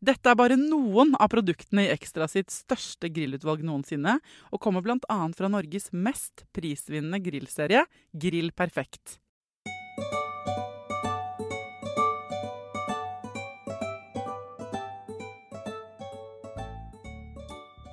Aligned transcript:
Dette 0.00 0.30
er 0.32 0.36
bare 0.38 0.56
noen 0.56 1.10
av 1.20 1.28
produktene 1.28 1.82
i 1.84 1.90
Ekstra 1.92 2.24
sitt 2.24 2.48
største 2.48 3.10
grillutvalg 3.12 3.60
noensinne, 3.68 4.14
og 4.48 4.60
kommer 4.64 4.80
bl.a. 4.80 5.16
fra 5.36 5.48
Norges 5.52 5.90
mest 5.92 6.46
prisvinnende 6.56 7.18
grillserie, 7.20 7.82
Grill 8.16 8.48
Perfekt. 8.56 9.18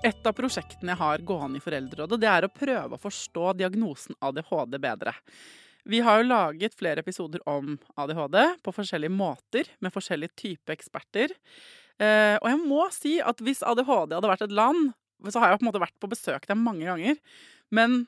Et 0.08 0.30
av 0.30 0.32
prosjektene 0.32 0.94
jeg 0.94 1.02
har 1.02 1.26
gående 1.28 1.60
i 1.60 1.66
Foreldrerådet, 1.66 2.22
det 2.24 2.30
er 2.32 2.48
å 2.48 2.54
prøve 2.54 2.96
å 2.96 3.02
forstå 3.04 3.50
diagnosen 3.60 4.16
ADHD 4.24 4.78
bedre. 4.80 5.12
Vi 5.84 6.00
har 6.04 6.22
jo 6.22 6.30
laget 6.30 6.80
flere 6.80 7.04
episoder 7.04 7.44
om 7.52 7.76
ADHD 8.00 8.40
på 8.64 8.76
forskjellige 8.80 9.12
måter, 9.12 9.68
med 9.84 9.92
forskjellige 9.92 10.40
typer 10.40 10.78
eksperter. 10.78 11.36
Eh, 11.98 12.36
og 12.38 12.48
jeg 12.52 12.60
må 12.61 12.83
si 12.94 13.16
at 13.23 13.42
hvis 13.42 13.64
ADHD 13.66 14.14
hadde 14.17 14.30
vært 14.30 14.45
et 14.45 14.54
land, 14.54 14.92
så 15.26 15.42
har 15.42 15.52
jeg 15.52 15.61
på 15.61 15.66
en 15.66 15.72
måte 15.72 15.82
vært 15.82 15.98
på 16.02 16.11
besøk 16.11 16.45
der 16.45 16.60
mange 16.60 16.86
ganger. 16.86 17.17
Men 17.73 18.04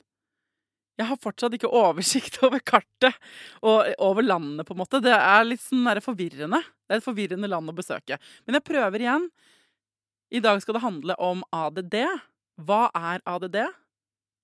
jeg 0.99 1.07
har 1.07 1.19
fortsatt 1.21 1.55
ikke 1.55 1.71
oversikt 1.71 2.37
over 2.45 2.59
kartet 2.59 3.15
og 3.63 3.87
over 4.03 4.25
landet, 4.25 4.67
på 4.67 4.75
en 4.75 4.81
måte. 4.83 5.01
Det 5.03 5.15
er 5.15 5.47
litt 5.47 5.63
sånn 5.63 5.87
der 5.87 6.03
forvirrende. 6.03 6.61
Det 6.85 6.97
er 6.97 7.01
et 7.01 7.07
forvirrende 7.07 7.49
land 7.49 7.71
å 7.71 7.77
besøke. 7.77 8.19
Men 8.45 8.59
jeg 8.59 8.67
prøver 8.67 9.05
igjen. 9.05 9.29
I 10.29 10.41
dag 10.45 10.59
skal 10.61 10.77
det 10.77 10.85
handle 10.85 11.15
om 11.23 11.41
ADD. 11.55 11.95
Hva 12.67 12.89
er 12.93 13.23
ADD? 13.25 13.63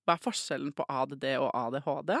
Hva 0.06 0.16
er 0.16 0.22
forskjellen 0.24 0.72
på 0.74 0.86
ADD 0.90 1.28
og 1.36 1.52
ADHD? 1.54 2.16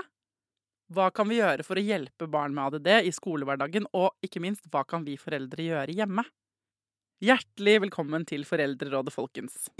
Hva 0.94 1.08
kan 1.10 1.26
vi 1.26 1.40
gjøre 1.40 1.64
for 1.66 1.78
å 1.78 1.82
hjelpe 1.82 2.28
barn 2.30 2.54
med 2.54 2.76
ADD 2.76 3.08
i 3.08 3.14
skolehverdagen, 3.14 3.88
og 3.90 4.12
ikke 4.22 4.42
minst, 4.44 4.68
hva 4.70 4.84
kan 4.86 5.02
vi 5.06 5.16
foreldre 5.18 5.64
gjøre 5.64 5.96
hjemme? 5.98 6.22
Hjertelig 7.24 7.78
velkommen 7.80 8.26
til 8.28 8.44
Foreldrerådet, 8.44 9.14
folkens. 9.14 9.70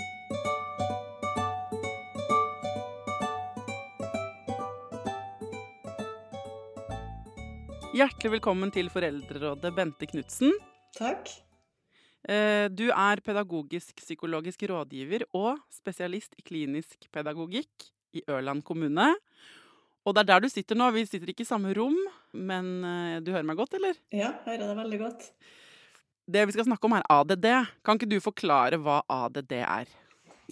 Hjertelig 7.97 8.31
velkommen 8.37 8.73
til 8.75 8.89
Foreldrerådet, 8.93 9.73
Bente 9.77 10.09
Knutsen. 10.11 10.53
Takk. 10.97 11.31
Eh, 12.29 12.69
Du 12.69 12.89
er 12.91 13.21
pedagogisk-psykologisk 13.25 14.63
rådgiver 14.69 15.25
og 15.35 15.61
spesialist 15.73 16.35
i 16.39 16.43
klinisk 16.43 17.07
pedagogikk 17.13 17.89
i 18.17 18.23
Ørland 18.29 18.65
kommune. 18.65 19.15
Og 20.07 20.15
det 20.15 20.23
er 20.25 20.29
der 20.33 20.41
du 20.45 20.49
sitter 20.49 20.77
nå. 20.79 20.91
Vi 20.95 21.07
sitter 21.07 21.31
ikke 21.33 21.43
i 21.47 21.49
samme 21.49 21.73
rom, 21.77 21.97
men 22.33 22.85
eh, 22.85 23.21
du 23.21 23.33
hører 23.33 23.47
meg 23.47 23.57
godt, 23.57 23.75
eller? 23.79 23.97
Ja, 24.13 24.35
hører 24.45 24.67
deg 24.67 24.77
veldig 24.83 25.01
godt. 25.05 25.31
Det 26.27 26.43
vi 26.47 26.57
skal 26.57 26.67
snakke 26.67 26.89
om, 26.89 26.97
er 26.97 27.07
ADD. 27.07 27.47
Kan 27.87 27.99
ikke 27.99 28.11
du 28.11 28.19
forklare 28.23 28.81
hva 28.83 28.99
ADD 29.07 29.53
er? 29.61 29.91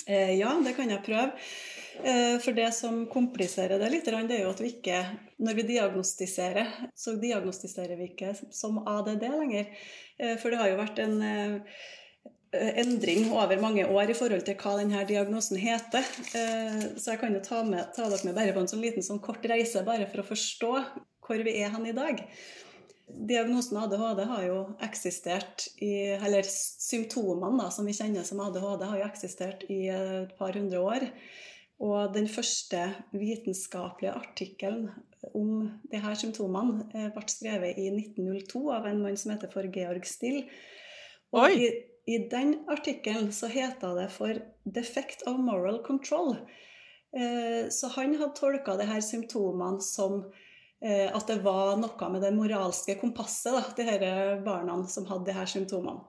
Eh, 0.06 0.36
ja, 0.38 0.52
det 0.62 0.74
kan 0.76 0.90
jeg 0.90 1.02
prøve. 1.06 1.32
Eh, 2.04 2.36
for 2.42 2.54
det 2.54 2.68
som 2.74 3.04
kompliserer 3.10 3.78
det 3.78 3.90
litt, 3.90 4.06
det 4.06 4.38
er 4.38 4.44
jo 4.44 4.52
at 4.54 4.62
vi 4.62 4.72
ikke, 4.74 5.00
når 5.42 5.58
vi 5.58 5.66
diagnostiserer, 5.74 6.72
så 6.98 7.16
diagnostiserer 7.18 7.98
vi 7.98 8.10
ikke 8.12 8.34
som 8.54 8.82
ADD 8.86 9.28
lenger. 9.34 9.70
Eh, 10.18 10.34
for 10.38 10.50
det 10.50 10.62
har 10.62 10.72
jo 10.72 10.80
vært 10.82 11.02
en 11.02 11.20
endring 12.54 13.32
over 13.34 13.58
mange 13.58 13.82
år 13.90 14.12
i 14.12 14.14
forhold 14.14 14.44
til 14.46 14.54
hva 14.54 14.76
denne 14.78 15.00
diagnosen 15.08 15.58
heter. 15.58 16.04
Så 16.94 17.08
jeg 17.08 17.18
kan 17.18 17.34
jo 17.34 17.40
ta, 17.42 17.64
med, 17.66 17.88
ta 17.96 18.06
dere 18.06 18.28
med 18.28 18.36
bare 18.36 18.52
på 18.54 18.62
en 18.62 18.70
sånn 18.70 18.84
liten 18.84 19.02
sånn 19.02 19.18
kort 19.18 19.42
reise, 19.50 19.82
bare 19.82 20.06
for 20.06 20.22
å 20.22 20.28
forstå 20.28 20.70
hvor 21.26 21.42
vi 21.42 21.56
er 21.64 21.74
hen 21.74 21.88
i 21.90 21.96
dag. 21.96 22.22
Diagnosen 23.04 23.76
ADHD 23.82 24.22
har 24.28 24.44
jo 24.46 24.58
eksistert 24.82 25.66
i 25.84 25.92
Eller 26.16 26.46
symptomene 26.48 27.60
da, 27.60 27.70
som 27.72 27.86
vi 27.86 27.96
kjenner 27.96 28.24
som 28.24 28.40
ADHD, 28.40 28.84
har 28.88 29.00
jo 29.00 29.08
eksistert 29.08 29.66
i 29.72 29.80
et 29.92 30.36
par 30.38 30.56
hundre 30.56 30.80
år. 30.80 31.08
Og 31.84 32.14
den 32.14 32.28
første 32.30 32.86
vitenskapelige 33.12 34.14
artikkelen 34.14 34.88
om 35.34 35.66
her 35.90 36.16
symptomene 36.18 36.86
eh, 36.94 37.10
ble 37.12 37.24
skrevet 37.28 37.80
i 37.80 37.88
1902 37.90 38.62
av 38.76 38.86
en 38.88 39.02
mann 39.02 39.18
som 39.20 39.34
heter 39.34 39.52
for 39.52 39.68
Georg 39.74 40.06
Still. 40.08 40.44
Og 41.34 41.48
Oi! 41.48 41.52
i, 41.66 41.70
i 42.14 42.20
den 42.30 42.60
artikkelen 42.72 43.32
så 43.34 43.50
heta 43.52 43.94
det 43.98 44.10
for 44.14 44.38
'defect 44.64 45.26
of 45.26 45.40
moral 45.40 45.82
control'. 45.84 46.38
Eh, 47.16 47.68
så 47.70 47.90
han 47.96 48.16
hadde 48.18 48.36
tolka 48.38 48.76
her 48.80 49.00
symptomene 49.00 49.82
som 49.82 50.24
at 50.84 51.30
det 51.30 51.38
var 51.40 51.78
noe 51.80 52.08
med 52.12 52.20
det 52.20 52.34
moralske 52.36 52.98
kompasset, 53.00 53.54
da, 53.56 53.62
de 53.78 53.86
her 53.88 54.42
barna 54.44 54.76
som 54.90 55.06
hadde 55.08 55.30
de 55.30 55.36
her 55.38 55.48
symptomene. 55.48 56.02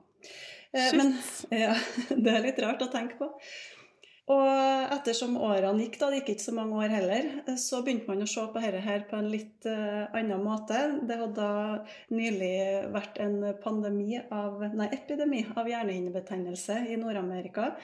Eh, 0.76 0.98
men 0.98 1.18
ja, 1.50 1.76
det 2.10 2.32
er 2.32 2.44
litt 2.44 2.60
rart 2.64 2.84
å 2.84 2.92
tenke 2.92 3.20
på. 3.20 3.30
Og 4.26 4.94
ettersom 4.96 5.36
årene 5.38 5.84
gikk, 5.84 6.00
da, 6.02 6.08
det 6.10 6.24
gikk 6.24 6.32
ikke 6.34 6.46
så 6.48 6.54
mange 6.58 6.80
år 6.82 6.94
heller, 6.96 7.28
så 7.62 7.84
begynte 7.86 8.10
man 8.10 8.26
å 8.26 8.30
se 8.30 8.42
på 8.50 8.64
dette 8.64 8.82
her 8.82 9.04
på 9.06 9.20
en 9.20 9.30
litt 9.30 9.68
eh, 9.70 10.08
annen 10.18 10.42
måte. 10.42 10.80
Det 11.06 11.20
hadde 11.20 11.36
da 11.38 12.16
nylig 12.16 12.56
vært 12.96 13.20
en 13.22 13.38
pandemi 13.62 14.18
av, 14.24 14.66
nei, 14.74 14.90
epidemi 14.98 15.44
av 15.54 15.70
hjernehinnebetennelse 15.70 16.80
i 16.90 16.98
Nord-Amerika. 16.98 17.76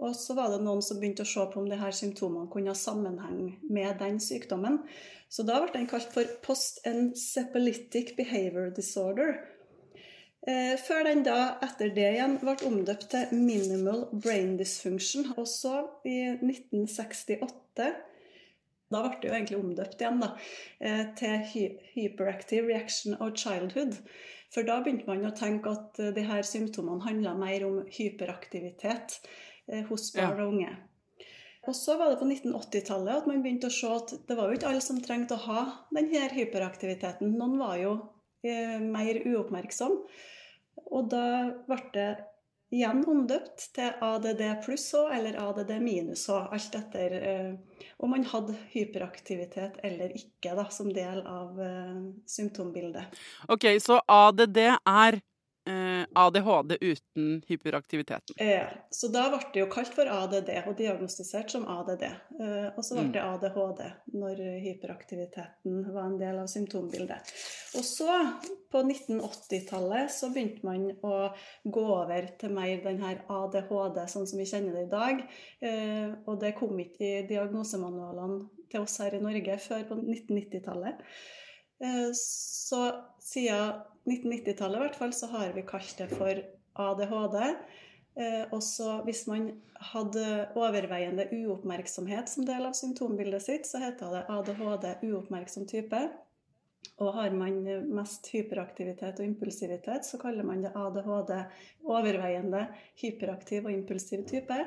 Og 0.00 0.16
så 0.16 0.32
var 0.38 0.48
det 0.50 0.62
noen 0.64 0.80
som 0.82 0.96
begynte 0.96 1.26
å 1.26 1.28
se 1.28 1.44
på 1.52 1.60
om 1.60 1.68
her 1.68 1.94
symptomene 1.94 2.48
kunne 2.50 2.72
ha 2.72 2.78
sammenheng 2.78 3.58
med 3.68 4.00
den 4.00 4.16
sykdommen. 4.22 4.80
Så 5.32 5.44
da 5.48 5.60
ble 5.60 5.76
den 5.76 5.88
kalt 5.92 6.08
for 6.12 6.28
post-encephalitic 6.44 8.16
behavior 8.16 8.72
disorder. 8.72 9.42
Eh, 10.42 10.74
før 10.74 11.04
den 11.06 11.20
da, 11.22 11.54
etter 11.62 11.92
det 11.94 12.08
igjen, 12.16 12.40
ble 12.40 12.56
omdøpt 12.66 13.12
til 13.12 13.34
minimal 13.36 14.08
brain 14.24 14.56
dysfunction. 14.58 15.28
Og 15.36 15.46
så, 15.46 15.76
i 16.04 16.34
1968 16.34 17.92
Da 18.92 19.00
ble 19.06 19.16
det 19.22 19.28
jo 19.28 19.32
egentlig 19.32 19.56
omdøpt 19.56 20.02
igjen, 20.02 20.18
da, 20.20 20.34
eh, 20.80 21.06
til 21.16 21.70
hyperactive 21.94 22.66
reaction 22.66 23.14
of 23.14 23.36
childhood. 23.40 23.94
For 24.52 24.66
da 24.68 24.82
begynte 24.82 25.08
man 25.08 25.24
å 25.24 25.32
tenke 25.32 25.70
at 25.70 26.00
eh, 26.02 26.10
de 26.12 26.26
her 26.28 26.42
symptomene 26.44 27.06
handla 27.06 27.32
mer 27.38 27.64
om 27.64 27.78
hyperaktivitet 27.88 29.20
hos 29.88 30.10
barn 30.12 30.40
og 30.42 30.48
unge. 30.56 30.72
Og 31.70 31.76
så 31.78 31.94
var 31.96 32.10
det 32.10 32.18
på 32.18 32.26
1980-tallet 32.26 33.22
at 33.22 33.28
man 33.30 33.40
begynte 33.44 33.70
å 33.70 33.72
se 33.72 33.88
at 33.94 34.12
det 34.28 34.36
var 34.36 34.50
jo 34.50 34.58
ikke 34.58 34.68
alle 34.72 34.82
som 34.82 34.98
trengte 35.00 35.38
å 35.38 35.44
ha 35.46 35.60
denne 35.94 36.26
hyperaktiviteten. 36.34 37.36
Noen 37.38 37.54
var 37.62 37.78
jo 37.78 37.92
mer 38.42 39.22
uoppmerksom. 39.28 39.98
Og 40.92 41.08
da 41.12 41.24
ble 41.68 41.80
det 41.94 42.10
igjen 42.72 43.02
omdøpt 43.08 43.66
til 43.76 43.90
ADD 44.00 44.40
pluss 44.64 44.86
H 44.96 45.02
eller 45.12 45.36
ADD 45.42 45.74
minus 45.82 46.24
H, 46.30 46.38
alt 46.56 46.76
etter 46.78 47.16
eh, 47.18 47.50
om 48.00 48.14
man 48.14 48.24
hadde 48.28 48.56
hyperaktivitet 48.72 49.76
eller 49.84 50.14
ikke 50.16 50.54
da, 50.56 50.64
som 50.72 50.88
del 50.92 51.20
av 51.28 51.60
eh, 51.60 51.98
symptombildet. 52.28 53.20
Ok, 53.52 53.68
så 53.82 54.00
ADD 54.08 54.62
er 54.64 55.18
eh, 55.18 55.26
ADHD 55.64 56.76
uten 56.80 57.42
hyperaktiviteten. 57.48 58.34
Ja, 58.42 58.66
så 58.90 59.08
da 59.12 59.28
ble 59.30 59.38
det 59.54 59.60
jo 59.62 59.68
kalt 59.70 59.94
for 59.94 60.08
ADD 60.10 60.50
og 60.66 60.74
diagnostisert 60.78 61.52
som 61.54 61.66
ADD. 61.70 62.02
Eh, 62.08 62.68
og 62.74 62.82
så 62.84 62.96
ble 62.96 63.04
Mm. 63.06 63.12
det 63.12 63.22
ADHD 63.22 63.82
når 64.18 64.42
hyperaktiviteten 64.64 65.92
var 65.94 66.08
en 66.08 66.18
del 66.18 66.38
av 66.42 66.48
symptombildet. 66.50 67.32
Og 67.78 67.84
så, 67.86 68.16
på 68.72 68.82
1980-tallet, 68.82 70.10
så 70.10 70.32
begynte 70.34 70.64
man 70.66 70.88
å 71.02 71.32
gå 71.64 71.84
over 71.86 72.26
til 72.38 72.50
mer 72.50 72.82
den 72.82 73.00
her 73.02 73.22
ADHD 73.28 74.02
sånn 74.08 74.26
som 74.26 74.38
vi 74.38 74.48
kjenner 74.48 74.72
det 74.76 74.86
i 74.88 74.90
dag. 74.92 75.22
Eh, 75.62 76.10
og 76.26 76.40
det 76.40 76.56
kom 76.58 76.74
ikke 76.78 77.06
i 77.22 77.26
diagnosemanualene 77.28 78.48
til 78.72 78.82
oss 78.82 78.98
her 78.98 79.14
i 79.14 79.22
Norge 79.22 79.58
før 79.62 79.86
på 79.88 80.00
1990-tallet. 80.00 81.00
Eh, 81.82 82.10
Så 82.14 82.82
siden 83.20 83.82
1990-tallet 84.08 84.78
i 84.78 84.82
hvert 84.86 84.98
fall, 84.98 85.12
så 85.14 85.28
har 85.32 85.52
vi 85.54 85.64
kalt 85.66 85.94
det 85.98 86.08
for 86.14 86.42
ADHD. 86.82 87.38
Eh, 88.16 88.42
også 88.52 89.02
hvis 89.06 89.26
man 89.26 89.48
hadde 89.92 90.24
overveiende 90.58 91.28
uoppmerksomhet 91.32 92.28
som 92.30 92.46
del 92.48 92.66
av 92.68 92.76
symptombildet 92.76 93.44
sitt, 93.44 93.68
så 93.68 93.80
heter 93.82 94.12
det 94.14 94.26
ADHD 94.32 94.88
uoppmerksom 95.10 95.66
type. 95.70 96.02
Og 97.02 97.14
har 97.16 97.34
man 97.34 97.62
mest 97.94 98.28
hyperaktivitet 98.34 99.20
og 99.20 99.26
impulsivitet, 99.26 100.06
så 100.06 100.18
kaller 100.20 100.46
man 100.46 100.62
det 100.62 100.74
ADHD 100.76 101.32
overveiende 101.88 102.66
hyperaktiv 103.00 103.66
og 103.66 103.72
impulsiv 103.72 104.26
type. 104.28 104.58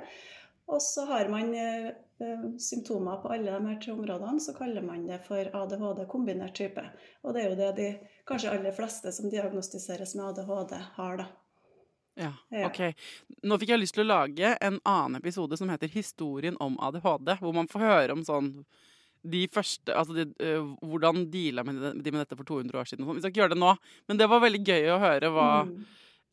Og 0.67 0.81
så 0.81 1.05
har 1.05 1.29
man 1.29 1.53
eh, 1.53 1.91
symptomer 2.61 3.17
på 3.21 3.31
alle 3.35 3.51
de 3.51 3.67
her 3.67 3.79
tre 3.81 3.93
områdene, 3.93 4.39
så 4.39 4.53
kaller 4.55 4.83
man 4.85 5.07
det 5.07 5.19
for 5.27 5.49
ADHD 5.61 6.05
kombinert 6.11 6.55
type. 6.55 6.83
Og 7.23 7.35
det 7.35 7.43
er 7.43 7.49
jo 7.49 7.57
det 7.59 7.71
de 7.79 7.89
kanskje 8.27 8.53
aller 8.55 8.75
fleste 8.75 9.11
som 9.11 9.29
diagnostiseres 9.29 10.15
med 10.15 10.29
ADHD, 10.29 10.77
har, 10.95 11.17
da. 11.23 11.27
Ja, 12.15 12.31
ok. 12.63 12.79
Nå 13.43 13.57
fikk 13.59 13.73
jeg 13.73 13.81
lyst 13.81 13.97
til 13.97 14.05
å 14.05 14.13
lage 14.13 14.53
en 14.63 14.79
annen 14.87 15.19
episode 15.19 15.57
som 15.59 15.69
heter 15.69 15.91
'Historien 15.91 16.55
om 16.63 16.77
ADHD', 16.79 17.39
hvor 17.39 17.53
man 17.53 17.67
får 17.67 17.83
høre 17.83 18.13
om 18.13 18.23
sånn 18.23 18.53
de 19.25 19.47
første, 19.51 19.89
altså 19.89 20.13
de, 20.13 20.25
uh, 20.39 20.75
Hvordan 20.85 21.25
deala 21.33 21.63
med 21.65 22.03
de 22.03 22.11
med 22.11 22.21
dette 22.21 22.37
for 22.37 22.45
200 22.45 22.79
år 22.79 22.85
siden. 22.85 23.05
sånn. 23.05 23.15
Vi 23.15 23.21
skal 23.21 23.31
ikke 23.31 23.41
gjøre 23.41 23.55
det 23.55 23.63
nå, 23.63 23.77
men 24.07 24.17
det 24.17 24.29
var 24.29 24.39
veldig 24.39 24.63
gøy 24.63 24.89
å 24.93 24.99
høre 25.01 25.31
hva 25.33 25.65
Mm. 25.65 25.85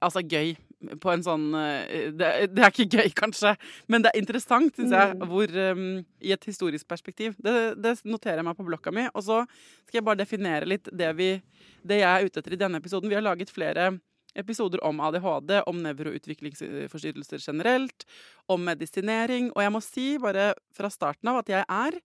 Altså 0.02 0.20
gøy 0.26 0.56
på 1.00 1.10
en 1.12 1.22
sånn 1.24 1.48
øh, 1.54 2.12
det, 2.18 2.30
det 2.54 2.62
er 2.64 2.70
ikke 2.72 2.86
gøy, 2.98 3.10
kanskje, 3.18 3.54
men 3.88 4.02
det 4.04 4.10
er 4.12 4.20
interessant, 4.20 4.74
syns 4.76 4.92
jeg, 4.94 5.16
Mm. 5.16 5.26
hvor 5.30 5.52
um, 5.72 6.04
I 6.20 6.32
et 6.34 6.44
historisk 6.48 6.86
perspektiv. 6.88 7.34
Det, 7.38 7.74
det 7.82 7.96
noterer 8.04 8.40
jeg 8.40 8.46
meg 8.46 8.56
på 8.58 8.66
blokka 8.66 8.92
mi. 8.94 9.04
Og 9.14 9.22
så 9.26 9.42
skal 9.86 9.98
jeg 10.00 10.04
bare 10.06 10.20
definere 10.22 10.68
litt 10.68 10.88
det, 10.92 11.10
vi, 11.18 11.28
det 11.86 12.00
jeg 12.02 12.08
er 12.10 12.26
ute 12.26 12.40
etter 12.42 12.56
i 12.56 12.60
denne 12.60 12.80
episoden. 12.82 13.10
Vi 13.10 13.18
har 13.18 13.24
laget 13.24 13.50
flere 13.52 13.90
episoder 14.34 14.80
om 14.86 15.00
ADHD, 15.04 15.58
om 15.68 15.82
nevroutviklingsforstyrrelser 15.84 17.42
generelt, 17.42 18.06
om 18.48 18.62
medisinering. 18.64 19.50
Og 19.52 19.62
jeg 19.64 19.72
må 19.74 19.80
si 19.84 20.06
bare 20.22 20.52
fra 20.74 20.88
starten 20.92 21.28
av 21.32 21.42
at 21.42 21.52
jeg 21.52 21.66
er 21.68 21.98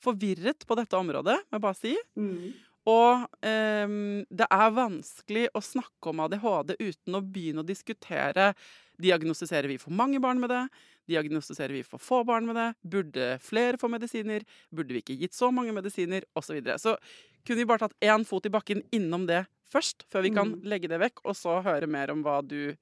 forvirret 0.00 0.64
på 0.68 0.76
dette 0.78 0.96
området, 0.96 1.36
må 1.50 1.58
jeg 1.58 1.64
bare 1.64 1.78
si. 1.78 1.94
Mm. 2.16 2.52
Og 2.88 3.26
ehm, 3.44 4.22
det 4.32 4.46
er 4.50 4.70
vanskelig 4.72 5.48
å 5.52 5.60
snakke 5.60 6.12
om 6.12 6.22
ADHD 6.24 6.76
uten 6.80 7.18
å 7.18 7.20
begynne 7.20 7.60
å 7.64 7.66
diskutere 7.68 8.54
Diagnostiserer 9.00 9.68
vi 9.68 9.78
for 9.80 9.94
mange 9.96 10.20
barn 10.20 10.40
med 10.42 10.50
det? 10.52 10.62
Diagnostiserer 11.08 11.72
vi 11.72 11.82
for 11.82 11.98
få 12.02 12.18
barn 12.28 12.44
med 12.44 12.56
det? 12.58 12.66
Burde 12.84 13.38
flere 13.40 13.80
få 13.80 13.88
medisiner? 13.88 14.44
Burde 14.68 14.92
vi 14.92 15.00
ikke 15.00 15.16
gitt 15.16 15.32
så 15.36 15.48
mange 15.54 15.72
medisiner? 15.72 16.26
Og 16.36 16.44
så 16.44 16.52
videre. 16.52 16.76
Så 16.76 16.98
kunne 17.46 17.62
vi 17.62 17.68
bare 17.70 17.86
tatt 17.86 17.96
én 18.04 18.26
fot 18.28 18.44
i 18.44 18.52
bakken 18.52 18.82
innom 18.92 19.24
det 19.28 19.46
først, 19.72 20.04
før 20.12 20.22
vi 20.26 20.34
kan 20.36 20.52
Mm. 20.52 20.68
legge 20.68 20.88
det 20.88 21.00
vekk, 21.00 21.24
og 21.24 21.34
så 21.34 21.62
høre 21.64 21.88
mer 21.88 22.10
om 22.10 22.22
hva 22.22 22.42
du 22.46 22.76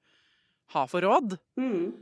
har 0.75 0.87
for 0.87 1.01
råd? 1.01 1.37
Mm. 1.57 1.93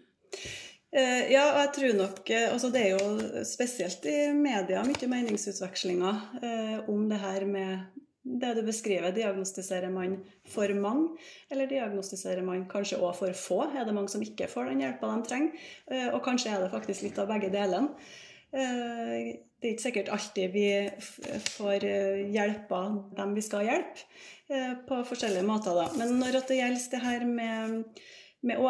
Eh, 0.95 1.31
ja, 1.33 1.43
og 1.51 1.61
jeg 1.65 1.71
tror 1.75 1.95
nok 1.99 2.29
eh, 2.31 2.45
altså 2.47 2.69
Det 2.71 2.79
er 2.79 2.93
jo 2.95 3.41
spesielt 3.43 4.05
i 4.07 4.29
media 4.31 4.85
mye 4.87 5.09
meningsutvekslinger 5.11 6.21
eh, 6.39 6.77
om 6.87 7.09
det 7.09 7.19
her 7.19 7.43
med 7.45 7.97
det 8.27 8.53
du 8.57 8.61
beskriver. 8.65 9.11
Diagnostiserer 9.15 9.89
man 9.91 10.17
for 10.47 10.71
mange, 10.75 11.17
eller 11.51 11.69
diagnostiserer 11.69 12.43
man 12.45 12.67
kanskje 12.69 12.99
òg 12.99 13.15
for 13.17 13.35
få? 13.37 13.59
Er 13.71 13.87
det 13.87 13.95
mange 13.95 14.11
som 14.11 14.23
ikke 14.23 14.49
får 14.51 14.71
den 14.71 14.83
hjelpa 14.83 15.11
de 15.11 15.27
trenger? 15.27 15.67
Eh, 15.91 16.07
og 16.11 16.23
kanskje 16.25 16.53
er 16.53 16.63
det 16.63 16.71
faktisk 16.73 17.07
litt 17.07 17.19
av 17.21 17.29
begge 17.31 17.51
delene. 17.53 17.93
Eh, 18.51 19.35
det 19.57 19.69
er 19.69 19.73
ikke 19.73 19.87
sikkert 19.87 20.11
alltid 20.13 20.53
vi 20.53 20.67
får 21.57 21.85
eh, 21.87 22.27
hjelpa 22.35 22.81
dem 23.17 23.33
vi 23.37 23.43
skal 23.45 23.65
hjelpe, 23.67 24.07
på 24.87 25.01
forskjellige 25.09 25.43
måter. 25.43 25.75
da. 25.75 25.89
Men 25.99 26.19
når 26.21 26.37
det 26.47 26.59
gjelder 26.59 26.91
det 26.91 27.01
her 27.03 27.25
med, 27.27 28.03
med 28.47 28.61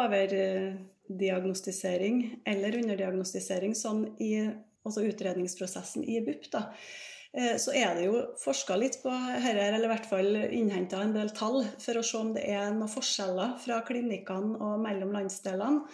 overdiagnostisering 1.08 2.40
eller 2.46 2.76
underdiagnostisering 2.76 3.74
sånn 3.76 4.04
i 4.20 4.32
altså 4.84 5.04
utredningsprosessen 5.08 6.04
i 6.04 6.20
BUP, 6.24 6.48
da, 6.52 6.70
eh, 7.34 7.56
så 7.60 7.74
er 7.76 7.94
det 7.96 8.06
jo 8.06 8.22
forska 8.40 8.76
litt 8.76 9.00
på 9.02 9.10
dette, 9.10 9.58
eller 9.58 9.84
i 9.84 9.90
hvert 9.90 10.08
fall 10.08 10.36
innhenta 10.36 11.02
en 11.02 11.12
del 11.16 11.30
tall 11.30 11.64
for 11.78 11.98
å 11.98 12.04
se 12.04 12.16
om 12.18 12.32
det 12.36 12.46
er 12.48 12.70
noen 12.72 12.88
forskjeller 12.92 13.58
fra 13.64 13.82
klinikkene 13.88 14.56
og 14.60 14.80
mellom 14.84 15.12
landsdelene. 15.12 15.84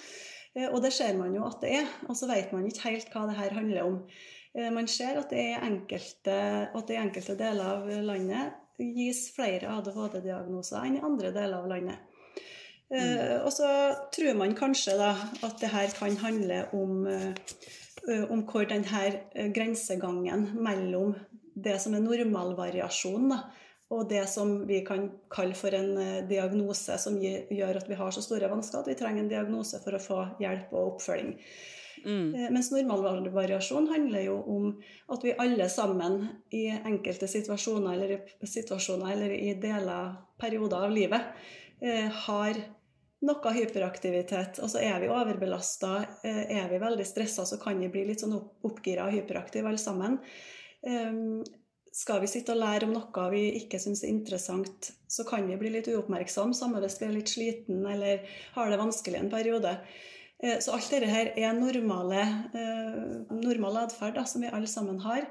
Eh, 0.55 0.69
Og 0.71 0.83
det 0.83 0.93
ser 0.93 1.17
man 1.19 1.35
jo 1.35 1.45
at 1.47 1.61
det 1.61 1.75
er, 1.81 1.87
og 2.09 2.17
så 2.17 2.29
vet 2.31 2.53
man 2.53 2.67
ikke 2.67 2.91
helt 2.91 3.11
hva 3.11 3.27
det 3.27 3.39
her 3.39 3.51
handler 3.51 3.83
om. 3.85 4.07
Eh, 4.55 4.71
Man 4.71 4.87
ser 4.87 5.19
at 5.19 5.31
det 5.31 5.39
er 5.39 5.65
enkelte, 5.67 6.71
i 6.89 7.01
enkelte 7.01 7.37
deler 7.37 7.65
av 7.65 7.89
landet 7.89 8.55
gis 8.79 9.31
flere 9.35 9.71
ADHD-diagnoser 9.71 10.85
enn 10.85 10.97
i 10.99 11.03
andre 11.03 11.31
deler 11.33 11.59
av 11.59 11.69
landet. 11.69 11.99
Eh, 12.95 13.43
og 13.43 13.51
så 13.53 13.69
tror 14.15 14.37
man 14.39 14.55
kanskje 14.57 14.95
da 14.99 15.13
at 15.47 15.59
det 15.63 15.73
her 15.73 15.91
kan 15.97 16.17
handle 16.21 16.61
om, 16.77 17.07
eh, 17.11 17.33
eh, 18.09 18.25
om 18.31 18.45
hvor 18.47 18.69
denne 18.71 19.51
grensegangen 19.55 20.51
mellom 20.55 21.15
det 21.55 21.81
som 21.81 21.95
er 21.95 22.05
normalvariasjon 22.05 23.33
og 23.95 24.09
det 24.11 24.25
som 24.29 24.67
vi 24.67 24.81
kan 24.87 25.09
kalle 25.31 25.55
for 25.55 25.75
en 25.75 26.27
diagnose 26.29 26.99
som 26.99 27.19
gjør 27.21 27.79
at 27.79 27.89
vi 27.89 27.99
har 27.99 28.11
så 28.11 28.23
store 28.25 28.51
vansker 28.51 28.81
at 28.81 28.91
vi 28.91 28.97
trenger 28.99 29.23
en 29.23 29.31
diagnose 29.31 29.79
for 29.85 29.95
å 29.95 30.03
få 30.03 30.21
hjelp 30.41 30.73
og 30.73 30.95
oppfølging. 30.95 31.37
Mm. 32.05 32.51
Mens 32.53 32.73
normalvariasjon 32.73 33.87
handler 33.93 34.25
jo 34.27 34.39
om 34.51 34.65
at 35.15 35.23
vi 35.25 35.37
alle 35.39 35.69
sammen 35.71 36.25
i 36.51 36.67
enkelte 36.75 37.29
situasjoner 37.31 37.95
eller 37.95 38.25
situasjoner, 38.43 39.13
eller 39.15 39.37
i 39.37 39.55
deler, 39.63 40.17
perioder 40.41 40.89
av 40.89 40.91
livet, 40.93 41.31
har 42.25 42.59
noe 43.25 43.53
hyperaktivitet. 43.57 44.61
Altså 44.63 44.81
er 44.85 45.01
vi 45.03 45.11
overbelasta, 45.13 46.07
eh, 46.23 46.45
er 46.61 46.69
vi 46.71 46.81
veldig 46.83 47.07
stressa, 47.09 47.47
så 47.49 47.61
kan 47.61 47.81
vi 47.81 47.91
bli 47.93 48.07
litt 48.11 48.25
sånn 48.25 48.37
oppgira 48.37 49.09
og 49.09 49.15
hyperaktive 49.17 49.71
alle 49.71 49.81
sammen. 49.81 50.19
Eh, 50.87 51.13
skal 51.95 52.21
vi 52.21 52.27
sitte 52.27 52.53
og 52.53 52.59
lære 52.59 52.89
om 52.89 52.95
noe 52.97 53.29
vi 53.31 53.45
ikke 53.61 53.79
syns 53.79 54.03
er 54.03 54.11
interessant, 54.11 54.91
så 55.09 55.25
kan 55.29 55.47
vi 55.47 55.57
bli 55.57 55.71
litt 55.77 55.89
uoppmerksom, 55.93 56.55
samme 56.55 56.83
hvis 56.83 56.99
vi 57.01 57.07
er 57.07 57.15
litt 57.15 57.31
sliten 57.31 57.85
eller 57.87 58.25
har 58.57 58.71
det 58.71 58.81
vanskelig 58.81 59.21
en 59.21 59.31
periode. 59.31 59.77
Eh, 60.43 60.59
Så 60.59 60.75
alt 60.75 60.91
dette 60.91 61.07
her 61.07 61.33
er 61.37 61.53
normale, 61.55 62.23
eh, 62.53 63.05
normal 63.31 63.87
atferd 63.87 64.19
som 64.27 64.43
vi 64.43 64.49
alle 64.49 64.67
sammen 64.67 64.99
har. 65.01 65.27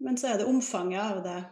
Men 0.00 0.16
så 0.16 0.34
er 0.34 0.38
det 0.38 0.46
omfanget 0.46 1.00
av 1.00 1.22
det. 1.24 1.44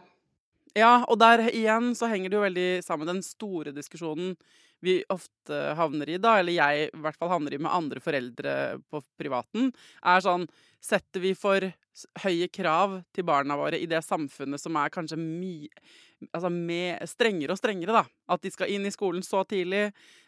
Ja, 0.75 1.03
og 1.07 1.17
der 1.19 1.49
igjen 1.49 1.95
så 1.95 2.07
henger 2.07 2.29
det 2.29 2.37
jo 2.37 2.45
veldig 2.45 2.83
sammen 2.85 3.07
den 3.09 3.23
store 3.23 3.73
diskusjonen 3.73 4.37
vi 4.83 4.99
ofte 5.13 5.59
havner 5.77 6.09
i, 6.13 6.17
da, 6.21 6.37
eller 6.39 6.55
jeg 6.55 6.87
i 6.89 7.01
hvert 7.03 7.17
fall 7.17 7.31
havner 7.33 7.55
i 7.55 7.61
med 7.61 7.73
andre 7.73 8.01
foreldre 8.03 8.53
på 8.91 9.01
privaten, 9.19 9.71
er 10.05 10.25
sånn 10.25 10.47
Setter 10.87 11.19
vi 11.19 11.31
for 11.35 11.63
høye 12.21 12.45
krav 12.53 12.99
til 13.15 13.25
barna 13.25 13.55
våre 13.57 13.79
i 13.81 13.87
det 13.89 14.03
samfunnet 14.05 14.61
som 14.61 14.77
er 14.77 14.93
kanskje 14.93 15.17
mye 15.17 15.71
Altså 16.33 16.49
med, 16.49 17.03
strengere 17.05 17.53
og 17.53 17.59
strengere, 17.59 17.93
da. 17.93 18.01
At 18.33 18.41
de 18.41 18.49
skal 18.49 18.71
inn 18.73 18.87
i 18.89 18.93
skolen 18.93 19.21
så 19.21 19.43
tidlig. 19.45 19.83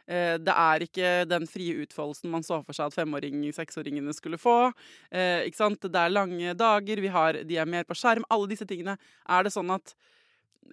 Eh, 0.05 0.35
det 0.37 0.53
er 0.53 0.85
ikke 0.85 1.13
den 1.25 1.47
frie 1.49 1.79
utfoldelsen 1.81 2.29
man 2.29 2.45
så 2.45 2.59
for 2.61 2.77
seg 2.77 2.91
at 2.91 2.97
femåring, 2.99 3.41
seksåringene 3.55 4.13
skulle 4.13 4.37
få. 4.37 4.71
Eh, 5.09 5.47
ikke 5.49 5.61
sant? 5.63 5.89
Det 5.89 6.03
er 6.03 6.13
lange 6.13 6.53
dager, 6.57 7.01
vi 7.01 7.09
har, 7.13 7.41
de 7.41 7.57
er 7.57 7.69
mer 7.69 7.89
på 7.89 7.97
skjerm. 7.97 8.27
Alle 8.29 8.51
disse 8.51 8.69
tingene. 8.69 8.99
Er 9.25 9.47
det 9.47 9.55
sånn 9.55 9.73
at 9.73 9.95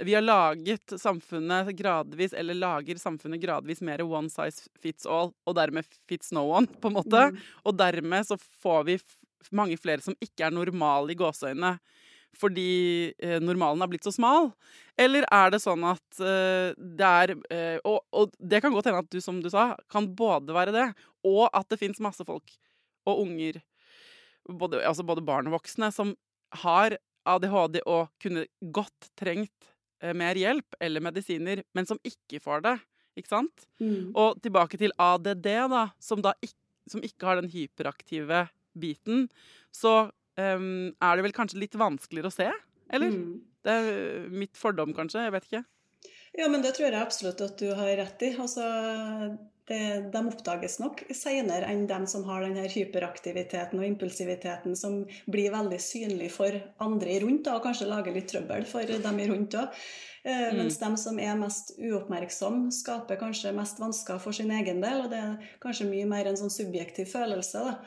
vi 0.02 0.14
har 0.14 0.24
laget 0.24 0.92
samfunnet 1.00 1.70
gradvis, 1.76 2.34
eller 2.36 2.58
lager 2.58 2.98
samfunnet 3.00 3.40
gradvis 3.40 3.80
mer 3.80 4.02
one 4.04 4.30
size 4.32 4.68
fits 4.82 5.06
all, 5.06 5.32
og 5.46 5.56
dermed 5.56 5.86
fits 6.08 6.32
no 6.36 6.44
one, 6.50 6.68
på 6.68 6.90
en 6.90 6.98
måte. 6.98 7.22
Mm. 7.32 7.38
Og 7.64 7.78
dermed 7.78 8.28
så 8.28 8.38
får 8.62 8.84
vi 8.90 8.98
mange 9.54 9.78
flere 9.78 10.02
som 10.04 10.16
ikke 10.20 10.48
er 10.48 10.54
normale 10.54 11.14
i 11.14 11.18
gåseøynene 11.18 11.76
fordi 12.36 13.14
eh, 13.18 13.38
normalen 13.40 13.80
har 13.80 13.88
blitt 13.88 14.04
så 14.04 14.12
smal? 14.12 14.50
Eller 15.00 15.24
er 15.32 15.54
det 15.54 15.60
sånn 15.62 15.84
at 15.88 16.20
eh, 16.20 16.74
det 16.76 17.06
er 17.22 17.34
eh, 17.52 17.78
og, 17.80 18.02
og, 18.12 18.34
det 18.36 18.60
kan 18.60 18.74
godt 18.74 18.90
hende 18.90 19.00
at 19.00 19.08
du, 19.12 19.20
som 19.24 19.40
du 19.40 19.48
sa, 19.52 19.70
kan 19.92 20.10
både 20.18 20.52
være 20.56 20.74
det, 20.74 20.86
og 21.24 21.46
at 21.48 21.68
det 21.72 21.80
fins 21.80 22.02
masse 22.04 22.24
folk 22.28 22.56
og 23.06 23.22
unger, 23.22 23.60
både, 24.50 24.82
altså 24.84 25.06
både 25.06 25.24
barn 25.24 25.48
og 25.48 25.56
voksne, 25.58 25.88
som 25.94 26.12
har 26.62 26.98
ADHD 27.26 27.80
og 27.84 28.10
kunne 28.22 28.46
godt 28.74 29.10
trengt 29.18 29.72
mer 30.16 30.36
hjelp 30.38 30.76
eller 30.82 31.04
medisiner, 31.04 31.62
men 31.76 31.88
som 31.88 32.00
ikke 32.04 32.40
får 32.44 32.64
det. 32.66 32.76
Ikke 33.16 33.32
sant? 33.32 33.64
Mm. 33.80 34.12
Og 34.12 34.40
tilbake 34.44 34.78
til 34.80 34.92
ADD, 35.00 35.48
da, 35.72 35.86
som, 36.02 36.20
da 36.24 36.34
ikke, 36.44 36.58
som 36.92 37.04
ikke 37.06 37.28
har 37.28 37.40
den 37.40 37.50
hyperaktive 37.52 38.44
biten, 38.76 39.26
så 39.72 40.10
um, 40.36 40.92
er 40.92 41.16
det 41.16 41.24
vel 41.24 41.36
kanskje 41.36 41.62
litt 41.62 41.78
vanskeligere 41.80 42.28
å 42.28 42.36
se? 42.36 42.50
Eller? 42.92 43.16
Mm. 43.16 43.40
Det 43.66 43.72
er 43.72 44.28
mitt 44.30 44.58
fordom, 44.60 44.92
kanskje. 44.94 45.24
Jeg 45.26 45.34
vet 45.34 45.48
ikke. 45.48 45.64
Ja, 46.36 46.50
men 46.52 46.62
det 46.62 46.74
tror 46.76 46.90
jeg 46.90 47.00
absolutt 47.00 47.40
at 47.42 47.56
du 47.58 47.70
har 47.74 47.94
rett 47.98 48.22
i. 48.28 48.34
Altså, 48.36 48.66
det, 49.68 50.12
de 50.12 50.20
oppdages 50.30 50.78
nok 50.78 51.00
senere 51.10 51.66
enn 51.72 51.86
dem 51.90 52.06
som 52.06 52.22
har 52.24 52.42
denne 52.44 52.68
hyperaktiviteten 52.70 53.78
og 53.80 53.86
impulsiviteten 53.86 54.76
som 54.78 55.00
blir 55.26 55.50
veldig 55.50 55.80
synlig 55.82 56.30
for 56.30 56.54
andre 56.78 57.20
rundt, 57.24 57.48
og 57.50 57.62
kanskje 57.64 57.88
lager 57.90 58.14
litt 58.14 58.28
trøbbel 58.30 58.64
for 58.64 58.86
dem 58.86 59.18
rundt 59.30 59.54
òg. 59.58 59.68
Eh, 60.24 60.52
Mm. 60.52 60.56
Mens 60.58 60.78
dem 60.78 60.96
som 60.96 61.18
er 61.18 61.36
mest 61.36 61.74
uoppmerksom, 61.78 62.70
skaper 62.72 63.16
kanskje 63.16 63.52
mest 63.54 63.78
vansker 63.78 64.18
for 64.18 64.32
sin 64.32 64.50
egen 64.50 64.80
del. 64.80 65.04
Og 65.04 65.10
det 65.10 65.18
er 65.18 65.36
kanskje 65.62 65.86
mye 65.90 66.06
mer 66.06 66.26
en 66.26 66.36
sånn 66.36 66.50
subjektiv 66.50 67.06
følelse 67.12 67.62
da, 67.62 67.78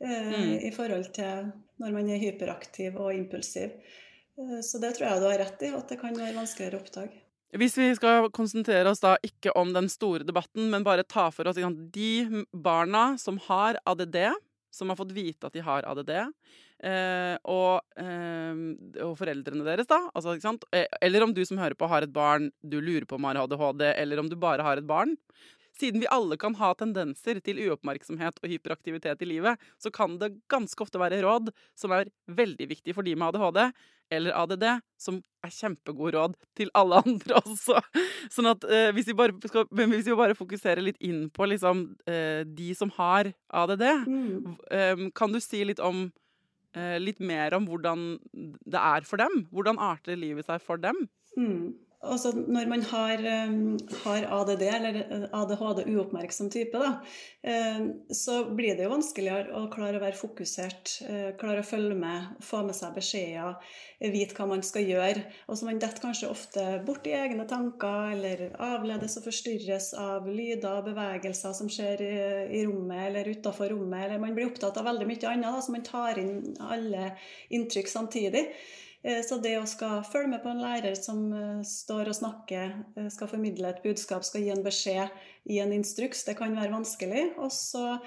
eh, 0.00 0.32
Mm. 0.32 0.58
i 0.66 0.70
forhold 0.70 1.12
til 1.14 1.52
når 1.80 1.92
man 1.92 2.08
er 2.10 2.18
hyperaktiv 2.18 2.96
og 2.96 3.12
impulsiv. 3.14 3.70
Eh, 4.38 4.60
Så 4.62 4.80
det 4.80 4.96
tror 4.96 5.08
jeg 5.10 5.20
du 5.20 5.26
har 5.28 5.38
rett 5.38 5.62
i, 5.62 5.66
at 5.76 5.88
det 5.88 6.00
kan 6.00 6.14
være 6.14 6.34
vanskeligere 6.34 6.74
å 6.74 6.82
oppdage. 6.82 7.12
Hvis 7.56 7.76
vi 7.78 7.88
skal 7.96 8.28
konsentrere 8.36 8.90
oss 8.90 9.00
da 9.00 9.14
ikke 9.24 9.54
om 9.56 9.72
den 9.72 9.88
store 9.92 10.26
debatten, 10.26 10.68
men 10.72 10.84
bare 10.84 11.06
ta 11.06 11.30
for 11.32 11.48
oss 11.48 11.56
de 11.94 12.44
barna 12.52 13.16
som 13.20 13.38
har 13.48 13.78
ADD, 13.88 14.18
som 14.74 14.92
har 14.92 14.98
fått 14.98 15.14
vite 15.16 15.48
at 15.48 15.56
de 15.56 15.62
har 15.64 15.86
ADD, 15.88 16.12
eh, 16.84 17.36
og, 17.48 17.80
eh, 17.96 18.60
og 19.04 19.14
foreldrene 19.16 19.64
deres, 19.64 19.88
da. 19.88 20.02
Altså, 20.12 20.36
ikke 20.36 20.48
sant? 20.48 20.66
Eh, 20.72 20.84
Eller 21.00 21.24
om 21.24 21.32
du 21.32 21.44
som 21.48 21.56
hører 21.56 21.78
på 21.78 21.88
har 21.88 22.04
et 22.04 22.12
barn 22.12 22.50
du 22.60 22.80
lurer 22.80 23.06
på 23.08 23.16
om 23.16 23.24
har 23.24 23.40
ADHD, 23.40 23.86
eller 23.96 24.20
om 24.20 24.28
du 24.28 24.36
bare 24.36 24.62
har 24.62 24.76
et 24.76 24.86
barn. 24.86 25.16
Siden 25.76 26.00
vi 26.00 26.08
alle 26.08 26.38
kan 26.40 26.54
ha 26.56 26.70
tendenser 26.78 27.36
til 27.44 27.58
uoppmerksomhet 27.66 28.38
og 28.42 28.48
hyperaktivitet 28.48 29.20
i 29.20 29.28
livet, 29.28 29.60
så 29.76 29.90
kan 29.92 30.14
det 30.22 30.30
ganske 30.48 30.80
ofte 30.80 31.00
være 31.02 31.18
råd 31.24 31.50
som 31.76 31.92
er 31.92 32.08
veldig 32.32 32.68
viktig 32.70 32.94
for 32.96 33.04
de 33.04 33.12
med 33.14 33.28
ADHD 33.36 33.60
eller 34.16 34.36
ADD, 34.38 34.64
som 35.02 35.16
er 35.44 35.50
kjempegode 35.50 36.14
råd 36.14 36.36
til 36.56 36.70
alle 36.78 37.00
andre 37.04 37.40
også. 37.42 37.80
Sånn 38.32 38.48
at 38.52 38.64
eh, 38.70 38.88
hvis, 38.96 39.08
vi 39.10 39.16
bare 39.18 39.34
skal, 39.50 39.66
men 39.74 39.90
hvis 39.92 40.06
vi 40.08 40.14
bare 40.16 40.36
fokuserer 40.38 40.80
litt 40.86 41.00
inn 41.04 41.26
på 41.34 41.48
liksom, 41.50 41.88
eh, 42.08 42.44
de 42.46 42.70
som 42.78 42.92
har 42.96 43.32
ADD, 43.50 43.84
Mm. 44.06 44.54
eh, 44.70 45.08
kan 45.18 45.34
du 45.34 45.40
si 45.42 45.64
litt 45.66 45.82
om 45.82 46.06
eh, 46.76 46.96
litt 47.02 47.18
mer 47.20 47.54
om 47.58 47.66
hvordan 47.68 48.06
det 48.64 48.78
er 48.80 49.04
for 49.08 49.18
dem? 49.20 49.42
Hvordan 49.52 49.78
arter 49.82 50.16
livet 50.16 50.46
seg 50.46 50.62
for 50.62 50.78
dem? 50.80 51.08
Mm. 51.36 51.74
Altså, 52.06 52.32
når 52.32 52.68
man 52.70 52.82
har, 52.90 53.22
um, 53.48 53.78
har 54.04 54.26
ADD, 54.38 54.62
eller 54.62 54.98
eh, 55.02 55.24
ADHD, 55.34 55.82
uoppmerksom 55.90 56.50
type, 56.52 56.78
da, 56.78 56.92
eh, 57.42 57.88
så 58.14 58.38
blir 58.56 58.76
det 58.76 58.86
jo 58.86 58.92
vanskeligere 58.92 59.54
å 59.58 59.66
klare 59.72 59.98
å 59.98 60.02
være 60.04 60.18
fokusert, 60.18 60.92
eh, 61.08 61.28
klare 61.40 61.64
å 61.64 61.66
følge 61.66 61.96
med, 61.98 62.38
få 62.46 62.62
med 62.66 62.78
seg 62.78 62.94
beskjeder, 62.96 63.58
eh, 64.00 64.12
vite 64.14 64.38
hva 64.38 64.48
man 64.52 64.64
skal 64.66 64.86
gjøre. 64.86 65.24
Og 65.48 65.58
så 65.58 65.68
man 65.68 65.82
detter 65.82 66.04
kanskje 66.06 66.30
ofte 66.30 66.64
bort 66.86 67.06
i 67.10 67.16
egne 67.18 67.48
tanker, 67.50 68.14
eller 68.14 68.46
avledes 68.70 69.18
og 69.20 69.28
forstyrres 69.28 69.92
av 70.00 70.30
lyder 70.30 70.80
og 70.80 70.90
bevegelser 70.92 71.54
som 71.58 71.70
skjer 71.72 72.06
i, 72.06 72.16
i 72.60 72.64
rommet 72.68 73.10
eller 73.10 73.30
utafor 73.34 73.74
rommet, 73.74 74.06
eller 74.06 74.22
man 74.22 74.34
blir 74.36 74.50
opptatt 74.50 74.78
av 74.80 74.88
veldig 74.90 75.10
mye 75.10 75.30
annet, 75.34 75.52
da, 75.52 75.62
så 75.62 75.74
man 75.74 75.86
tar 75.86 76.22
inn 76.22 76.36
alle 76.60 77.12
inntrykk 77.54 77.92
samtidig. 77.92 78.48
Eh, 79.06 79.22
Så 79.22 79.38
det 79.42 79.54
å 79.58 79.66
skal 79.70 80.02
følge 80.06 80.32
med 80.34 80.42
på 80.42 80.50
en 80.50 80.62
lærer 80.64 80.96
som 80.98 81.22
eh, 81.30 81.62
står 81.66 82.10
og 82.10 82.18
snakker, 82.18 82.74
eh, 82.98 83.08
skal 83.14 83.30
formidle 83.30 83.70
et 83.70 83.84
budskap, 83.84 84.26
skal 84.26 84.42
gi 84.42 84.50
en 84.54 84.64
beskjed 84.66 85.52
i 85.52 85.60
en 85.62 85.74
instruks, 85.76 86.24
det 86.26 86.34
kan 86.40 86.56
være 86.56 86.74
vanskelig. 86.74 87.28
Og 87.38 87.52
så 87.54 88.00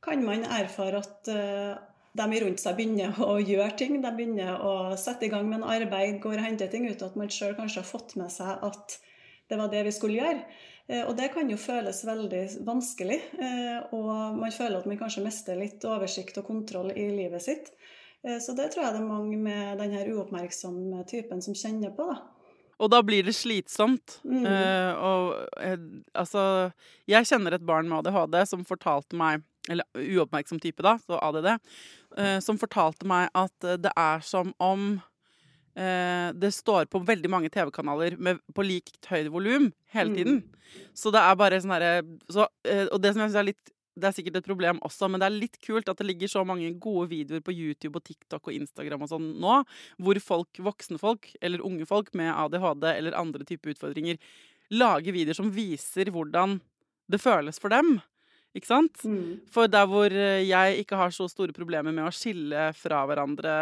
kan 0.00 0.24
man 0.24 0.46
erfare 0.48 1.02
at 1.02 1.28
de 1.28 2.38
rundt 2.40 2.62
seg 2.62 2.78
begynner 2.78 3.18
å 3.20 3.34
gjøre 3.36 3.74
ting. 3.76 3.98
De 4.00 4.12
begynner 4.16 4.62
å 4.64 4.96
sette 4.96 5.26
i 5.26 5.32
gang 5.32 5.44
med 5.50 5.60
en 5.60 5.68
arbeid, 5.74 6.22
går 6.22 6.38
og 6.38 6.46
henter 6.46 6.70
ting 6.72 6.88
uten 6.88 7.10
at 7.10 7.18
man 7.20 7.28
sjøl 7.28 7.52
kanskje 7.58 7.82
har 7.82 7.90
fått 7.90 8.16
med 8.16 8.32
seg 8.32 8.64
at 8.64 8.96
det 9.52 9.58
var 9.60 9.68
det 9.68 9.84
vi 9.84 9.92
skulle 9.92 10.22
gjøre. 10.22 10.40
Og 11.04 11.12
det 11.20 11.28
kan 11.34 11.52
jo 11.52 11.60
føles 11.60 12.00
veldig 12.08 12.42
vanskelig. 12.64 13.20
Og 13.92 14.40
man 14.40 14.56
føler 14.56 14.80
at 14.80 14.88
man 14.88 15.02
kanskje 15.04 15.26
mister 15.26 15.60
litt 15.60 15.84
oversikt 15.84 16.40
og 16.40 16.48
kontroll 16.48 16.94
i 16.96 17.10
livet 17.20 17.44
sitt. 17.44 17.68
Eh, 18.24 18.38
Så 18.38 18.52
det 18.56 18.70
tror 18.72 18.84
jeg 18.84 18.92
det 18.94 19.00
er 19.00 19.08
mange 19.08 19.36
med 19.38 19.78
denne 19.80 20.02
uoppmerksomme 20.12 21.04
typen 21.08 21.40
som 21.42 21.54
kjenner 21.54 21.94
på. 21.96 22.06
da. 22.10 22.20
Og 22.80 22.88
da 22.90 23.02
blir 23.04 23.22
det 23.26 23.34
slitsomt. 23.36 24.20
Mm. 24.24 24.44
Uh, 24.46 24.92
og 25.04 25.24
uh, 25.60 25.76
altså 26.16 26.72
Jeg 27.08 27.26
kjenner 27.28 27.52
et 27.52 27.66
barn 27.66 27.88
med 27.88 28.06
ADHD 28.06 28.38
som 28.48 28.64
fortalte 28.64 29.12
meg 29.20 29.42
Eller 29.68 29.84
uoppmerksom 29.94 30.58
type, 30.58 30.80
da, 30.82 30.96
så 31.04 31.18
ADD. 31.20 31.58
Uh, 32.16 32.38
som 32.40 32.56
fortalte 32.58 33.04
meg 33.06 33.28
at 33.36 33.52
det 33.84 33.92
er 33.96 34.20
som 34.24 34.54
om 34.58 35.00
det 35.80 36.50
står 36.52 36.88
på 36.90 36.98
veldig 37.06 37.28
mange 37.30 37.48
TV-kanaler 37.48 38.16
på 38.52 38.64
likt 38.66 39.06
høyt 39.06 39.28
volum 39.32 39.68
hele 39.94 40.10
Mm. 40.10 40.16
tiden. 40.16 40.40
Så 40.92 41.12
det 41.12 41.20
er 41.22 41.36
bare 41.36 41.60
sånn 41.62 41.70
herre 41.72 42.02
så, 42.28 42.48
Og 42.92 43.00
det 43.00 43.12
som 43.14 43.22
jeg 43.22 43.30
synes 43.30 43.36
er 43.38 43.46
litt 43.46 43.70
det 43.98 44.06
er 44.06 44.14
sikkert 44.14 44.36
et 44.38 44.46
problem 44.46 44.78
også, 44.86 45.08
men 45.10 45.20
det 45.20 45.26
er 45.26 45.34
litt 45.34 45.56
kult 45.64 45.88
at 45.90 45.98
det 45.98 46.06
ligger 46.06 46.30
så 46.30 46.44
mange 46.46 46.68
gode 46.80 47.08
videoer 47.10 47.42
på 47.44 47.52
YouTube 47.52 47.98
og 47.98 48.04
TikTok 48.06 48.46
og 48.48 48.54
Instagram 48.54 49.02
og 49.02 49.10
sånn 49.10 49.26
nå, 49.42 49.56
hvor 49.98 50.20
folk, 50.22 50.60
voksne 50.62 50.98
folk 51.02 51.32
eller 51.42 51.64
unge 51.66 51.86
folk 51.90 52.12
med 52.14 52.30
ADHD 52.32 52.86
eller 52.94 53.18
andre 53.18 53.44
typer 53.48 53.74
utfordringer 53.74 54.16
lager 54.70 55.12
videoer 55.12 55.34
som 55.34 55.50
viser 55.50 56.12
hvordan 56.14 56.60
det 57.10 57.18
føles 57.20 57.58
for 57.58 57.74
dem. 57.74 57.96
Ikke 58.54 58.66
sant? 58.70 59.02
Mm. 59.04 59.40
For 59.50 59.66
der 59.70 59.86
hvor 59.90 60.10
eh, 60.14 60.44
jeg 60.46 60.84
ikke 60.84 60.96
har 60.98 61.10
så 61.14 61.26
store 61.30 61.52
problemer 61.54 61.90
med 61.94 62.06
å 62.06 62.14
skille 62.14 62.68
fra 62.78 63.02
hverandre 63.10 63.56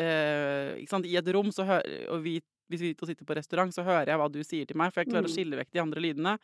eh, 0.00 0.76
ikke 0.80 0.94
sant? 0.94 1.08
i 1.08 1.16
et 1.20 1.30
rom, 1.36 1.52
så 1.52 1.66
hø 1.68 1.78
og 2.14 2.22
vi, 2.24 2.38
hvis 2.72 2.84
vi 2.84 2.92
sitter 2.96 3.26
på 3.28 3.36
restaurant, 3.36 3.72
så 3.74 3.84
hører 3.86 4.12
jeg 4.12 4.20
hva 4.20 4.28
du 4.32 4.40
sier 4.44 4.68
til 4.68 4.80
meg, 4.80 4.92
for 4.92 5.02
jeg 5.04 5.12
klarer 5.12 5.28
å 5.28 5.30
Mm. 5.30 5.36
skille 5.36 5.60
vekk 5.60 5.72
de 5.76 5.82
andre 5.84 6.00
lydene. 6.04 6.36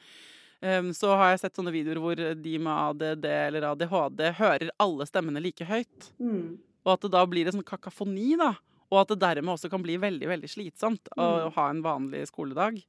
Um, 0.63 0.93
så 0.97 1.13
har 1.17 1.35
jeg 1.35 1.41
sett 1.45 1.59
sånne 1.59 1.73
videoer 1.75 1.99
hvor 2.01 2.17
de 2.17 2.55
med 2.59 2.73
ADD 2.73 3.27
eller 3.29 3.67
ADHD 3.73 4.23
hører 4.39 4.71
alle 4.81 5.07
stemmene 5.07 5.43
like 5.45 5.65
høyt. 5.69 6.11
Mm. 6.19 6.57
Og 6.87 6.93
at 6.95 7.03
det 7.05 7.11
da 7.13 7.25
blir 7.29 7.47
en 7.51 7.59
sånn 7.59 7.67
kakafoni, 7.67 8.37
da. 8.41 8.55
Og 8.91 9.01
at 9.03 9.09
det 9.13 9.19
dermed 9.21 9.53
også 9.53 9.69
kan 9.71 9.83
bli 9.83 9.97
veldig 9.99 10.29
veldig 10.31 10.49
slitsomt 10.49 11.09
å 11.19 11.27
Mm. 11.27 11.53
ha 11.57 11.69
en 11.71 11.83
vanlig 11.83 12.27
skoledag. 12.31 12.83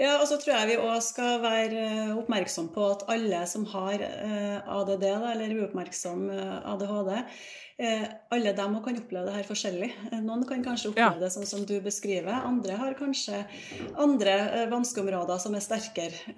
Ja, 0.00 0.16
og 0.18 0.26
så 0.26 0.38
tror 0.42 0.56
jeg 0.56 0.72
vi 0.72 0.78
òg 0.82 0.98
skal 1.04 1.36
være 1.42 1.82
eh, 1.86 2.14
oppmerksom 2.18 2.70
på 2.74 2.86
at 2.96 3.04
alle 3.12 3.44
som 3.46 3.66
har 3.70 4.02
eh, 4.02 4.58
ADD, 4.78 5.04
eller 5.06 5.52
uoppmerksom 5.60 6.24
eh, 6.34 6.56
ADHD, 6.72 7.12
alle 8.30 8.50
dem 8.54 8.74
kan 8.84 8.98
oppleve 9.00 9.26
det 9.26 9.32
her 9.34 9.46
forskjellig. 9.48 9.88
Noen 10.22 10.44
kan 10.46 10.60
kanskje 10.62 10.90
oppleve 10.92 11.16
Ja. 11.16 11.18
det 11.18 11.30
sånn 11.34 11.48
som 11.48 11.64
du 11.66 11.72
beskriver. 11.82 12.30
Andre 12.46 12.76
har 12.78 12.94
kanskje 12.94 13.40
andre 13.98 14.66
vanskeområder 14.70 15.40
som 15.42 15.56
er 15.58 15.64
sterkere 15.64 16.36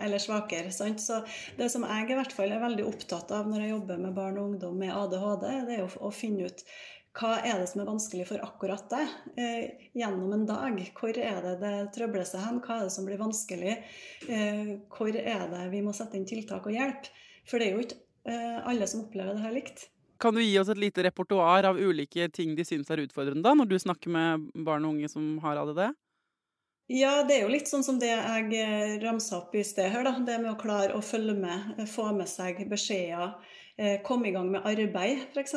eller 0.00 0.22
svakere. 0.22 0.70
Sant? 0.72 1.02
Så 1.04 1.18
det 1.58 1.68
som 1.74 1.84
jeg 1.84 2.08
i 2.14 2.16
hvert 2.16 2.32
fall 2.32 2.54
er 2.54 2.62
veldig 2.62 2.86
opptatt 2.88 3.34
av 3.36 3.50
når 3.50 3.66
jeg 3.66 3.74
jobber 3.74 4.00
med 4.06 4.16
barn 4.16 4.38
og 4.40 4.54
ungdom 4.54 4.78
med 4.80 4.94
ADHD, 4.94 5.44
det 5.68 5.76
er 5.82 5.98
å 5.98 6.12
finne 6.14 6.48
ut 6.48 6.64
hva 7.18 7.34
er 7.42 7.58
det 7.58 7.66
som 7.70 7.82
er 7.82 7.88
vanskelig 7.88 8.26
for 8.28 8.42
akkurat 8.44 8.84
deg 8.92 9.12
eh, 9.40 9.90
gjennom 9.98 10.32
en 10.36 10.46
dag? 10.46 10.78
Hvor 10.94 11.18
er 11.18 11.40
det 11.44 11.54
det 11.62 11.74
trøbler 11.96 12.26
seg 12.28 12.44
hen? 12.44 12.60
Hva 12.62 12.78
er 12.78 12.86
det 12.86 12.94
som 12.94 13.08
blir 13.08 13.20
vanskelig? 13.20 13.76
Eh, 14.30 14.74
hvor 14.94 15.10
er 15.10 15.46
det 15.50 15.64
vi 15.74 15.82
må 15.82 15.94
sette 15.96 16.18
inn 16.18 16.28
tiltak 16.28 16.68
og 16.68 16.76
hjelp? 16.76 17.10
For 17.48 17.58
det 17.58 17.68
er 17.68 17.76
jo 17.76 17.86
ikke 17.86 18.00
eh, 18.30 18.58
alle 18.70 18.86
som 18.90 19.06
opplever 19.06 19.34
det 19.34 19.46
her 19.46 19.56
likt. 19.56 19.88
Kan 20.18 20.34
du 20.34 20.42
gi 20.42 20.56
oss 20.58 20.70
et 20.70 20.80
lite 20.82 21.02
repertoar 21.06 21.66
av 21.68 21.78
ulike 21.78 22.26
ting 22.34 22.56
de 22.58 22.66
syns 22.66 22.90
er 22.90 23.04
utfordrende, 23.04 23.44
da, 23.46 23.54
når 23.54 23.70
du 23.70 23.78
snakker 23.78 24.10
med 24.10 24.48
barn 24.66 24.86
og 24.86 24.96
unge 24.96 25.10
som 25.10 25.36
har 25.44 25.60
ADD? 25.62 25.92
Ja, 26.88 27.22
det 27.28 27.36
er 27.36 27.42
jo 27.44 27.52
litt 27.52 27.68
sånn 27.68 27.84
som 27.84 27.98
det 28.00 28.08
jeg 28.08 28.52
eh, 28.56 28.94
ramsa 29.02 29.42
opp 29.42 29.52
i 29.54 29.62
sted 29.66 29.90
her, 29.92 30.06
da. 30.06 30.14
Det 30.24 30.38
med 30.40 30.54
å 30.54 30.58
klare 30.60 30.96
å 30.96 31.04
følge 31.04 31.34
med, 31.36 31.74
eh, 31.76 31.86
få 31.86 32.08
med 32.16 32.30
seg 32.30 32.62
beskjeder, 32.70 33.34
komme 34.02 34.28
i 34.28 34.32
gang 34.34 34.50
med 34.50 34.64
arbeid, 34.66 35.28
f.eks. 35.30 35.54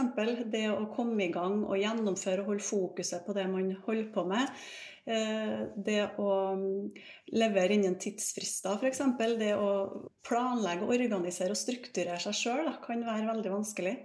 Det 0.53 0.67
å 0.69 0.85
komme 0.93 1.25
i 1.25 1.31
gang 1.33 1.63
og 1.65 1.79
gjennomføre 1.79 2.43
og 2.43 2.51
holde 2.51 2.65
fokuset 2.65 3.25
på 3.25 3.33
det 3.33 3.47
man 3.49 3.71
holder 3.87 4.11
på 4.13 4.25
med. 4.29 4.51
Eh, 5.09 5.61
Det 5.75 6.01
å 6.21 6.31
mm, 6.53 6.91
levere 7.33 7.73
innen 7.77 7.97
tidsfrister, 8.01 8.77
f.eks. 8.77 9.01
Det 9.39 9.55
å 9.57 9.71
planlegge, 10.27 10.85
organisere 10.85 11.55
og 11.55 11.61
strukturere 11.61 12.19
seg 12.21 12.37
sjøl 12.37 12.69
kan 12.85 13.01
være 13.07 13.31
veldig 13.31 13.55
vanskelig. 13.55 13.95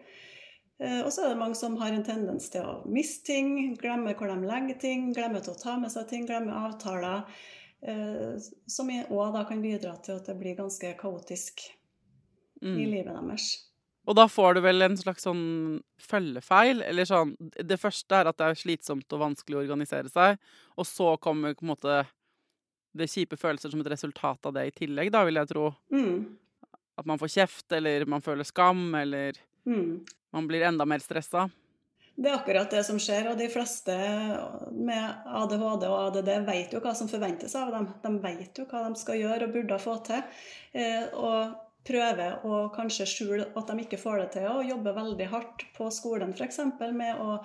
Eh, 0.81 1.03
og 1.03 1.13
så 1.13 1.27
er 1.27 1.35
det 1.35 1.43
mange 1.45 1.61
som 1.61 1.77
har 1.81 1.93
en 1.93 2.05
tendens 2.05 2.49
til 2.53 2.65
å 2.65 2.81
miste 2.89 3.33
ting, 3.33 3.77
glemme 3.81 4.17
hvor 4.17 4.33
de 4.33 4.49
legger 4.49 4.81
ting, 4.81 5.11
glemme 5.17 5.45
til 5.45 5.53
å 5.53 5.61
ta 5.61 5.77
med 5.81 5.93
seg 5.93 6.09
ting, 6.09 6.25
glemme 6.29 6.57
avtaler. 6.67 7.29
Eh, 7.85 8.37
som 8.67 8.89
òg 8.89 9.43
kan 9.49 9.61
bidra 9.61 9.99
til 10.01 10.17
at 10.17 10.29
det 10.33 10.41
blir 10.41 10.57
ganske 10.57 10.97
kaotisk 10.97 11.69
Mm. 12.63 12.79
i 12.81 12.87
livet 12.87 13.13
deres. 13.13 13.66
Og 14.07 14.15
da 14.15 14.29
får 14.31 14.55
du 14.55 14.61
vel 14.63 14.83
en 14.87 14.97
slags 14.97 15.27
sånn 15.27 15.81
følgefeil, 15.99 16.83
eller 16.87 17.09
sånn 17.09 17.35
Det 17.41 17.79
første 17.81 18.21
er 18.21 18.31
at 18.31 18.39
det 18.39 18.47
er 18.47 18.61
slitsomt 18.61 19.13
og 19.17 19.23
vanskelig 19.25 19.59
å 19.59 19.65
organisere 19.65 20.13
seg, 20.13 20.39
og 20.79 20.87
så 20.87 21.17
kommer 21.19 21.57
på 21.57 21.67
en 21.67 21.73
måte 21.75 21.99
det 22.97 23.11
kjipe 23.13 23.37
følelser 23.37 23.73
som 23.73 23.83
et 23.83 23.91
resultat 23.93 24.47
av 24.49 24.55
det 24.57 24.67
i 24.69 24.75
tillegg, 24.79 25.11
da, 25.13 25.25
vil 25.27 25.37
jeg 25.37 25.51
tro. 25.51 25.67
Mm. 25.93 26.39
At 26.97 27.05
man 27.11 27.19
får 27.21 27.35
kjeft, 27.35 27.67
eller 27.77 28.07
man 28.09 28.25
føler 28.25 28.47
skam, 28.49 28.89
eller 28.95 29.37
Mm. 29.67 30.07
man 30.33 30.47
blir 30.47 30.63
enda 30.63 30.87
mer 30.87 30.99
stressa. 31.03 31.51
Det 32.17 32.31
er 32.31 32.39
akkurat 32.39 32.71
det 32.71 32.85
som 32.87 32.97
skjer, 32.97 33.27
og 33.29 33.37
de 33.37 33.49
fleste 33.53 33.93
med 34.73 35.27
ADHD 35.27 35.85
og 35.91 36.17
ADD 36.17 36.31
vet 36.47 36.73
jo 36.73 36.81
hva 36.81 36.95
som 36.97 37.11
forventes 37.11 37.55
av 37.59 37.73
dem. 37.75 37.89
De 38.03 38.13
vet 38.23 38.57
jo 38.57 38.65
hva 38.71 38.87
de 38.89 38.97
skal 38.97 39.19
gjøre 39.21 39.49
og 39.49 39.53
burde 39.53 39.79
få 39.83 39.99
til. 40.07 40.23
Eh, 40.73 41.09
og 41.13 41.57
prøver 41.87 42.43
å 42.47 42.59
kanskje 42.75 43.07
skjule 43.09 43.47
at 43.57 43.71
de 43.71 43.85
ikke 43.85 44.01
får 44.01 44.21
det 44.21 44.27
til, 44.37 44.49
og 44.51 44.67
jobber 44.69 44.97
veldig 44.97 45.29
hardt 45.33 45.65
på 45.77 45.89
skolen 45.95 46.35
f.eks. 46.35 46.61
med 46.97 47.23
å 47.23 47.39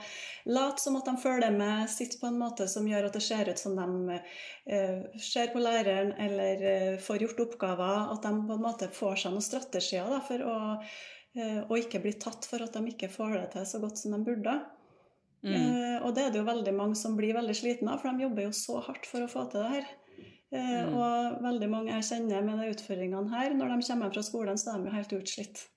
late 0.49 0.81
som 0.81 0.97
at 0.99 1.07
de 1.07 1.15
følger 1.21 1.53
med, 1.55 1.85
sitte 1.91 2.19
på 2.21 2.29
en 2.31 2.41
måte 2.41 2.67
som 2.71 2.87
gjør 2.89 3.09
at 3.09 3.17
det 3.17 3.23
ser 3.25 3.51
ut 3.51 3.61
som 3.61 3.77
de 3.77 4.17
eh, 4.17 5.05
ser 5.21 5.53
på 5.53 5.61
læreren 5.61 6.13
eller 6.25 6.67
eh, 6.73 6.99
får 7.01 7.25
gjort 7.27 7.45
oppgaver. 7.47 8.11
At 8.15 8.25
de 8.25 8.35
på 8.49 8.57
en 8.57 8.67
måte 8.67 8.91
får 8.95 9.23
seg 9.23 9.35
noen 9.35 9.45
strategier 9.45 10.09
da, 10.09 10.19
for 10.25 10.45
å 10.45 10.59
eh, 11.37 11.81
ikke 11.81 12.03
bli 12.03 12.17
tatt 12.21 12.49
for 12.49 12.65
at 12.65 12.77
de 12.77 12.93
ikke 12.93 13.11
får 13.13 13.37
det 13.37 13.47
til 13.55 13.67
så 13.73 13.83
godt 13.83 14.01
som 14.01 14.17
de 14.17 14.23
burde. 14.25 14.59
Mm. 15.41 15.55
Eh, 15.55 15.97
og 16.05 16.13
det 16.13 16.27
er 16.27 16.33
det 16.33 16.41
jo 16.41 16.49
veldig 16.49 16.73
mange 16.77 16.97
som 16.99 17.15
blir 17.17 17.33
veldig 17.37 17.55
slitne 17.57 17.95
av, 17.95 18.01
for 18.01 18.13
de 18.13 18.27
jobber 18.27 18.45
jo 18.45 18.53
så 18.55 18.81
hardt 18.85 19.07
for 19.09 19.25
å 19.25 19.31
få 19.31 19.47
til 19.49 19.63
det 19.63 19.71
her. 19.77 19.91
Eh, 20.51 20.57
Mm. 20.59 20.93
Og 20.97 21.41
veldig 21.45 21.69
mange 21.71 21.93
jeg 21.93 22.03
kjenner 22.09 22.43
med 22.43 22.59
de 22.59 22.71
utfordringene 22.73 23.29
her, 23.31 23.53
når 23.55 23.69
de 23.79 23.87
kommer 23.87 24.11
fra 24.13 24.21
skolen, 24.25 24.57
så 24.59 24.73
er 24.73 24.79
de 24.83 24.89
jo 24.89 24.95
helt 24.97 25.13
utslitt. 25.21 25.67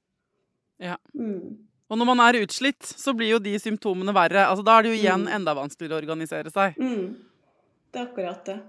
Ja. 0.82 0.96
Mm. 1.14 1.58
Og 1.90 1.98
når 2.00 2.06
man 2.06 2.20
er 2.24 2.40
utslitt, 2.42 2.82
så 2.82 3.14
blir 3.14 3.30
jo 3.36 3.38
de 3.38 3.54
symptomene 3.60 4.12
verre. 4.16 4.46
Altså, 4.48 4.64
da 4.64 4.78
er 4.78 4.82
det 4.82 4.90
jo 4.96 5.02
igjen 5.04 5.26
Mm. 5.28 5.34
enda 5.36 5.54
vanskeligere 5.54 5.94
å 5.98 6.02
organisere 6.02 6.50
seg. 6.50 6.74
Mm. 6.80 7.16
Det 7.92 8.00
er 8.00 8.06
akkurat 8.08 8.44
det. 8.44 8.60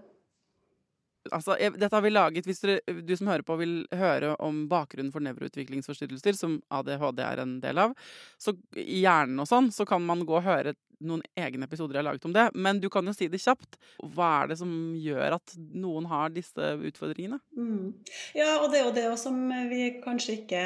Altså, 1.34 1.56
jeg, 1.60 1.74
dette 1.74 1.90
har 1.96 2.04
vi 2.06 2.10
laget 2.12 2.46
Hvis 2.46 2.60
dere, 2.62 3.02
du 3.02 3.16
som 3.18 3.26
hører 3.26 3.42
på 3.42 3.58
vil 3.58 3.88
høre 3.92 4.36
om 4.40 4.68
bakgrunnen 4.70 5.12
for 5.12 5.22
nevroutviklingsforstyrrelser, 5.26 6.36
som 6.38 6.62
ADHD 6.70 7.20
er 7.26 7.40
en 7.42 7.60
del 7.60 7.80
av, 7.80 7.96
så 8.38 8.54
i 8.78 9.02
hjernen 9.02 9.40
og 9.42 9.48
sånn, 9.50 9.72
så 9.74 9.88
kan 9.88 10.06
man 10.06 10.22
gå 10.24 10.38
og 10.38 10.44
høre 10.46 10.76
noen 11.04 11.24
egne 11.38 11.68
episoder 11.68 11.98
jeg 11.98 12.04
har 12.04 12.08
laget 12.10 12.28
om 12.28 12.36
det. 12.36 12.46
Men 12.56 12.80
du 12.84 12.90
kan 12.94 13.06
jo 13.08 13.14
si 13.16 13.28
det 13.32 13.42
kjapt. 13.44 13.80
Hva 14.16 14.30
er 14.42 14.52
det 14.52 14.60
som 14.62 14.72
gjør 15.00 15.38
at 15.40 15.56
noen 15.76 16.08
har 16.12 16.34
disse 16.36 16.72
utfordringene? 16.90 17.40
Mm. 17.58 17.94
Ja, 18.38 18.60
og 18.62 18.70
det 18.72 18.82
er 18.82 18.88
jo 18.88 18.96
det 18.96 19.08
som 19.22 19.40
vi 19.72 19.82
kanskje 20.04 20.40
ikke 20.42 20.64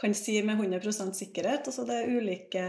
kan 0.00 0.16
si 0.16 0.38
med 0.46 0.60
100% 0.60 1.16
sikkerhet. 1.18 1.68
Altså 1.68 1.86
det 1.88 2.00
er 2.00 2.12
ulike, 2.16 2.66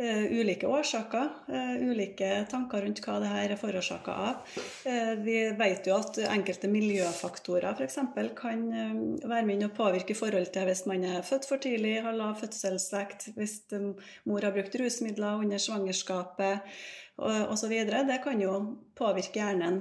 ulike 0.00 0.66
årsaker, 0.66 1.28
eh, 1.48 1.88
ulike 1.88 2.46
tanker 2.50 2.82
rundt 2.82 3.00
hva 3.04 3.20
det 3.22 3.28
her 3.30 3.52
er 3.54 3.60
forårsaka 3.60 4.14
av. 4.28 4.56
Eh, 4.90 5.12
vi 5.22 5.36
vet 5.54 5.86
jo 5.86 5.94
at 5.94 6.18
enkelte 6.26 6.70
miljøfaktorer 6.70 7.78
f.eks. 7.78 8.00
kan 8.34 8.64
eh, 8.72 8.96
være 9.22 9.44
med 9.46 9.54
inn 9.54 9.68
og 9.68 9.76
påvirke 9.76 10.10
i 10.10 10.18
forhold 10.18 10.50
til 10.54 10.66
hvis 10.66 10.84
man 10.90 11.06
er 11.06 11.22
født 11.22 11.46
for 11.46 11.62
tidlig, 11.62 12.00
har 12.02 12.18
lav 12.18 12.34
fødselsvekt, 12.42 13.28
hvis 13.38 13.60
eh, 13.72 13.86
mor 14.26 14.42
har 14.42 14.56
brukt 14.56 14.74
rusmidler 14.82 15.38
under 15.44 15.62
svangerskapet 15.62 16.74
og 17.22 17.54
osv. 17.54 17.70
Det 17.86 18.18
kan 18.24 18.42
jo 18.42 18.58
påvirke 18.98 19.38
hjernen 19.38 19.78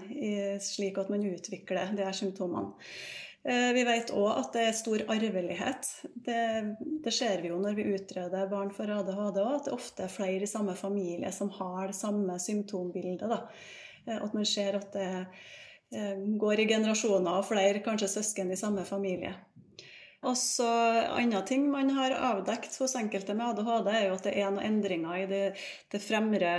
slik 0.62 1.00
at 1.02 1.10
man 1.10 1.26
utvikler 1.26 1.96
de 1.98 2.06
her 2.06 2.14
symptomene. 2.14 2.78
Eh, 3.44 3.70
Vi 3.76 3.84
vet 3.84 4.12
òg 4.16 4.30
at 4.40 4.54
det 4.56 4.66
er 4.68 4.76
stor 4.78 5.04
arvelighet. 5.12 5.90
Det, 6.16 6.44
det 7.04 7.14
ser 7.14 7.42
vi 7.44 7.52
jo 7.52 7.60
når 7.60 7.76
vi 7.76 7.90
utreder 7.96 8.52
barn 8.52 8.72
for 8.76 8.88
ADHD 8.88 9.40
òg, 9.44 9.56
at 9.58 9.68
det 9.68 9.76
ofte 9.76 10.06
er 10.06 10.14
flere 10.14 10.46
i 10.48 10.50
samme 10.50 10.76
familie 10.80 11.32
som 11.36 11.52
har 11.60 11.92
det 11.92 11.98
samme 11.98 12.40
symptombildet. 12.40 13.28
Da. 13.28 13.42
Eh, 14.08 14.20
At 14.20 14.34
man 14.34 14.48
ser 14.48 14.80
at 14.80 14.94
det 14.96 15.10
eh, 15.92 16.16
går 16.40 16.64
i 16.64 16.70
generasjoner 16.72 17.42
og 17.42 17.50
flere 17.52 17.84
kanskje 17.84 18.14
søsken 18.16 18.52
i 18.52 18.60
samme 18.60 18.86
familie. 18.88 19.36
Og 20.24 20.38
så 20.40 20.68
andre 21.14 21.42
ting 21.48 21.66
man 21.72 21.90
har 21.96 22.16
avdekt 22.16 22.78
hos 22.80 22.96
enkelte 22.96 23.36
med 23.36 23.60
ADHD, 23.60 23.90
er 23.92 24.06
jo 24.08 24.18
at 24.18 24.28
det 24.28 24.36
er 24.40 24.52
noen 24.52 24.66
endringer 24.66 25.18
i 25.20 25.26
det, 25.30 25.42
det 25.92 26.02
fremre, 26.04 26.52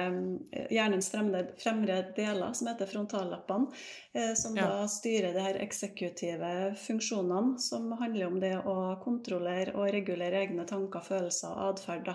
hjernens 0.73 1.09
fremre, 1.13 1.47
fremre 1.61 2.01
deler, 2.17 2.53
som 2.57 2.69
heter 2.69 2.91
frontallappene, 2.91 3.71
eh, 4.15 4.35
som 4.37 4.57
Ja. 4.57 4.69
da 4.69 4.89
styrer 4.89 5.33
de 5.33 5.41
her 5.41 5.61
eksekutive 5.65 6.77
funksjonene, 6.77 7.59
som 7.61 7.91
handler 7.93 8.27
om 8.27 8.41
det 8.41 8.57
å 8.65 9.01
kontrollere 9.03 9.75
og 9.75 9.93
regulere 9.93 10.45
egne 10.45 10.67
tanker, 10.69 11.01
følelser 11.01 11.57
og 11.57 11.79
atferd. 11.79 12.15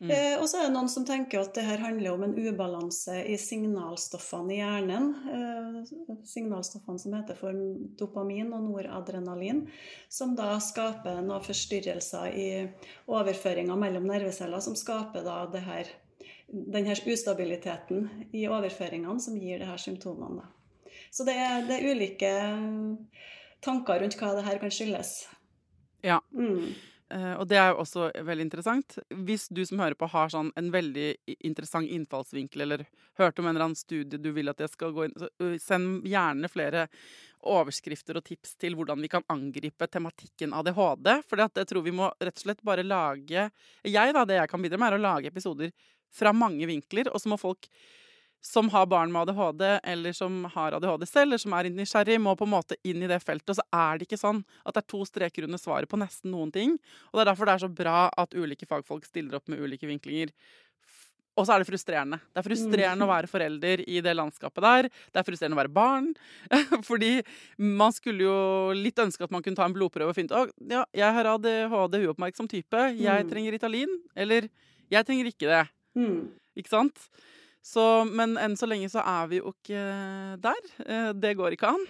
Mm. 0.00 0.10
Eh, 0.10 0.34
og 0.40 0.48
så 0.50 0.58
er 0.58 0.66
det 0.66 0.74
noen 0.74 0.88
som 0.90 1.04
tenker 1.06 1.42
at 1.44 1.54
det 1.54 1.64
her 1.66 1.82
handler 1.82 2.16
om 2.16 2.24
en 2.26 2.34
ubalanse 2.34 3.20
i 3.30 3.36
signalstoffene 3.38 4.54
i 4.54 4.58
hjernen. 4.58 5.10
Eh, 5.30 6.16
signalstoffene 6.26 6.98
som 6.98 7.14
heter 7.14 7.38
for 7.38 7.58
dopamin 7.98 8.50
og 8.56 8.64
noradrenalin, 8.66 9.64
som 10.10 10.34
da 10.38 10.56
skaper 10.62 11.20
noen 11.20 11.44
forstyrrelser 11.44 12.34
i 12.34 12.48
overføringa 13.06 13.76
mellom 13.78 14.08
nerveceller, 14.10 14.62
som 14.64 14.76
skaper 14.78 15.26
da 15.26 15.44
det 15.52 15.62
her, 15.66 15.92
den 16.48 16.90
her 16.90 17.04
ustabiliteten 17.14 18.08
i 18.34 18.48
overføringene 18.50 19.22
som 19.22 19.38
gir 19.38 19.62
de 19.62 19.70
her 19.70 19.80
symptomene. 19.80 20.48
Så 21.14 21.26
det 21.26 21.36
er, 21.38 21.62
det 21.68 21.78
er 21.78 21.94
ulike 21.94 22.32
tanker 23.62 24.02
rundt 24.02 24.18
hva 24.18 24.34
det 24.34 24.44
her 24.48 24.58
kan 24.58 24.72
skyldes. 24.74 25.14
Ja. 26.04 26.18
Mm. 26.34 26.74
Eh, 27.12 27.34
og 27.36 27.44
det 27.50 27.58
er 27.60 27.70
jo 27.70 27.82
også 27.82 28.08
veldig 28.24 28.46
interessant. 28.46 28.96
Hvis 29.26 29.46
du 29.52 29.60
som 29.68 29.82
hører 29.82 29.96
på 29.98 30.08
har 30.12 30.32
sånn 30.32 30.50
en 30.56 30.70
veldig 30.72 31.08
interessant 31.44 31.90
innfallsvinkel, 31.90 32.64
eller 32.64 32.86
hørt 33.20 33.38
om 33.38 33.48
en 33.48 33.54
eller 33.54 33.68
annen 33.68 33.78
studie 33.78 34.20
du 34.20 34.30
vil 34.34 34.48
at 34.52 34.62
jeg 34.64 34.72
skal 34.72 34.94
gå 34.96 35.06
inn 35.06 35.16
så 35.20 35.30
Send 35.60 36.06
gjerne 36.08 36.48
flere 36.50 36.86
overskrifter 37.44 38.16
og 38.16 38.24
tips 38.24 38.54
til 38.60 38.76
hvordan 38.78 39.02
vi 39.04 39.10
kan 39.12 39.26
angripe 39.32 39.88
tematikken 39.92 40.54
ADHD. 40.56 41.10
For 41.28 41.44
jeg 41.44 41.68
tror 41.68 41.84
vi 41.84 41.94
må 41.94 42.08
rett 42.16 42.38
og 42.38 42.46
slett 42.46 42.64
bare 42.64 42.86
lage 42.86 43.50
Jeg, 43.84 44.14
da, 44.16 44.24
det 44.24 44.40
jeg 44.40 44.50
kan 44.50 44.64
bidra 44.64 44.80
med, 44.80 44.94
er 44.94 44.98
å 44.98 45.04
lage 45.04 45.28
episoder 45.28 45.74
fra 46.14 46.32
mange 46.32 46.66
vinkler, 46.70 47.10
og 47.10 47.20
så 47.20 47.30
må 47.32 47.38
folk 47.40 47.68
som 48.44 48.68
har 48.74 48.84
barn 48.92 49.08
med 49.12 49.24
ADHD, 49.30 49.62
eller 49.88 50.12
som 50.12 50.42
har 50.52 50.74
ADHD 50.76 51.06
selv, 51.08 51.30
eller 51.30 51.40
som 51.40 51.54
er 51.56 51.70
nysgjerrig, 51.72 52.18
må 52.20 52.34
på 52.36 52.44
en 52.44 52.52
måte 52.52 52.76
inn 52.84 53.00
i 53.02 53.08
det 53.08 53.16
feltet. 53.24 53.48
Og 53.54 53.56
så 53.56 53.64
er 53.72 53.96
det 53.98 54.04
ikke 54.08 54.20
sånn 54.20 54.42
at 54.68 54.76
det 54.76 54.82
er 54.82 54.90
to 54.92 55.00
streker 55.08 55.46
under 55.48 55.60
svaret 55.62 55.88
på 55.88 55.96
nesten 56.00 56.30
noen 56.34 56.52
ting. 56.52 56.74
Og 57.10 57.16
det 57.16 57.24
er 57.24 57.30
derfor 57.32 57.48
det 57.48 57.54
er 57.56 57.64
så 57.64 57.72
bra 57.72 58.02
at 58.20 58.36
ulike 58.36 58.68
fagfolk 58.68 59.08
stiller 59.08 59.38
opp 59.40 59.48
med 59.48 59.64
ulike 59.64 59.88
vinklinger. 59.88 60.34
Og 61.34 61.48
så 61.48 61.56
er 61.56 61.64
det 61.64 61.66
frustrerende. 61.66 62.20
Det 62.30 62.38
er 62.38 62.46
frustrerende 62.46 63.06
å 63.08 63.10
være 63.10 63.26
forelder 63.32 63.80
i 63.90 63.96
det 64.04 64.12
landskapet 64.14 64.62
der. 64.62 64.86
Det 65.10 65.18
er 65.18 65.26
frustrerende 65.26 65.56
å 65.56 65.62
være 65.64 65.72
barn. 65.74 66.12
Fordi 66.90 67.14
man 67.58 67.90
skulle 67.96 68.22
jo 68.28 68.36
litt 68.78 69.00
ønske 69.02 69.24
at 69.26 69.32
man 69.34 69.42
kunne 69.42 69.58
ta 69.58 69.66
en 69.66 69.74
blodprøve 69.74 70.12
og 70.12 70.18
finne 70.20 70.44
ut 70.44 70.52
ja, 70.70 70.84
jeg 70.94 71.16
har 71.16 71.32
ADHD 71.32 71.96
uoppmerksom 72.04 72.46
type, 72.52 72.84
jeg 73.00 73.24
Mm. 73.24 73.32
trenger 73.32 73.56
Italin. 73.58 73.96
Eller 74.14 74.46
jeg 74.92 75.08
trenger 75.08 75.32
ikke 75.32 75.48
det. 75.50 75.64
Mm. 75.98 76.20
Ikke 76.60 76.70
sant? 76.76 77.08
Så, 77.64 78.04
men 78.04 78.36
enn 78.36 78.56
så 78.60 78.66
lenge 78.68 78.90
så 78.92 79.00
er 79.00 79.28
vi 79.30 79.38
jo 79.40 79.52
ikke 79.54 79.84
der. 80.44 80.64
Eh, 80.84 81.12
Det 81.16 81.34
går 81.38 81.56
ikke 81.56 81.70
an. 81.72 81.86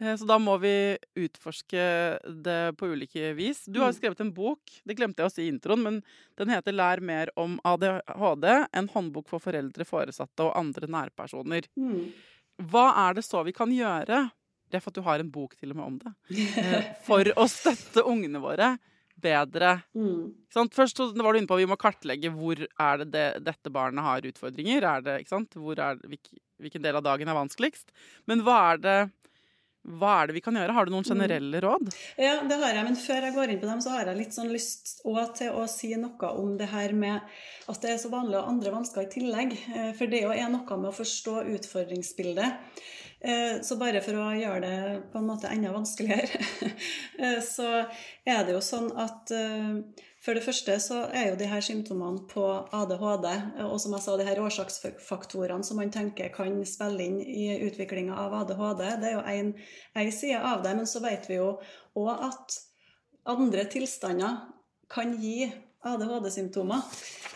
Eh, 0.00 0.16
Så 0.18 0.26
da 0.26 0.36
må 0.42 0.58
vi 0.60 0.72
utforske 1.16 2.18
det 2.42 2.76
på 2.76 2.88
ulike 2.92 3.30
vis. 3.38 3.64
Du 3.66 3.78
har 3.80 3.92
jo 3.92 3.94
Mm. 3.96 4.00
skrevet 4.00 4.20
en 4.20 4.32
bok, 4.34 4.60
det 4.84 4.96
glemte 4.98 5.22
jeg 5.22 5.30
å 5.30 5.32
si 5.32 5.42
i 5.46 5.52
introen, 5.52 5.82
men 5.82 6.02
den 6.36 6.48
heter 6.48 6.72
'Lær 6.74 7.00
mer 7.00 7.28
om 7.36 7.58
ADHD'. 7.64 8.66
En 8.74 8.88
håndbok 8.88 9.28
for 9.28 9.38
foreldre, 9.38 9.84
foresatte 9.86 10.40
og 10.44 10.56
andre 10.56 10.86
nærpersoner. 10.88 11.64
Mm. 11.78 12.12
Hva 12.58 13.08
er 13.10 13.14
det 13.14 13.24
så 13.24 13.44
vi 13.44 13.52
kan 13.52 13.70
gjøre? 13.70 14.30
Det 14.68 14.74
er 14.78 14.80
for 14.80 14.90
at 14.90 14.94
du 14.94 15.02
har 15.02 15.20
en 15.20 15.30
bok 15.30 15.54
til 15.56 15.70
og 15.70 15.76
med 15.76 15.84
om 15.86 15.98
det. 15.98 16.12
eh, 16.58 16.94
For 17.06 17.22
å 17.24 17.46
støtte 17.48 18.02
ungene 18.04 18.40
våre 18.42 18.78
bedre. 19.20 19.74
Mm. 19.96 20.32
Først 20.72 20.98
var 21.00 21.32
du 21.32 21.38
inne 21.40 21.48
på 21.48 21.56
at 21.56 21.62
vi 21.64 21.68
må 21.70 21.76
kartlegge 21.80 22.30
hvor 22.34 22.60
er 22.62 22.98
det, 23.04 23.10
det 23.14 23.26
dette 23.46 23.72
barnet 23.72 24.04
har 24.04 24.20
utfordringer. 24.28 24.84
Er 24.84 25.04
det, 25.06 25.20
ikke 25.22 25.34
sant? 25.36 25.54
Hvor 25.56 25.78
er 25.80 25.96
hvilk, 26.04 26.28
hvilken 26.60 26.82
del 26.84 26.96
av 27.00 27.04
dagen 27.06 27.28
er 27.28 27.38
vanskeligst? 27.38 27.90
Men 28.28 28.42
hva 28.46 28.58
er, 28.74 28.82
det, 28.84 28.96
hva 29.96 30.12
er 30.22 30.28
det 30.30 30.36
vi 30.36 30.42
kan 30.44 30.56
gjøre? 30.58 30.74
Har 30.76 30.84
du 30.88 30.92
noen 30.92 31.04
Mm. 31.06 31.12
generelle 31.14 31.60
råd? 31.64 31.88
Ja, 32.18 32.40
det 32.42 32.58
har 32.60 32.74
jeg, 32.74 32.84
men 32.84 32.96
før 33.00 33.22
jeg 33.28 33.34
går 33.36 33.52
inn 33.54 33.60
på 33.62 33.70
dem, 33.70 33.80
så 33.84 33.90
har 33.96 34.06
jeg 34.10 34.16
litt 34.20 34.34
sånn 34.36 34.52
lyst 34.52 34.96
til 35.38 35.52
å 35.56 35.66
si 35.70 35.94
noe 35.96 36.32
om 36.36 36.56
det 36.58 36.68
her 36.72 36.92
med 36.92 37.20
at 37.68 37.80
det 37.82 37.90
er 37.94 37.98
så 38.02 38.10
vanlig 38.12 38.36
og 38.40 38.48
andre 38.52 38.72
vansker 38.74 39.06
i 39.06 39.12
tillegg. 39.16 39.56
Eh, 39.74 39.92
For 39.96 40.06
det 40.06 40.22
jo 40.26 40.32
er 40.34 40.48
noe 40.50 40.76
med 40.80 40.90
å 40.92 40.96
forstå 41.00 41.40
utfordringsbildet. 41.56 42.84
Eh, 43.26 43.60
Så 43.62 43.76
bare 43.80 44.02
for 44.04 44.18
å 44.20 44.26
gjøre 44.38 44.60
det 44.62 44.98
på 45.12 45.18
en 45.18 45.26
måte 45.26 45.50
enda 45.50 45.72
vanskeligere, 45.74 46.42
eh, 47.22 47.40
så 47.42 47.70
er 48.26 48.44
det 48.46 48.54
jo 48.54 48.60
sånn 48.62 48.92
at 48.96 49.32
For 50.26 50.34
det 50.34 50.42
første 50.42 50.74
så 50.82 51.04
er 51.14 51.28
jo 51.28 51.36
de 51.38 51.46
her 51.46 51.62
symptomene 51.62 52.24
på 52.26 52.42
ADHD, 52.74 53.26
og 53.62 53.76
som 53.78 53.92
jeg 53.94 54.02
sa, 54.02 54.16
de 54.18 54.24
her 54.26 54.40
årsaksfaktorene 54.42 55.62
som 55.62 55.78
man 55.78 55.92
tenker 55.94 56.32
kan 56.34 56.56
spille 56.66 57.04
inn 57.04 57.20
i 57.22 57.44
utviklinga 57.68 58.16
av 58.24 58.34
ADHD, 58.40 58.82
det 59.04 59.12
er 59.12 59.14
jo 59.14 59.22
én 59.22 59.52
side 60.10 60.40
av 60.40 60.64
det. 60.64 60.72
Men 60.80 60.90
så 60.90 60.98
vet 61.04 61.28
vi 61.30 61.38
jo 61.38 61.52
òg 61.94 62.26
at 62.26 62.58
andre 63.36 63.68
tilstander 63.70 64.48
kan 64.90 65.14
gi 65.22 65.46
ADHD-symptomer. 65.92 66.84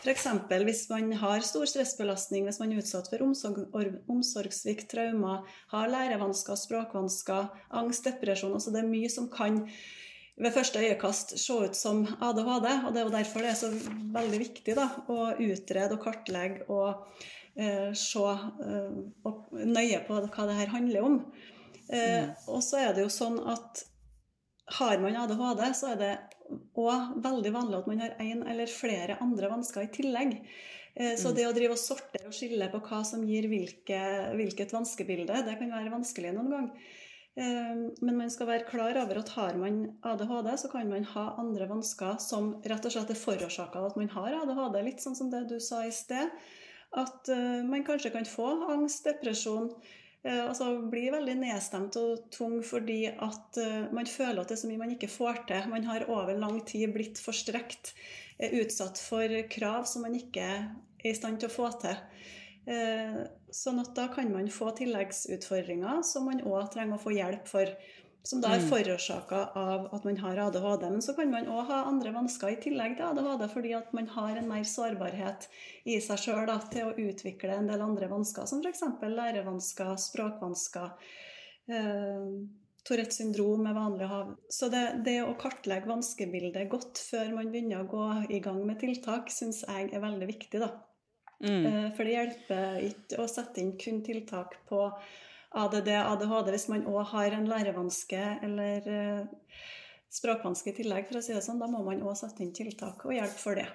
F.eks. 0.00 0.26
hvis 0.64 0.84
man 0.88 1.12
har 1.20 1.44
stor 1.44 1.68
stressbelastning, 1.68 2.46
hvis 2.48 2.60
man 2.62 2.72
er 2.72 2.80
utsatt 2.80 3.10
for 3.12 3.22
omsorg, 3.24 3.66
omsorgssvikt, 4.10 4.88
traumer, 4.92 5.42
har 5.74 5.90
lærevansker, 5.92 6.56
språkvansker, 6.56 7.50
angst, 7.76 8.06
depresjon. 8.08 8.54
Altså 8.56 8.72
det 8.72 8.80
er 8.82 8.92
mye 8.92 9.10
som 9.12 9.28
kan 9.32 9.66
ved 10.40 10.54
første 10.56 10.80
øyekast 10.80 11.36
se 11.38 11.52
ut 11.52 11.76
som 11.76 12.06
ADHD. 12.06 12.68
og 12.86 12.94
Det 12.94 13.00
er 13.02 13.04
jo 13.04 13.12
derfor 13.12 13.44
det 13.44 13.50
er 13.50 13.60
så 13.60 13.70
veldig 14.16 14.40
viktig 14.40 14.76
da, 14.78 14.88
å 15.12 15.34
utrede 15.36 15.98
og 15.98 16.02
kartlegge 16.04 16.64
og 16.72 17.20
eh, 17.60 17.92
se 17.92 18.24
eh, 18.24 18.98
og 19.28 19.52
nøye 19.52 20.00
på 20.06 20.16
hva 20.16 20.48
det 20.48 20.58
her 20.62 20.72
handler 20.72 21.08
om. 21.10 21.20
Eh, 21.92 22.24
mm. 22.24 22.34
Og 22.48 22.64
så 22.64 22.80
er 22.86 22.94
det 22.96 23.04
jo 23.04 23.12
sånn 23.12 23.36
at 23.52 23.84
har 24.80 25.00
man 25.02 25.18
ADHD, 25.26 25.64
så 25.74 25.92
er 25.92 26.00
det 26.00 26.12
òg 26.78 27.16
veldig 27.24 27.52
vanlig 27.54 27.80
at 27.80 27.88
man 27.90 28.04
har 28.04 28.20
én 28.22 28.44
eller 28.48 28.70
flere 28.70 29.18
andre 29.24 29.50
vansker 29.52 29.86
i 29.86 29.92
tillegg. 29.94 30.36
Eh, 30.94 31.14
så 31.18 31.30
mm. 31.30 31.36
det 31.36 31.46
å 31.48 31.52
drive 31.56 31.76
og 31.76 31.82
sortere 31.82 32.30
og 32.30 32.36
skille 32.36 32.70
på 32.72 32.80
hva 32.88 33.02
som 33.06 33.22
gir 33.26 33.46
hvilke, 33.50 34.00
hvilket 34.38 34.74
vanskebilde, 34.74 35.44
det 35.46 35.58
kan 35.60 35.72
være 35.72 35.94
vanskelig 35.94 36.34
noen 36.36 36.50
gang. 36.54 36.72
Eh, 37.38 37.76
men 38.02 38.18
man 38.18 38.32
skal 38.32 38.50
være 38.50 38.66
klar 38.68 38.98
over 39.00 39.20
at 39.22 39.34
har 39.36 39.58
man 39.60 39.84
ADHD, 40.06 40.50
så 40.64 40.72
kan 40.72 40.90
man 40.90 41.06
ha 41.12 41.28
andre 41.40 41.68
vansker 41.70 42.18
som 42.22 42.56
rett 42.66 42.88
og 42.88 42.96
slett 42.96 43.14
er 43.14 43.20
forårsaka 43.20 43.80
av 43.80 43.92
at 43.92 44.00
man 44.00 44.10
har 44.16 44.40
ADHD. 44.42 44.82
Litt 44.86 45.04
sånn 45.04 45.18
som 45.18 45.30
det 45.32 45.46
du 45.52 45.58
sa 45.62 45.84
i 45.86 45.94
sted. 45.94 46.34
At 46.98 47.30
eh, 47.30 47.62
man 47.66 47.86
kanskje 47.86 48.12
kan 48.16 48.26
få 48.26 48.50
angst, 48.74 49.06
depresjon, 49.06 49.70
altså 50.24 50.74
blir 50.92 51.14
veldig 51.14 51.36
nedstemt 51.40 51.96
og 51.96 52.26
tung 52.34 52.58
fordi 52.66 53.06
at 53.08 53.60
uh, 53.60 53.86
man 53.96 54.08
føler 54.10 54.42
at 54.42 54.50
det 54.50 54.58
er 54.58 54.60
så 54.62 54.68
mye 54.68 54.82
man 54.82 54.92
ikke 54.92 55.08
får 55.08 55.44
til. 55.48 55.70
Man 55.72 55.86
har 55.88 56.08
over 56.12 56.34
lang 56.36 56.58
tid 56.68 56.92
blitt 56.92 57.20
forstrekt, 57.22 57.94
strekt, 57.94 57.94
utsatt 58.60 59.00
for 59.00 59.32
krav 59.52 59.88
som 59.88 60.04
man 60.04 60.16
ikke 60.16 60.44
er 60.44 60.68
i 61.04 61.14
stand 61.16 61.40
til 61.40 61.48
å 61.48 61.54
få 61.54 61.70
til. 61.80 61.96
Sånn 63.50 63.80
at 63.82 63.94
da 63.96 64.06
kan 64.12 64.28
man 64.32 64.50
få 64.52 64.68
tilleggsutfordringer 64.78 66.04
som 66.06 66.28
man 66.28 66.42
òg 66.44 66.68
trenger 66.74 66.96
å 66.96 67.02
få 67.02 67.14
hjelp 67.16 67.48
for 67.48 67.72
som 68.22 68.42
da 68.42 68.52
er 68.52 68.60
mm. 68.60 68.68
forårsaka 68.68 69.40
av 69.56 69.88
at 69.96 70.04
man 70.04 70.18
har 70.20 70.38
ADHD. 70.44 70.86
Men 70.92 71.02
så 71.04 71.14
kan 71.16 71.32
man 71.32 71.48
òg 71.48 71.70
ha 71.70 71.80
andre 71.88 72.12
vansker 72.14 72.52
i 72.52 72.60
tillegg 72.60 72.98
til 72.98 73.06
ADHD, 73.08 73.46
fordi 73.54 73.74
at 73.78 73.92
man 73.96 74.10
har 74.12 74.36
en 74.36 74.48
mer 74.50 74.66
sårbarhet 74.68 75.48
i 75.88 75.96
seg 76.04 76.24
sjøl 76.26 76.52
til 76.72 76.90
å 76.90 76.94
utvikle 77.08 77.56
en 77.56 77.70
del 77.70 77.84
andre 77.84 78.10
vansker, 78.12 78.48
som 78.50 78.60
f.eks. 78.60 78.84
lærevansker, 79.00 79.94
språkvansker. 80.04 81.12
Eh, 81.70 82.34
Tourettes 82.84 83.20
syndrom 83.20 83.66
er 83.68 83.76
vanlig 83.76 84.06
å 84.06 84.10
ha. 84.10 84.20
Så 84.52 84.70
det, 84.72 84.84
det, 85.06 85.18
å 85.24 85.36
kartlegge 85.40 85.88
vanskebildet 85.90 86.68
godt 86.72 87.00
før 87.10 87.34
man 87.36 87.50
begynner 87.52 87.82
å 87.82 87.88
gå 87.90 88.06
i 88.36 88.40
gang 88.44 88.60
med 88.66 88.80
tiltak, 88.80 89.32
syns 89.32 89.64
jeg 89.66 89.90
er 89.92 90.04
veldig 90.04 90.28
viktig. 90.30 90.62
da. 90.62 90.70
Mm. 91.40 91.66
Eh, 91.66 91.88
for 91.96 92.04
det 92.04 92.16
hjelper 92.16 92.86
ikke 92.90 93.20
å 93.22 93.28
sette 93.30 93.62
inn 93.62 93.74
kun 93.80 94.00
tiltak 94.04 94.58
på 94.68 94.84
ADD, 95.50 95.88
ADHD, 95.88 96.50
hvis 96.54 96.68
man 96.70 96.86
òg 96.86 97.04
har 97.10 97.34
en 97.34 97.48
lærevanske 97.50 98.22
eller 98.46 98.84
uh, 98.86 99.60
språkvanske 100.10 100.70
i 100.70 100.74
tillegg, 100.74 101.08
for 101.08 101.18
å 101.18 101.22
si 101.22 101.34
det 101.34 101.42
sånn, 101.42 101.58
da 101.62 101.66
må 101.70 101.80
man 101.86 102.02
òg 102.06 102.16
sette 102.18 102.42
inn 102.42 102.52
tiltak 102.54 103.02
og 103.06 103.14
hjelp 103.14 103.34
for 103.38 103.58
det. 103.58 103.66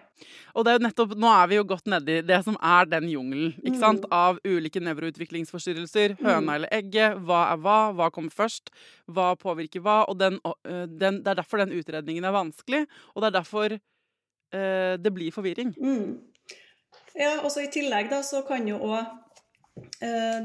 Og 0.56 0.64
det 0.64 0.72
er 0.72 0.78
jo 0.78 0.84
nettopp, 0.86 1.16
Nå 1.20 1.32
er 1.32 1.50
vi 1.52 1.58
jo 1.60 1.66
godt 1.68 1.90
nedi 1.92 2.18
det 2.28 2.42
som 2.48 2.56
er 2.60 2.88
den 2.92 3.10
jungelen 3.12 3.56
ikke 3.62 3.82
sant? 3.82 4.08
Mm. 4.08 4.16
av 4.16 4.40
ulike 4.48 4.84
nevroutviklingsforstyrrelser. 4.84 6.16
Høna 6.22 6.44
mm. 6.46 6.54
eller 6.56 6.76
egget. 6.76 7.20
Hva 7.28 7.42
er 7.54 7.60
hva? 7.64 7.80
Hva 7.96 8.10
kommer 8.16 8.36
først? 8.36 8.72
Hva 9.12 9.34
påvirker 9.40 9.84
hva? 9.84 10.02
Og 10.12 10.20
den, 10.20 10.40
den, 10.64 11.20
Det 11.24 11.34
er 11.34 11.42
derfor 11.42 11.64
den 11.64 11.76
utredningen 11.76 12.28
er 12.28 12.36
vanskelig, 12.36 12.86
og 13.14 13.24
det 13.24 13.32
er 13.32 13.38
derfor 13.40 13.76
uh, 13.76 14.96
det 15.00 15.16
blir 15.16 15.36
forvirring. 15.36 15.76
Mm. 15.76 16.16
Ja, 17.16 17.38
og 17.44 17.52
så 17.52 17.64
I 17.64 17.72
tillegg 17.72 18.12
da, 18.12 18.20
så 18.28 18.44
kan 18.48 18.68
jo 18.68 18.80
òg 18.84 19.04
Eh, 19.04 19.25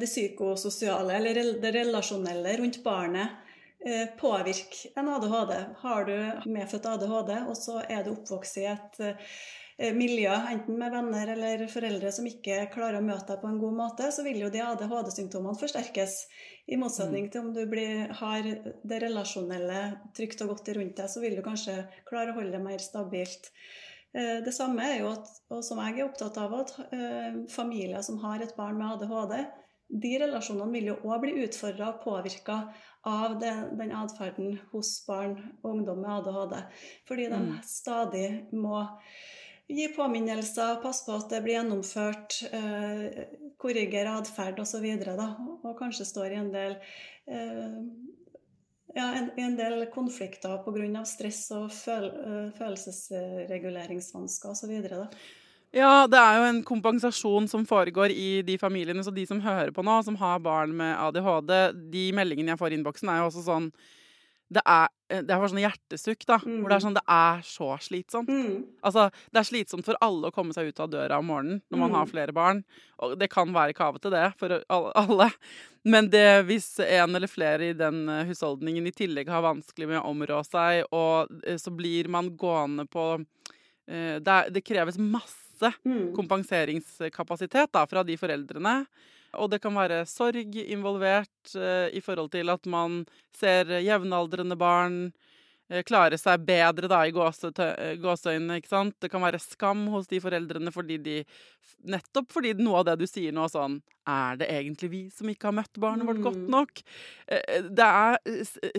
det 0.01 0.07
psykososiale 0.07 1.15
eller 1.17 1.39
det 1.63 1.71
relasjonelle 1.75 2.57
rundt 2.59 2.81
barnet 2.83 3.51
eh, 3.87 4.07
påvirke 4.07 4.89
en 4.95 5.09
ADHD. 5.09 5.55
Har 5.79 6.05
du 6.05 6.51
medfødt 6.51 6.87
ADHD, 6.87 7.33
og 7.49 7.57
så 7.57 7.81
er 7.89 8.05
du 8.05 8.13
oppvokst 8.15 8.61
i 8.61 8.67
et 8.71 9.01
eh, 9.01 9.93
miljø, 9.97 10.33
enten 10.53 10.79
med 10.79 10.93
venner 10.93 11.35
eller 11.35 11.67
foreldre 11.73 12.13
som 12.13 12.29
ikke 12.29 12.67
klarer 12.75 13.01
å 13.01 13.05
møte 13.05 13.33
deg 13.33 13.43
på 13.43 13.51
en 13.51 13.61
god 13.63 13.77
måte, 13.79 14.11
så 14.13 14.25
vil 14.27 14.43
jo 14.43 14.53
de 14.53 14.63
ADHD-symptomene 14.67 15.59
forsterkes. 15.61 16.23
I 16.71 16.79
motsetning 16.81 17.29
mm. 17.29 17.31
til 17.33 17.45
om 17.45 17.53
du 17.57 17.63
blir, 17.71 18.11
har 18.21 18.47
det 18.47 19.03
relasjonelle 19.03 19.85
trygt 20.17 20.45
og 20.45 20.55
godt 20.55 20.75
rundt 20.77 20.99
deg, 21.01 21.13
så 21.13 21.23
vil 21.25 21.39
du 21.39 21.45
kanskje 21.47 21.81
klare 22.09 22.35
å 22.35 22.41
holde 22.41 22.59
det 22.59 22.65
mer 22.65 22.85
stabilt. 22.85 23.53
Eh, 24.17 24.39
det 24.45 24.55
samme 24.55 24.85
er 24.87 25.01
jo, 25.03 25.15
at, 25.15 25.31
og 25.55 25.65
som 25.67 25.81
jeg 25.85 25.99
er 25.99 26.09
opptatt 26.09 26.39
av, 26.43 26.55
at 26.65 26.77
eh, 26.91 27.41
familier 27.53 28.03
som 28.07 28.21
har 28.25 28.43
et 28.43 28.55
barn 28.59 28.79
med 28.81 28.97
ADHD, 28.97 29.37
de 29.91 30.13
relasjonene 30.23 30.71
vil 30.75 30.93
jo 30.93 30.97
òg 31.09 31.25
bli 31.25 31.45
utfordra 31.45 31.91
og 31.93 32.03
påvirka 32.05 32.61
av 33.07 33.39
det, 33.41 33.53
den 33.79 33.93
atferden 33.97 34.59
hos 34.71 34.93
barn 35.07 35.37
og 35.63 35.71
ungdom 35.73 36.03
med 36.05 36.11
ADHD. 36.21 36.57
Fordi 37.09 37.29
de 37.33 37.41
mm. 37.43 37.53
stadig 37.67 38.27
må 38.55 38.85
gi 39.71 39.87
påminnelser, 39.95 40.81
passe 40.83 41.07
på 41.07 41.17
at 41.19 41.31
det 41.31 41.43
blir 41.45 41.59
gjennomført, 41.59 42.41
eh, 42.51 43.25
korrigere 43.61 44.17
atferd 44.19 44.59
osv. 44.63 44.87
Og, 45.15 45.51
og 45.63 45.77
kanskje 45.79 46.09
står 46.09 46.35
i 46.35 46.41
en 46.41 46.53
del 46.55 46.77
eh, 47.31 47.79
ja, 48.95 49.07
en, 49.15 49.31
en 49.37 49.57
del 49.59 49.87
konflikter 49.95 50.59
pga. 50.65 51.05
stress 51.07 51.51
og 51.55 51.71
føl, 51.75 52.07
eh, 52.11 52.51
følelsesreguleringsvansker 52.59 54.51
osv. 54.51 54.73
Ja, 55.71 56.07
det 56.11 56.19
er 56.19 56.39
jo 56.39 56.49
en 56.49 56.65
kompensasjon 56.67 57.47
som 57.49 57.67
foregår 57.67 58.11
i 58.11 58.43
de 58.43 58.59
familiene. 58.59 59.05
Så 59.07 59.15
de 59.15 59.27
som 59.27 59.41
hører 59.41 59.71
på 59.71 59.85
nå, 59.87 60.03
som 60.03 60.17
har 60.19 60.43
barn 60.43 60.75
med 60.77 60.97
ADHD, 60.99 61.73
de 61.93 62.13
meldingene 62.17 62.51
jeg 62.55 62.59
får 62.59 62.75
i 62.75 62.81
innboksen, 62.81 63.09
er 63.09 63.23
jo 63.23 63.31
også 63.31 63.47
sånn 63.47 63.71
det 64.51 64.63
er, 64.67 64.89
eh, 65.09 65.23
det 65.23 65.31
er 65.31 65.39
bare 65.39 65.51
sånn 65.53 65.63
hjertesukk, 65.63 66.25
da. 66.27 66.39
Mm. 66.43 66.59
Hvor 66.61 66.73
det 66.73 66.77
er 66.77 66.85
sånn 66.85 66.97
Det 66.99 67.05
er 67.15 67.43
så 67.47 67.69
slitsomt. 67.87 68.31
Mm. 68.31 68.55
Altså, 68.87 69.07
det 69.31 69.41
er 69.41 69.49
slitsomt 69.49 69.87
for 69.87 69.99
alle 70.03 70.31
å 70.31 70.35
komme 70.35 70.55
seg 70.57 70.71
ut 70.71 70.83
av 70.83 70.91
døra 70.91 71.21
om 71.23 71.29
morgenen 71.31 71.61
når 71.71 71.79
man 71.79 71.93
mm. 71.93 71.99
har 71.99 72.11
flere 72.11 72.35
barn. 72.37 72.63
Og 72.99 73.15
det 73.21 73.31
kan 73.31 73.53
være 73.55 73.77
kavete, 73.79 74.11
det, 74.11 74.25
for 74.41 74.57
alle. 74.69 75.31
Men 75.87 76.11
det, 76.13 76.27
hvis 76.51 76.73
en 76.85 77.15
eller 77.17 77.31
flere 77.31 77.71
i 77.71 77.77
den 77.79 78.03
eh, 78.11 78.27
husholdningen 78.31 78.91
i 78.91 78.95
tillegg 78.95 79.31
har 79.31 79.47
vanskelig 79.47 79.93
med 79.93 80.01
å 80.03 80.09
områ 80.11 80.43
seg, 80.49 80.83
og 80.91 81.31
eh, 81.45 81.61
så 81.61 81.71
blir 81.75 82.11
man 82.11 82.35
gående 82.37 82.89
på 82.91 83.13
det, 83.91 84.35
det 84.55 84.61
kreves 84.63 85.01
masse 85.03 85.67
mm. 85.83 86.13
kompenseringskapasitet 86.15 87.73
da, 87.75 87.81
fra 87.91 88.05
de 88.07 88.15
foreldrene. 88.21 88.75
Og 89.39 89.51
det 89.53 89.61
kan 89.63 89.77
være 89.77 90.03
sorg 90.11 90.57
involvert 90.65 91.55
eh, 91.55 91.91
i 91.95 92.03
forhold 92.03 92.33
til 92.35 92.51
at 92.51 92.67
man 92.71 93.05
ser 93.37 93.69
jevnaldrende 93.79 94.57
barn 94.59 94.99
eh, 95.71 95.85
klare 95.87 96.19
seg 96.19 96.43
bedre 96.49 96.91
da, 96.91 97.05
i 97.07 97.15
eh, 97.15 97.95
gåseøynene. 98.03 98.59
ikke 98.59 98.73
sant? 98.73 98.97
Det 98.99 99.11
kan 99.13 99.23
være 99.23 99.43
skam 99.43 99.87
hos 99.95 100.11
de 100.11 100.23
foreldrene 100.23 100.75
fordi 100.75 100.99
de 100.99 101.19
Nettopp 101.81 102.35
fordi 102.35 102.51
noe 102.59 102.83
av 102.83 102.91
det 102.91 102.99
du 103.01 103.07
sier 103.09 103.33
nå, 103.33 103.47
sånn 103.49 103.79
Er 104.05 104.35
det 104.37 104.51
egentlig 104.53 104.91
vi 104.93 104.99
som 105.15 105.31
ikke 105.33 105.49
har 105.49 105.55
møtt 105.57 105.79
barnet 105.81 106.05
vårt 106.05 106.21
godt 106.21 106.43
mm. 106.43 106.51
nok? 106.53 106.83
Det 107.73 107.87
er 107.87 108.19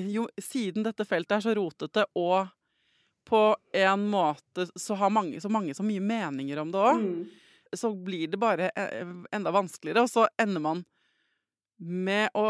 jo 0.05 0.27
Siden 0.37 0.85
dette 0.85 1.07
feltet 1.09 1.39
er 1.39 1.45
så 1.47 1.55
rotete 1.57 2.05
og 2.13 2.51
på 3.25 3.41
en 3.77 4.03
måte 4.11 4.67
så 4.75 4.97
har 4.99 5.13
mange 5.13 5.41
så, 5.41 5.49
mange 5.49 5.73
så 5.77 5.85
mye 5.85 6.01
meninger 6.01 6.61
om 6.61 6.73
det 6.73 6.83
òg 6.91 7.03
så 7.77 7.93
blir 7.95 8.27
det 8.31 8.39
bare 8.41 8.71
eh, 8.75 9.15
enda 9.31 9.53
vanskeligere, 9.53 10.05
og 10.05 10.11
så 10.11 10.27
ender 10.41 10.63
man 10.63 10.83
med 11.81 12.29
å 12.37 12.49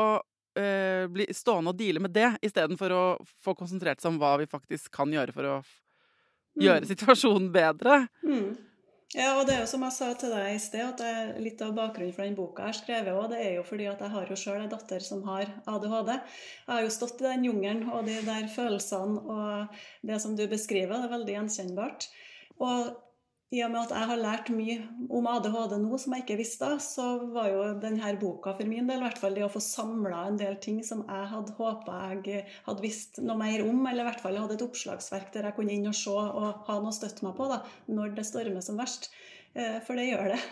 øh, 0.60 1.06
bli 1.12 1.28
stående 1.36 1.72
og 1.72 1.80
deale 1.80 2.04
med 2.04 2.16
det, 2.16 2.34
istedenfor 2.44 2.96
å 2.96 3.04
få 3.44 3.56
konsentrert 3.58 4.02
seg 4.02 4.14
om 4.14 4.20
hva 4.22 4.36
vi 4.42 4.50
faktisk 4.50 4.92
kan 4.96 5.14
gjøre 5.14 5.36
for 5.36 5.48
å 5.48 5.56
mm. 5.62 6.66
gjøre 6.66 6.92
situasjonen 6.92 7.48
bedre. 7.54 8.04
Mm. 8.26 8.52
Ja, 9.12 9.34
og 9.36 9.44
det 9.44 9.58
er 9.58 9.66
jo 9.66 9.68
som 9.68 9.82
jeg 9.84 9.92
sa 9.92 10.08
til 10.16 10.32
deg 10.32 10.54
i 10.54 10.60
sted, 10.62 10.84
at 10.86 11.02
jeg, 11.04 11.32
litt 11.44 11.62
av 11.66 11.74
bakgrunnen 11.76 12.14
for 12.16 12.24
den 12.24 12.36
boka 12.38 12.70
jeg 12.70 12.78
skrevet 12.78 13.12
også, 13.12 13.34
det 13.34 13.42
er 13.44 13.58
jo 13.58 13.66
fordi 13.68 13.88
at 13.92 14.04
jeg 14.06 14.14
har 14.14 14.30
jo 14.32 14.38
sjøl 14.40 14.62
en 14.62 14.72
datter 14.72 15.04
som 15.04 15.26
har 15.28 15.52
ADHD. 15.68 16.12
Jeg 16.14 16.72
har 16.72 16.86
jo 16.86 16.94
stått 16.96 17.20
i 17.20 17.28
den 17.28 17.44
jungelen 17.50 17.90
og 17.92 18.08
de 18.08 18.16
der 18.24 18.48
følelsene 18.54 19.36
og 19.36 19.82
det 20.08 20.20
som 20.24 20.38
du 20.40 20.46
beskriver, 20.48 20.96
det 20.96 21.10
er 21.10 21.16
veldig 21.18 21.36
gjenkjennbart. 21.36 22.08
Og 22.64 22.94
i 23.52 23.60
og 23.66 23.72
med 23.74 23.82
at 23.82 23.92
jeg 23.92 24.08
har 24.08 24.20
lært 24.22 24.50
mye 24.56 24.78
om 25.12 25.26
ADHD 25.28 25.74
nå 25.82 25.98
som 26.00 26.14
jeg 26.16 26.24
ikke 26.24 26.38
visste, 26.40 26.70
så 26.84 27.08
var 27.34 27.50
jo 27.52 27.66
denne 27.84 28.14
boka 28.22 28.54
for 28.56 28.70
min 28.70 28.88
del 28.88 29.02
i 29.02 29.04
hvert 29.04 29.20
fall 29.20 29.36
det 29.36 29.44
å 29.44 29.52
få 29.52 29.60
samla 29.64 30.22
en 30.30 30.40
del 30.40 30.56
ting 30.64 30.80
som 30.88 31.04
jeg 31.04 31.28
hadde 31.34 31.58
håpa 31.58 31.98
jeg 32.24 32.46
hadde 32.68 32.86
visst 32.86 33.20
noe 33.20 33.36
mer 33.42 33.66
om, 33.66 33.84
eller 33.84 34.06
i 34.06 34.08
hvert 34.08 34.24
fall 34.24 34.40
hadde 34.40 34.56
et 34.56 34.64
oppslagsverk 34.64 35.34
der 35.36 35.50
jeg 35.50 35.58
kunne 35.58 35.76
inn 35.76 35.92
og 35.92 35.98
se 36.00 36.16
og 36.16 36.64
ha 36.68 36.80
noe 36.80 36.94
å 36.94 36.96
støtte 36.96 37.28
meg 37.28 37.36
på 37.36 37.50
da, 37.52 37.60
når 37.92 38.16
det 38.16 38.28
stormer 38.30 38.64
som 38.64 38.80
verst. 38.80 39.12
Eh, 39.52 39.82
for 39.84 40.00
det 40.00 40.12
gjør 40.12 40.36
det. 40.36 40.44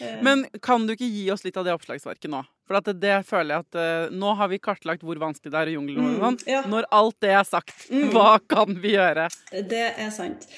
Eh. 0.00 0.14
Men 0.24 0.46
kan 0.64 0.86
du 0.88 0.94
ikke 0.94 1.04
gi 1.04 1.26
oss 1.28 1.42
litt 1.44 1.58
av 1.60 1.66
det 1.66 1.74
oppslagsverket 1.76 2.30
nå? 2.32 2.38
For 2.64 2.80
det, 2.80 2.94
det, 3.02 3.18
føler 3.28 3.52
jeg 3.52 3.66
at 3.66 3.76
uh, 3.76 4.14
Nå 4.16 4.30
har 4.38 4.48
vi 4.48 4.56
kartlagt 4.56 5.04
hvor 5.04 5.18
vanskelig 5.20 5.52
det 5.52 5.58
er 5.60 5.68
i 5.68 5.74
jungelen. 5.74 6.14
Mm, 6.16 6.38
ja. 6.48 6.62
Når 6.64 6.86
alt 6.88 7.18
det 7.20 7.34
er 7.36 7.44
sagt, 7.44 7.74
mm. 7.92 8.06
hva 8.14 8.38
kan 8.40 8.78
vi 8.80 8.94
gjøre? 8.94 9.26
Det 9.68 9.82
er 9.90 10.08
sant. 10.16 10.48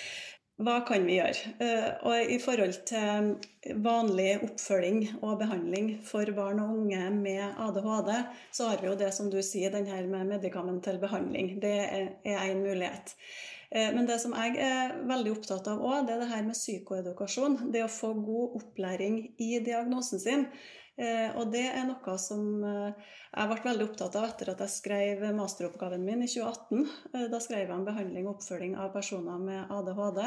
Hva 0.60 0.82
kan 0.84 1.06
vi 1.08 1.16
gjøre? 1.16 1.52
Eh, 1.64 1.86
og 2.06 2.32
I 2.34 2.36
forhold 2.42 2.74
til 2.88 3.78
vanlig 3.82 4.34
oppfølging 4.44 5.00
og 5.22 5.38
behandling 5.40 5.94
for 6.04 6.28
barn 6.36 6.60
og 6.60 6.74
unge 6.76 7.06
med 7.14 7.56
ADHD, 7.56 8.12
så 8.52 8.68
har 8.68 8.82
vi 8.82 8.90
jo 8.90 8.98
det 9.00 9.08
som 9.16 9.30
du 9.32 9.40
sier, 9.42 9.72
den 9.72 9.88
her 9.88 10.04
med 10.10 10.28
medikamentell 10.34 11.00
behandling. 11.00 11.56
Det 11.62 11.72
er 11.88 12.12
én 12.44 12.60
mulighet. 12.60 13.16
Eh, 13.72 13.88
men 13.96 14.06
det 14.06 14.20
som 14.20 14.36
jeg 14.36 14.60
er 14.60 14.92
veldig 15.08 15.32
opptatt 15.38 15.72
av 15.72 15.80
òg, 15.80 16.04
det 16.06 16.18
er 16.18 16.22
det 16.26 16.30
her 16.34 16.44
med 16.44 16.58
psykoedukasjon. 16.58 17.58
Det 17.72 17.86
å 17.86 17.90
få 17.90 18.12
god 18.20 18.60
opplæring 18.60 19.22
i 19.40 19.56
diagnosen 19.64 20.20
sin. 20.20 20.46
Eh, 21.00 21.30
og 21.40 21.48
det 21.54 21.64
er 21.70 21.86
noe 21.88 22.14
som 22.20 22.42
eh, 22.68 23.12
jeg 23.32 23.48
ble 23.48 23.64
veldig 23.64 23.84
opptatt 23.86 24.16
av 24.20 24.26
etter 24.28 24.50
at 24.52 24.60
jeg 24.60 24.74
skrev 24.74 25.22
masteroppgaven 25.38 26.04
min 26.04 26.24
i 26.24 26.28
2018. 26.28 26.82
Eh, 27.14 27.24
da 27.32 27.40
skrev 27.40 27.64
jeg 27.64 27.72
om 27.72 27.86
behandling 27.86 28.28
og 28.28 28.36
oppfølging 28.36 28.76
av 28.76 28.92
personer 28.96 29.40
med 29.40 29.72
ADHD, 29.72 30.22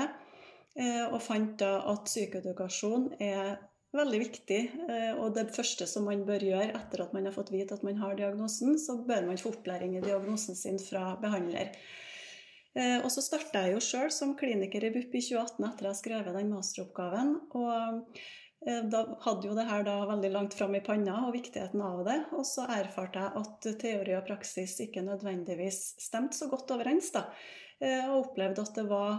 og 0.75 1.21
fant 1.23 1.54
da 1.62 1.78
at 1.88 2.10
psykoedukasjon 2.10 3.06
er 3.23 3.54
veldig 3.95 4.17
viktig. 4.19 4.58
Og 5.23 5.30
det 5.38 5.45
første 5.56 5.86
som 5.88 6.04
man 6.10 6.25
bør 6.28 6.43
gjøre 6.43 6.73
etter 6.75 7.06
at 7.06 7.13
man 7.15 7.30
har 7.30 7.32
fått 7.32 7.54
vite 7.54 7.78
at 7.78 7.86
man 7.88 8.01
har 8.01 8.17
diagnosen, 8.19 8.73
så 8.75 8.97
bør 9.08 9.30
man 9.30 9.39
få 9.39 9.54
opplæring 9.54 9.93
i 9.95 10.01
diagnosen 10.04 10.60
sin 10.60 10.75
fra 10.84 11.13
behandler. 11.21 11.71
Og 12.75 13.08
så 13.08 13.23
starta 13.23 13.62
jeg 13.63 13.78
jo 13.78 13.86
sjøl 13.88 14.12
som 14.12 14.36
kliniker 14.36 14.84
i 14.84 14.91
BUP 14.97 15.15
i 15.15 15.23
2018 15.30 15.63
etter 15.69 15.88
at 15.88 15.93
jeg 15.93 16.01
skrev 16.01 16.28
den 16.36 16.51
masteroppgaven. 16.51 17.32
og 17.56 18.19
da 18.65 19.04
hadde 19.21 19.45
jo 19.45 19.54
det 19.54 19.67
her 19.69 19.84
da 19.86 19.99
veldig 20.10 20.32
langt 20.34 20.56
fram 20.58 20.73
i 20.73 20.82
panna 20.82 21.19
og 21.28 21.36
viktigheten 21.36 21.82
av 21.86 21.99
det. 22.08 22.17
Og 22.34 22.45
så 22.49 22.65
erfarte 22.80 23.21
jeg 23.21 23.41
at 23.43 23.67
teori 23.82 24.15
og 24.17 24.25
praksis 24.25 24.80
ikke 24.88 25.04
nødvendigvis 25.06 25.82
stemte 26.01 26.38
så 26.39 26.49
godt 26.49 26.73
overens. 26.73 27.12
da. 27.13 27.28
Eh, 27.80 28.08
og 28.10 28.32
opplevde 28.32 28.63
at 28.65 28.80
det 28.80 28.88
var 28.89 29.12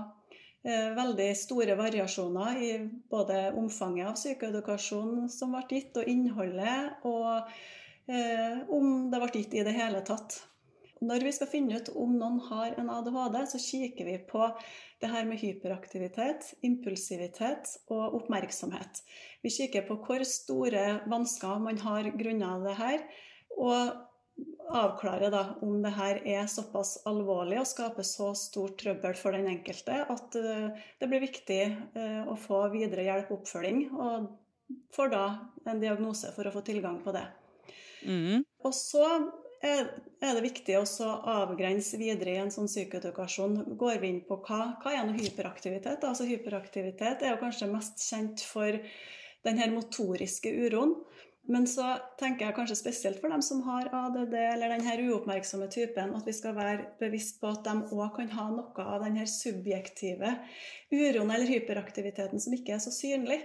eh, 0.67 0.91
veldig 0.97 1.31
store 1.39 1.79
variasjoner 1.79 2.59
i 2.59 2.73
både 3.11 3.53
omfanget 3.55 4.11
av 4.11 4.19
psykoedukasjon 4.19 5.29
som 5.31 5.55
ble 5.55 5.65
gitt, 5.71 5.95
og 6.01 6.11
innholdet, 6.11 7.03
og 7.07 7.57
om 8.71 9.09
det 9.11 9.19
ble 9.19 9.33
gitt 9.35 9.55
i 9.59 9.65
det 9.67 9.73
hele 9.75 9.99
tatt. 10.07 10.37
Når 11.05 11.27
vi 11.27 11.33
skal 11.37 11.51
finne 11.51 11.77
ut 11.77 11.91
om 11.93 12.15
noen 12.17 12.39
har 12.49 12.79
en 12.81 12.89
ADHD, 12.93 13.37
så 13.51 13.61
kikker 13.61 14.09
vi 14.09 14.17
på 14.31 14.47
det 15.03 15.11
her 15.13 15.27
med 15.29 15.41
hyperaktivitet, 15.43 16.55
impulsivitet 16.65 17.75
og 17.93 18.17
oppmerksomhet. 18.23 19.03
Vi 19.45 19.53
kikker 19.53 19.85
på 19.89 19.99
hvor 20.07 20.25
store 20.25 21.03
vansker 21.05 21.61
man 21.61 21.81
har 21.85 22.09
grunnet 22.17 22.65
det 22.65 22.77
her, 22.81 23.05
og 23.61 24.07
avklarer 24.77 25.31
da 25.33 25.43
om 25.65 25.79
det 25.85 25.93
her 25.97 26.19
er 26.29 26.49
såpass 26.51 26.97
alvorlig 27.09 27.61
og 27.61 27.69
skaper 27.69 28.05
så 28.05 28.33
stort 28.37 28.77
trøbbel 28.81 29.15
for 29.17 29.37
den 29.37 29.47
enkelte 29.49 30.03
at 30.13 30.37
eh, 30.41 30.83
det 31.01 31.09
blir 31.09 31.23
viktig 31.23 31.61
eh, 31.63 32.23
å 32.27 32.35
få 32.41 32.67
videre 32.75 33.07
hjelp 33.07 33.31
og 33.31 33.41
oppfølging, 33.41 33.87
og 33.95 34.27
får 34.97 35.13
da 35.13 35.25
en 35.71 35.81
diagnose 35.81 36.33
for 36.35 36.49
å 36.49 36.55
få 36.57 36.65
tilgang 36.67 36.99
på 37.05 37.15
det. 37.17 37.25
Mm. 38.07 38.45
Og 38.67 38.75
så 38.75 39.07
er 39.65 40.35
det 40.37 40.45
viktig 40.45 40.77
å 40.79 40.85
avgrense 41.33 41.99
videre 42.01 42.35
i 42.35 42.41
en 42.43 42.53
sånn 42.53 42.69
psykoedukasjon. 42.71 43.77
Går 43.81 44.01
vi 44.03 44.13
inn 44.13 44.23
på 44.29 44.39
hva, 44.47 44.77
hva 44.83 44.95
er 44.95 45.07
noe 45.09 45.19
hyperaktivitet? 45.19 46.05
Altså 46.05 46.29
Hyperaktivitet 46.29 47.25
er 47.25 47.35
jo 47.35 47.43
kanskje 47.43 47.71
mest 47.73 48.03
kjent 48.05 48.45
for 48.45 48.79
den 49.47 49.61
her 49.63 49.73
motoriske 49.75 50.53
uroen. 50.67 50.97
Men 51.47 51.67
så 51.71 51.93
tenker 52.19 52.49
jeg 52.49 52.57
kanskje 52.57 52.79
spesielt 52.81 53.21
for 53.23 53.31
dem 53.31 53.43
som 53.45 53.61
har 53.69 53.87
ADD 53.95 54.33
eller 54.35 54.73
den 54.75 55.05
uoppmerksomme 55.07 55.69
typen, 55.71 56.17
at 56.19 56.27
vi 56.27 56.35
skal 56.35 56.57
være 56.57 56.89
bevisst 56.99 57.39
på 57.39 57.53
at 57.55 57.63
de 57.69 57.77
òg 57.95 58.17
kan 58.17 58.33
ha 58.35 58.49
noe 58.51 58.87
av 58.97 59.05
den 59.07 59.21
her 59.21 59.31
subjektive 59.31 60.33
uroen 60.91 61.31
eller 61.31 61.47
hyperaktiviteten 61.47 62.43
som 62.43 62.57
ikke 62.57 62.75
er 62.75 62.83
så 62.83 62.91
synlig. 62.95 63.45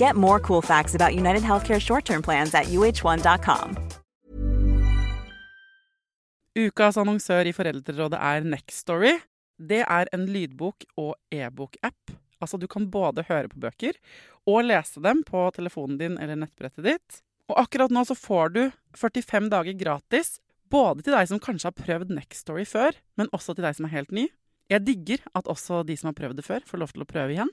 Get 0.00 0.16
more 0.16 0.40
cool 0.40 0.62
facts 0.62 0.94
about 0.94 1.14
United 1.14 1.42
Healthcare 1.42 1.80
short 1.80 2.04
term 2.08 2.22
plans 2.22 2.54
at 2.54 2.72
uh1.com. 2.72 3.76
Ukas 6.58 6.96
annonsør 6.98 7.46
i 7.46 7.52
Foreldrerådet 7.54 8.18
er 8.18 8.46
Nextory. 8.48 9.12
Det 9.60 9.82
er 9.84 10.08
en 10.16 10.24
lydbok- 10.26 10.88
og 10.98 11.14
e-bok-app. 11.30 12.14
Altså, 12.40 12.56
du 12.56 12.66
kan 12.66 12.88
både 12.90 13.26
høre 13.28 13.52
på 13.52 13.60
bøker 13.60 13.98
og 14.48 14.64
lese 14.64 15.02
dem 15.04 15.20
på 15.28 15.44
telefonen 15.54 16.00
din 16.00 16.16
eller 16.18 16.40
nettbrettet 16.40 16.86
ditt. 16.86 17.20
Og 17.52 17.60
akkurat 17.60 17.92
nå 17.92 18.06
så 18.08 18.16
får 18.16 18.54
du 18.56 18.62
45 18.96 19.52
dager 19.52 19.76
gratis 19.78 20.38
både 20.72 21.04
til 21.04 21.12
deg 21.12 21.28
som 21.28 21.42
kanskje 21.42 21.68
har 21.68 21.76
prøvd 21.76 22.16
Nextory 22.16 22.64
før, 22.64 22.96
men 23.20 23.28
også 23.36 23.52
til 23.52 23.68
deg 23.68 23.76
som 23.76 23.86
er 23.86 23.98
helt 23.98 24.16
ny. 24.16 24.30
Jeg 24.70 24.86
digger 24.86 25.28
at 25.36 25.50
også 25.50 25.84
de 25.84 25.96
som 25.98 26.08
har 26.08 26.18
prøvd 26.18 26.40
det 26.40 26.46
før, 26.46 26.64
får 26.64 26.80
lov 26.80 26.94
til 26.94 27.04
å 27.04 27.12
prøve 27.12 27.36
igjen. 27.36 27.52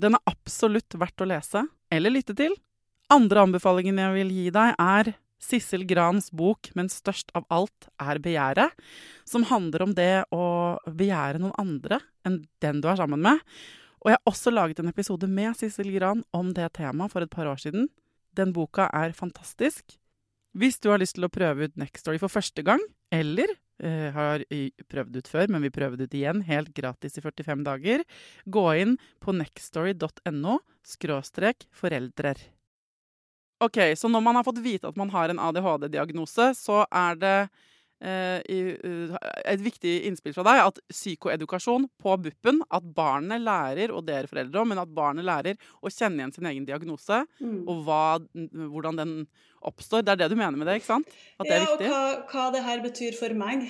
Den 0.00 0.16
er 0.16 0.30
absolutt 0.30 0.96
verdt 0.98 1.22
å 1.22 1.28
lese 1.28 1.66
eller 1.92 2.14
lytte 2.14 2.34
til. 2.36 2.54
Andre 3.12 3.44
anbefalingen 3.46 4.00
jeg 4.00 4.16
vil 4.16 4.32
gi 4.34 4.48
deg, 4.54 4.74
er 4.80 5.14
Sissel 5.44 5.84
Grans 5.84 6.30
bok 6.32 6.70
'Men 6.74 6.88
størst 6.88 7.30
av 7.34 7.44
alt 7.50 7.88
er 8.00 8.18
begjæret', 8.18 8.72
som 9.24 9.44
handler 9.44 9.82
om 9.82 9.94
det 9.94 10.24
å 10.32 10.78
begjære 10.88 11.38
noen 11.38 11.54
andre 11.58 12.00
enn 12.24 12.46
den 12.60 12.80
du 12.80 12.88
er 12.88 12.96
sammen 12.96 13.20
med. 13.20 13.40
Og 14.04 14.10
jeg 14.10 14.18
har 14.18 14.32
også 14.32 14.52
laget 14.52 14.80
en 14.80 14.88
episode 14.88 15.28
med 15.28 15.56
Sissel 15.56 15.92
Gran 15.92 16.24
om 16.32 16.52
det 16.52 16.72
temaet 16.72 17.12
for 17.12 17.22
et 17.22 17.30
par 17.30 17.46
år 17.46 17.60
siden. 17.60 17.88
Den 18.34 18.52
boka 18.52 18.88
er 18.92 19.12
fantastisk. 19.12 19.96
Hvis 20.54 20.78
du 20.80 20.90
har 20.90 20.98
lyst 20.98 21.16
til 21.16 21.24
å 21.24 21.32
prøve 21.32 21.64
ut 21.64 21.76
Nextory 21.76 22.18
for 22.18 22.28
første 22.28 22.62
gang, 22.62 22.80
eller 23.10 23.46
eh, 23.84 24.08
har 24.14 24.44
prøvd 24.90 25.20
ut 25.20 25.30
før, 25.30 25.52
men 25.52 25.64
vi 25.66 25.72
prøver 25.74 26.00
det 26.00 26.08
ut 26.08 26.16
igjen 26.18 26.42
helt 26.48 26.72
gratis 26.76 27.18
i 27.20 27.24
45 27.24 27.66
dager, 27.66 28.04
gå 28.44 28.64
inn 28.80 28.96
på 29.22 29.36
nextstory.no 29.36 30.58
skråstrek 30.84 31.68
foreldrer. 31.72 32.40
Ok, 33.64 33.78
Så 33.96 34.10
når 34.10 34.20
man 34.20 34.36
har 34.36 34.44
fått 34.44 34.64
vite 34.64 34.88
at 34.90 34.96
man 34.98 35.12
har 35.14 35.30
en 35.30 35.40
ADHD-diagnose, 35.40 36.50
så 36.58 36.82
er 36.90 37.20
det 37.20 37.38
Eh, 38.04 38.40
eh, 38.52 39.14
et 39.48 39.62
viktig 39.64 39.92
innspill 40.08 40.34
fra 40.36 40.44
deg 40.44 40.60
at 40.60 40.80
psykoedukasjon 40.92 41.86
på 42.02 42.16
BUP-en, 42.20 42.60
at 42.74 42.84
barnet 42.96 43.40
lærer, 43.40 43.94
og 43.94 44.04
dere 44.08 44.28
foreldre 44.28 44.60
òg, 44.60 44.68
men 44.68 44.82
at 44.82 44.92
barnet 44.92 45.24
lærer 45.24 45.56
å 45.80 45.92
kjenne 45.92 46.20
igjen 46.20 46.34
sin 46.34 46.50
egen 46.50 46.66
diagnose, 46.68 47.22
mm. 47.40 47.62
og 47.70 47.84
hva, 47.86 48.02
hvordan 48.34 49.00
den 49.00 49.14
oppstår. 49.70 50.04
Det 50.04 50.14
er 50.14 50.24
det 50.24 50.32
du 50.32 50.38
mener 50.38 50.58
med 50.58 50.70
det, 50.70 50.80
ikke 50.80 50.92
sant? 50.92 51.14
At 51.38 51.48
det 51.48 51.56
er 51.56 51.64
viktig? 51.66 51.88
Ja, 51.88 51.92
og 51.92 52.26
hva, 52.26 52.26
hva 52.32 52.50
det 52.54 52.66
her 52.66 52.84
betyr 52.84 53.16
for 53.18 53.38
meg. 53.38 53.64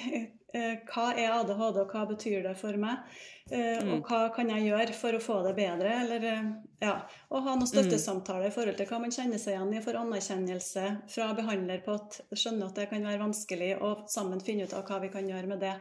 Eh, 0.54 0.74
hva 0.86 1.08
er 1.18 1.32
ADHD, 1.34 1.80
og 1.82 1.90
hva 1.90 2.04
betyr 2.06 2.44
det 2.44 2.52
for 2.60 2.78
meg? 2.78 3.02
Eh, 3.50 3.80
og 3.82 3.88
mm. 3.98 4.02
hva 4.06 4.20
kan 4.36 4.52
jeg 4.52 4.68
gjøre 4.68 4.94
for 4.96 5.16
å 5.16 5.22
få 5.22 5.40
det 5.48 5.54
bedre? 5.56 5.96
Eller 6.04 6.26
eh, 6.30 6.50
ja, 6.84 6.94
å 7.28 7.40
ha 7.40 7.56
noen 7.56 7.66
mm. 7.66 7.70
støttesamtaler 7.72 8.48
i 8.48 8.54
forhold 8.54 8.78
til 8.78 8.86
hva 8.88 9.00
man 9.02 9.14
kjenner 9.14 9.42
seg 9.42 9.56
igjen 9.56 9.74
i, 9.74 9.82
for 9.82 9.98
anerkjennelse 9.98 10.84
fra 11.10 11.32
behandler 11.34 11.82
på 11.84 11.96
at 11.98 12.20
skjønner 12.30 12.70
at 12.70 12.78
det 12.78 12.86
kan 12.92 13.08
være 13.10 13.22
vanskelig, 13.24 13.72
og 13.82 14.06
sammen 14.14 14.44
finne 14.46 14.68
ut 14.68 14.76
av 14.78 14.86
hva 14.86 15.00
vi 15.02 15.10
kan 15.16 15.26
gjøre 15.28 15.50
med 15.50 15.64
det. 15.66 15.74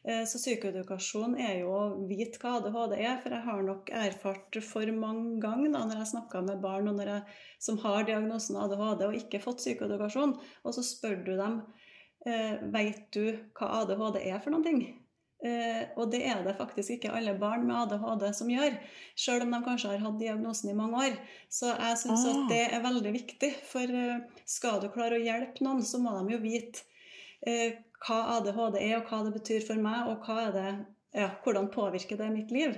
Så 0.00 0.38
psykoedukasjon 0.40 1.34
er 1.36 1.58
jo 1.58 1.72
å 1.76 1.80
vite 2.08 2.40
hva 2.40 2.54
ADHD 2.56 2.94
er, 2.96 3.18
for 3.20 3.34
jeg 3.36 3.44
har 3.44 3.66
nok 3.66 3.90
erfart 3.92 4.56
for 4.64 4.92
mange 4.96 5.34
ganger 5.42 5.74
da, 5.74 5.82
når 5.84 6.00
jeg 6.00 6.10
snakker 6.14 6.46
med 6.46 6.62
barn 6.62 6.88
jeg, 7.04 7.18
som 7.60 7.76
har 7.82 8.06
diagnosen 8.08 8.56
ADHD 8.56 9.04
og 9.10 9.18
ikke 9.18 9.42
fått 9.44 9.60
psykoedukasjon, 9.60 10.32
og 10.40 10.76
så 10.76 10.86
spør 10.88 11.20
du 11.26 11.34
dem 11.34 11.60
Veit 12.24 12.72
Vet 12.72 13.04
du 13.12 13.28
hva 13.56 13.68
ADHD 13.82 14.22
er 14.24 14.40
for 14.40 14.56
noen 14.56 14.64
ting? 14.64 14.80
Eh, 15.40 15.86
og 15.96 16.10
det 16.12 16.20
er 16.28 16.42
det 16.44 16.52
faktisk 16.58 16.98
ikke 16.98 17.12
alle 17.16 17.32
barn 17.40 17.62
med 17.64 17.72
ADHD 17.78 18.26
som 18.36 18.50
gjør, 18.52 18.74
selv 19.16 19.46
om 19.46 19.54
de 19.54 19.60
kanskje 19.64 19.94
har 19.94 20.02
hatt 20.04 20.18
diagnosen 20.20 20.72
i 20.72 20.76
mange 20.76 21.06
år. 21.06 21.16
Så 21.48 21.70
jeg 21.72 22.00
syns 22.02 22.26
ah. 22.26 22.34
at 22.34 22.50
det 22.52 22.64
er 22.66 22.84
veldig 22.84 23.12
viktig, 23.14 23.50
for 23.70 24.00
eh, 24.02 24.42
skal 24.44 24.82
du 24.82 24.90
klare 24.92 25.16
å 25.16 25.24
hjelpe 25.24 25.64
noen, 25.64 25.80
så 25.86 26.02
må 26.02 26.12
de 26.18 26.36
jo 26.36 26.42
vite 26.44 26.84
eh, 27.48 27.80
hva 28.06 28.18
ADHD 28.38 28.80
er, 28.80 28.96
og 28.98 29.10
hva 29.10 29.22
det 29.26 29.34
betyr 29.36 29.64
for 29.66 29.80
meg, 29.82 30.08
og 30.08 30.26
det, 30.54 30.66
ja, 31.16 31.30
hvordan 31.44 31.70
påvirker 31.72 32.20
det 32.20 32.30
mitt 32.32 32.52
liv. 32.54 32.76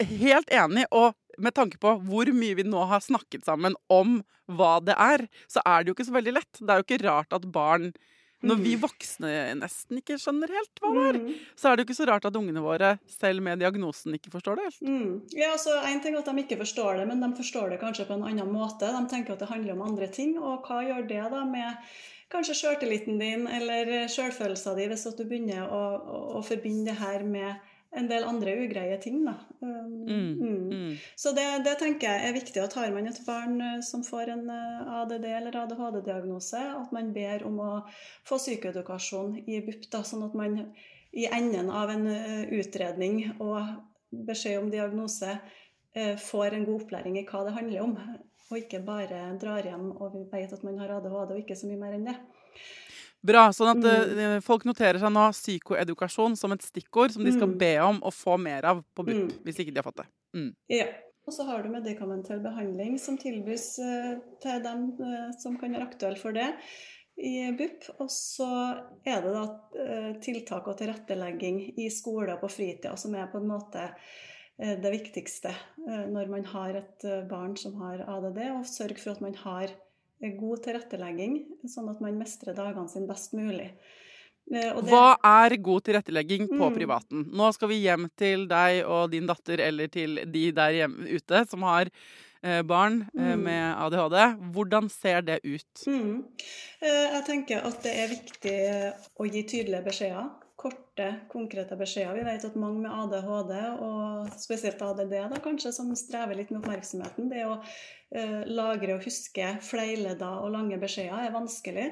Helt 0.00 0.50
enig. 0.50 0.86
Og 0.90 1.12
med 1.40 1.54
tanke 1.56 1.78
på 1.80 1.94
hvor 2.08 2.30
mye 2.34 2.56
vi 2.58 2.66
nå 2.66 2.84
har 2.90 3.04
snakket 3.04 3.46
sammen 3.46 3.76
om 3.92 4.20
hva 4.50 4.78
det 4.82 4.96
er, 4.98 5.26
så 5.50 5.62
er 5.66 5.82
det 5.82 5.92
jo 5.92 5.98
ikke 5.98 6.08
så 6.08 6.16
veldig 6.16 6.36
lett. 6.40 6.52
Det 6.58 6.72
er 6.72 6.80
jo 6.80 6.88
ikke 6.88 7.04
rart 7.06 7.36
at 7.36 7.46
barn 7.52 7.92
når 8.40 8.60
vi 8.60 8.74
mm. 8.76 8.82
voksne 8.84 9.30
nesten 9.58 10.00
ikke 10.00 10.16
skjønner 10.20 10.52
helt 10.54 10.80
hva 10.80 10.92
det 10.96 11.02
er, 11.10 11.18
mm. 11.20 11.32
så 11.60 11.70
er 11.70 11.76
det 11.76 11.84
jo 11.84 11.88
ikke 11.88 11.98
så 11.98 12.06
rart 12.08 12.28
at 12.28 12.38
ungene 12.40 12.62
våre, 12.64 12.94
selv 13.12 13.44
med 13.44 13.60
diagnosen, 13.60 14.16
ikke 14.16 14.32
forstår 14.32 14.56
det 14.56 14.68
helt. 14.68 14.84
Mm. 14.86 15.10
Ja, 15.36 15.50
altså, 15.56 15.76
En 15.90 16.00
ting 16.00 16.16
er 16.16 16.22
at 16.22 16.30
de 16.30 16.44
ikke 16.44 16.60
forstår 16.62 17.02
det, 17.02 17.08
men 17.10 17.20
de 17.20 17.30
forstår 17.36 17.74
det 17.74 17.80
kanskje 17.82 18.08
på 18.08 18.16
en 18.16 18.24
annen 18.30 18.52
måte. 18.52 18.88
De 18.88 19.02
tenker 19.12 19.34
at 19.34 19.44
det 19.44 19.50
handler 19.50 19.76
om 19.76 19.84
andre 19.90 20.08
ting. 20.12 20.38
Og 20.40 20.64
hva 20.64 20.80
gjør 20.86 21.04
det 21.10 21.26
da 21.34 21.42
med 21.48 21.92
kanskje 22.30 22.56
sjøltilliten 22.60 23.18
din 23.20 23.46
eller 23.50 24.08
sjølfølelsen 24.12 24.78
din, 24.78 24.94
hvis 24.94 25.08
du 25.18 25.24
begynner 25.26 25.66
å, 25.66 25.82
å, 25.98 26.22
å 26.38 26.42
forbinde 26.46 26.92
det 26.92 27.00
her 27.00 27.26
med 27.26 27.69
en 27.96 28.06
del 28.08 28.24
andre 28.24 28.54
ugreie 28.62 28.98
ting. 29.02 29.24
Da. 29.26 29.34
Um, 29.60 30.04
mm, 30.06 30.38
mm. 30.38 30.68
Mm. 30.70 30.92
Så 31.16 31.32
det, 31.32 31.46
det, 31.66 31.74
tenker 31.80 32.06
jeg 32.06 32.28
er 32.28 32.36
viktig. 32.36 32.62
at 32.62 32.76
Har 32.78 32.92
man 32.94 33.10
et 33.10 33.20
barn 33.26 33.58
uh, 33.60 33.80
som 33.82 34.04
får 34.06 34.32
en 34.36 34.46
uh, 34.50 35.00
ADD 35.00 35.26
eller 35.26 35.58
ADHD-diagnose, 35.64 36.62
at 36.82 36.94
man 36.94 37.12
ber 37.16 37.44
om 37.48 37.60
å 37.64 37.72
få 38.28 38.38
psykoedukasjon 38.38 39.40
i 39.46 39.60
BUP, 39.66 39.88
da, 39.90 40.04
sånn 40.06 40.26
at 40.28 40.36
man 40.38 40.60
i 41.10 41.26
enden 41.26 41.70
av 41.74 41.90
en 41.90 42.06
uh, 42.06 42.44
utredning 42.54 43.24
og 43.38 43.58
beskjed 44.10 44.60
om 44.60 44.70
diagnose 44.70 45.38
får 46.22 46.54
en 46.54 46.64
god 46.68 46.84
opplæring 46.84 47.16
i 47.18 47.22
hva 47.26 47.40
det 47.42 47.52
handler 47.56 47.80
om, 47.82 47.96
og 48.46 48.58
ikke 48.60 48.78
bare 48.86 49.24
drar 49.42 49.66
hjem 49.66 49.88
og 49.90 50.14
vet 50.30 50.52
at 50.54 50.62
man 50.62 50.78
har 50.78 50.92
ADHD, 50.96 51.32
og 51.34 51.40
ikke 51.40 51.56
så 51.58 51.66
mye 51.66 51.80
mer 51.80 51.96
enn 51.96 52.06
det. 52.06 52.14
Bra. 53.26 53.50
Sånn 53.52 53.74
at 53.74 53.82
mm. 53.84 54.20
uh, 54.20 54.38
folk 54.44 54.64
noterer 54.68 55.00
seg 55.00 55.12
nå 55.12 55.26
psykoedukasjon 55.34 56.38
som 56.40 56.54
et 56.54 56.64
stikkord 56.64 57.14
som 57.14 57.26
de 57.26 57.34
skal 57.34 57.50
mm. 57.52 57.58
be 57.60 57.74
om 57.84 58.00
å 58.06 58.12
få 58.14 58.38
mer 58.40 58.68
av 58.70 58.80
på 58.96 59.04
BUP, 59.04 59.26
mm. 59.26 59.42
hvis 59.44 59.60
ikke 59.60 59.74
de 59.74 59.82
har 59.82 59.88
fått 59.88 60.02
det. 60.02 60.08
Mm. 60.36 60.50
Ja. 60.72 60.88
Og 61.28 61.34
så 61.36 61.44
har 61.46 61.60
du 61.62 61.68
medikamentell 61.70 62.40
behandling 62.42 62.96
som 62.98 63.18
tilbys 63.20 63.74
uh, 63.84 64.16
til 64.42 64.64
dem 64.64 64.88
som 65.38 65.58
kan 65.60 65.76
være 65.76 65.90
aktuelle 65.90 66.18
for 66.18 66.34
det 66.34 66.48
i 67.20 67.50
BUP. 67.54 67.90
Og 68.00 68.08
så 68.10 68.48
er 69.04 69.20
det 69.26 69.34
da 69.36 69.44
tiltak 70.24 70.72
og 70.72 70.80
tilrettelegging 70.80 71.60
i 71.78 71.90
skole 71.92 72.32
og 72.34 72.42
på 72.46 72.50
fritida 72.56 72.96
som 72.98 73.14
er 73.14 73.28
på 73.30 73.38
en 73.42 73.50
måte 73.52 73.84
det 74.56 74.90
viktigste 74.92 75.52
når 75.78 76.32
man 76.32 76.42
har 76.50 76.80
et 76.80 77.04
barn 77.28 77.54
som 77.56 77.78
har 77.80 78.02
ADD, 78.04 78.40
og 78.56 78.66
sørge 78.68 78.98
for 79.00 79.14
at 79.14 79.22
man 79.24 79.36
har 79.44 79.72
god 80.20 80.62
tilrettelegging, 80.66 81.40
sånn 81.68 81.90
at 81.92 82.00
man 82.04 82.18
mestrer 82.20 82.56
dagene 82.56 82.90
sine 82.92 83.08
best 83.08 83.36
mulig. 83.36 83.70
Eh, 84.50 84.72
det... 84.74 84.88
Hva 84.90 85.14
er 85.46 85.56
god 85.62 85.86
tilrettelegging 85.86 86.48
på 86.50 86.58
mm. 86.60 86.74
privaten? 86.76 87.28
Nå 87.36 87.52
skal 87.56 87.70
vi 87.72 87.82
hjem 87.84 88.08
til 88.18 88.48
deg 88.50 88.82
og 88.84 89.12
din 89.14 89.28
datter, 89.30 89.62
eller 89.68 89.92
til 89.92 90.20
de 90.26 90.50
der 90.56 90.76
hjemme 90.80 91.06
ute 91.08 91.44
som 91.50 91.64
har 91.68 91.88
eh, 92.42 92.60
barn 92.66 93.04
eh, 93.14 93.32
mm. 93.32 93.46
med 93.46 93.64
ADHD. 93.86 94.18
Hvordan 94.56 94.90
ser 94.92 95.24
det 95.28 95.40
ut? 95.46 95.86
Mm. 95.86 96.26
Jeg 96.82 97.24
tenker 97.28 97.66
at 97.68 97.82
det 97.86 97.96
er 98.02 98.12
viktig 98.12 98.58
å 99.20 99.28
gi 99.28 99.44
tydelige 99.44 99.86
beskjeder 99.86 100.30
korte, 100.60 101.08
konkrete 101.32 101.76
beskjeder. 101.80 102.18
Vi 102.18 102.26
vet 102.26 102.44
at 102.44 102.56
mange 102.60 102.82
med 102.84 102.92
ADHD, 102.92 103.54
og 103.80 104.30
spesielt 104.40 104.82
ADD, 104.84 105.14
da, 105.32 105.40
kanskje, 105.42 105.72
som 105.72 105.92
strever 105.96 106.36
litt 106.36 106.52
med 106.52 106.60
oppmerksomheten, 106.60 107.30
det 107.32 107.46
å 107.48 107.56
eh, 107.56 108.42
lagre 108.50 108.98
og 108.98 109.06
huske 109.06 109.54
fleileder 109.64 110.44
og 110.44 110.52
lange 110.56 110.80
beskjeder 110.82 111.24
er 111.24 111.36
vanskelig. 111.36 111.86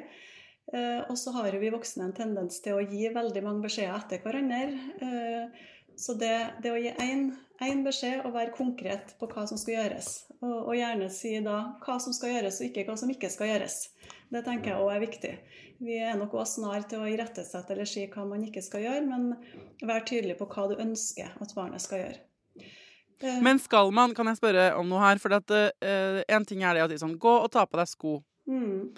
Eh, 0.73 1.01
og 1.09 1.17
så 1.17 1.33
har 1.39 1.57
vi 1.57 1.73
voksne 1.73 2.11
en 2.11 2.17
tendens 2.17 2.61
til 2.65 2.77
å 2.77 2.85
gi 2.85 3.09
veldig 3.15 3.45
mange 3.47 3.65
beskjeder 3.65 3.97
etter 3.97 4.21
hverandre. 4.25 4.65
Eh, 5.01 5.69
så 5.99 6.15
det, 6.21 6.35
det, 6.63 6.73
å 6.73 6.79
gi 6.79 6.93
én 6.93 7.81
beskjed 7.87 8.27
og 8.27 8.37
være 8.37 8.55
konkret 8.55 9.17
på 9.19 9.31
hva 9.33 9.49
som 9.51 9.59
skal 9.59 9.79
gjøres, 9.79 10.13
og, 10.43 10.69
og 10.69 10.77
gjerne 10.77 11.09
si 11.11 11.33
da 11.43 11.57
hva 11.83 11.97
som 12.03 12.15
skal 12.15 12.37
gjøres 12.37 12.61
og 12.61 12.69
ikke 12.69 12.85
hva 12.87 12.95
som 13.01 13.11
ikke 13.11 13.33
skal 13.33 13.51
gjøres, 13.51 13.81
det 14.35 14.45
tenker 14.45 14.73
jeg 14.73 14.83
òg 14.83 14.93
er 14.93 15.05
viktig. 15.05 15.35
Vi 15.85 15.99
er 16.03 16.17
nok 16.19 16.35
også 16.35 16.61
snar 16.61 16.85
til 16.91 17.03
å 17.05 17.09
irettesette 17.09 17.75
eller 17.75 17.89
si 17.89 18.05
hva 18.11 18.25
man 18.29 18.43
ikke 18.45 18.63
skal 18.65 18.85
gjøre, 18.85 19.05
men 19.07 19.87
vær 19.89 20.05
tydelig 20.09 20.37
på 20.41 20.49
hva 20.51 20.67
du 20.71 20.81
ønsker 20.83 21.37
at 21.39 21.55
barnet 21.57 21.85
skal 21.85 22.03
gjøre. 22.03 22.25
Eh, 23.23 23.39
men 23.43 23.59
skal 23.63 23.93
man, 23.95 24.15
kan 24.15 24.31
jeg 24.31 24.39
spørre 24.39 24.73
om 24.79 24.91
noe 24.91 25.03
her? 25.03 25.21
For 25.23 25.35
at, 25.39 25.55
uh, 25.55 26.21
en 26.29 26.47
ting 26.47 26.63
er 26.63 26.77
det 26.77 26.85
å 26.85 26.91
si 26.91 27.01
sånn 27.01 27.17
Gå 27.21 27.39
og 27.45 27.51
ta 27.55 27.65
på 27.67 27.81
deg 27.81 27.91
sko. 27.91 28.19
Mm. 28.51 28.91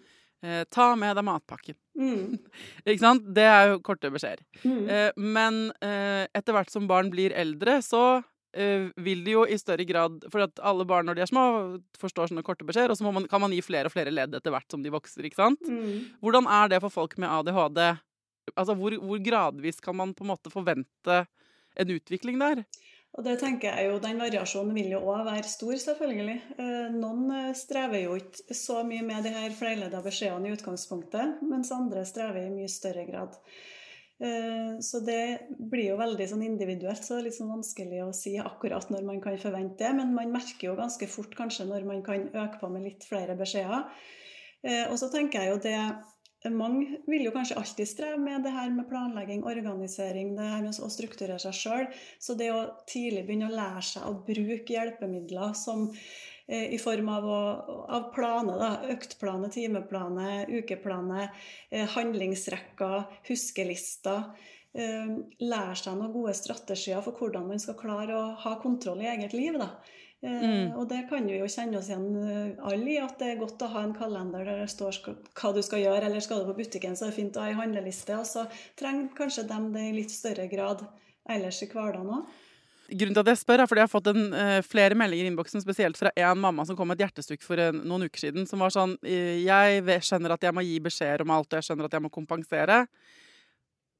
Uh, 0.44 0.62
ta 0.72 0.90
med 0.98 1.16
deg 1.16 1.26
matpakken. 1.28 1.78
Mm. 2.00 2.36
ikke 2.88 3.02
sant? 3.02 3.30
Det 3.36 3.46
er 3.48 3.72
jo 3.72 3.80
korte 3.84 4.12
beskjeder. 4.12 4.44
Mm. 4.64 4.82
Uh, 4.88 5.08
men 5.36 5.62
etter 5.80 6.56
hvert 6.56 6.72
som 6.72 6.88
barn 6.90 7.12
blir 7.12 7.34
eldre, 7.36 7.80
så 7.84 8.20
uh, 8.56 8.90
vil 9.04 9.24
de 9.26 9.34
jo 9.36 9.46
i 9.46 9.58
større 9.60 9.86
grad 9.88 10.20
For 10.32 10.44
at 10.46 10.62
alle 10.66 10.86
barn 10.88 11.08
når 11.08 11.18
de 11.18 11.24
er 11.24 11.30
små, 11.30 11.44
forstår 12.00 12.30
sånne 12.30 12.44
korte 12.46 12.66
beskjeder, 12.68 12.92
og 12.94 13.00
så 13.00 13.10
man, 13.10 13.28
kan 13.30 13.42
man 13.42 13.54
gi 13.54 13.62
flere 13.64 13.90
og 13.90 13.94
flere 13.94 14.14
ledd 14.14 14.36
etter 14.36 14.54
hvert 14.54 14.70
som 14.70 14.84
de 14.84 14.92
vokser. 14.92 15.26
ikke 15.26 15.40
sant? 15.40 15.66
Mm. 15.66 16.16
Hvordan 16.24 16.48
er 16.60 16.72
det 16.72 16.82
for 16.84 16.94
folk 17.00 17.18
med 17.20 17.30
ADHD? 17.30 17.82
Altså, 18.56 18.74
hvor, 18.74 18.96
hvor, 18.98 19.20
gradvis 19.22 19.80
kan 19.84 19.96
man 19.96 20.14
på 20.16 20.24
en 20.24 20.32
måte 20.32 20.50
forvente 20.52 21.24
en 21.78 21.92
utvikling 21.94 22.40
der? 22.40 22.64
Og 23.18 23.24
det 23.26 23.40
tenker 23.40 23.74
jeg 23.74 23.90
jo, 23.90 23.98
Den 24.02 24.20
variasjonen 24.22 24.74
vil 24.74 24.92
jo 24.94 25.00
òg 25.10 25.24
være 25.26 25.48
stor, 25.50 25.74
selvfølgelig. 25.82 26.36
Eh, 26.62 26.92
noen 26.94 27.24
eh, 27.34 27.50
strever 27.58 28.04
jo 28.04 28.14
ikke 28.20 28.54
så 28.54 28.84
mye 28.86 29.02
med 29.06 29.26
de 29.26 29.34
her 29.34 29.54
flerledda 29.56 30.02
beskjedene 30.04 30.50
i 30.50 30.54
utgangspunktet, 30.54 31.40
mens 31.42 31.72
andre 31.74 32.04
strever 32.06 32.44
i 32.44 32.54
mye 32.54 32.70
større 32.70 33.06
grad. 33.10 33.34
Eh, 34.20 34.80
så 34.84 35.00
det 35.00 35.48
blir 35.48 35.94
jo 35.94 35.98
veldig 36.00 36.26
sånn 36.28 36.44
individuelt, 36.44 37.00
så 37.00 37.16
det 37.16 37.20
er 37.22 37.26
litt 37.30 37.38
sånn 37.38 37.54
vanskelig 37.54 38.02
å 38.04 38.12
si 38.16 38.34
akkurat 38.40 38.92
når 38.92 39.06
man 39.08 39.20
kan 39.24 39.38
forvente 39.40 39.80
det. 39.80 39.92
Men 39.96 40.14
man 40.16 40.32
merker 40.34 40.70
jo 40.70 40.78
ganske 40.78 41.08
fort 41.08 41.36
kanskje 41.38 41.68
når 41.70 41.88
man 41.88 42.04
kan 42.06 42.28
øke 42.28 42.60
på 42.60 42.72
med 42.72 42.84
litt 42.88 43.06
flere 43.08 43.38
beskjeder. 43.38 43.88
Eh, 44.60 44.86
og 44.90 44.98
så 45.00 45.08
tenker 45.12 45.40
jeg 45.40 45.54
jo 45.54 45.62
det 45.64 45.76
mange 46.48 47.00
vil 47.04 47.26
jo 47.26 47.32
kanskje 47.34 47.58
alltid 47.60 47.88
streve 47.88 48.20
med 48.20 48.44
det 48.44 48.52
her 48.54 48.70
med 48.72 48.88
planlegging, 48.88 49.42
organisering, 49.44 50.32
det 50.36 50.46
her 50.48 50.62
med 50.64 50.78
å 50.80 50.88
strukturere 50.92 51.40
seg 51.42 51.56
sjøl. 51.56 51.88
Så 52.16 52.36
det 52.36 52.48
å 52.52 52.62
tidlig 52.88 53.26
begynne 53.26 53.50
å 53.50 53.56
lære 53.56 53.82
seg 53.84 54.06
å 54.08 54.14
bruke 54.24 54.72
hjelpemidler 54.72 55.52
som 55.58 55.90
i 56.50 56.78
form 56.82 57.08
av, 57.08 57.28
av 57.88 58.08
planer. 58.14 58.88
Øktplaner, 58.94 59.52
timeplaner, 59.54 60.50
ukeplaner, 60.50 61.30
eh, 61.70 61.86
handlingsrekker, 61.94 63.04
huskelister. 63.28 64.32
Eh, 64.74 65.14
lære 65.42 65.78
seg 65.78 65.96
noen 65.98 66.12
gode 66.14 66.34
strategier 66.38 67.02
for 67.02 67.18
hvordan 67.18 67.48
man 67.48 67.62
skal 67.62 67.78
klare 67.78 68.14
å 68.14 68.28
ha 68.44 68.54
kontroll 68.62 69.02
i 69.02 69.10
eget 69.10 69.34
liv. 69.34 69.58
Da. 69.58 69.72
Eh, 70.22 70.42
Mm. 70.42 70.76
Og 70.76 70.88
det 70.88 71.08
kan 71.08 71.24
vi 71.26 71.38
jo 71.38 71.46
kjenne 71.48 71.78
oss 71.78 71.88
igjen 71.88 72.10
eh, 72.20 72.64
alle 72.68 72.90
i, 72.92 72.98
at 73.00 73.18
det 73.18 73.30
er 73.30 73.40
godt 73.40 73.62
å 73.64 73.70
ha 73.72 73.82
en 73.82 73.94
kalender 73.96 74.44
der 74.44 74.60
det 74.60 74.68
står 74.68 74.98
hva 75.32 75.52
du 75.56 75.62
skal 75.62 75.80
gjøre, 75.80 76.04
eller 76.06 76.20
skal 76.20 76.42
du 76.42 76.50
på 76.52 76.58
butikken, 76.60 76.94
så 76.94 77.06
er 77.06 77.10
det 77.10 77.16
fint 77.16 77.36
å 77.36 77.46
ha 77.46 77.48
en 77.48 77.62
handleliste. 77.62 78.18
Og 78.20 78.28
så 78.28 78.44
trenger 78.76 79.14
kanskje 79.16 79.48
dem 79.48 79.72
det 79.72 79.86
i 79.88 79.96
litt 79.96 80.12
større 80.12 80.46
grad 80.52 80.84
ellers 81.24 81.62
i 81.64 81.70
hverdagen 81.72 82.12
òg. 82.18 82.38
Grunnen 82.90 83.14
til 83.14 83.22
at 83.22 83.30
jeg 83.32 83.40
spør, 83.40 83.62
er 83.62 83.70
fordi 83.70 83.82
jeg 83.82 83.88
har 83.88 83.92
fått 83.92 84.10
en, 84.10 84.34
eh, 84.34 84.62
flere 84.66 84.96
meldinger 84.98 85.28
i 85.28 85.30
innboksen, 85.30 85.62
spesielt 85.62 85.96
fra 85.96 86.10
en 86.16 86.38
mamma 86.38 86.66
som 86.66 86.76
kom 86.76 86.88
med 86.88 87.00
et 87.00 87.06
hjertestukk 87.06 87.42
for 87.42 87.56
en, 87.56 87.80
noen 87.86 88.08
uker 88.08 88.18
siden, 88.18 88.46
som 88.48 88.58
var 88.58 88.74
sånn 88.74 88.96
eh, 89.04 89.44
Jeg 89.44 89.84
skjønner 90.02 90.34
at 90.34 90.42
jeg 90.42 90.54
må 90.54 90.64
gi 90.66 90.80
beskjeder 90.80 91.22
om 91.22 91.30
alt, 91.30 91.52
og 91.52 91.60
jeg 91.60 91.68
skjønner 91.68 91.86
at 91.86 91.92
jeg 91.92 92.02
må 92.02 92.10
kompensere. 92.10 92.86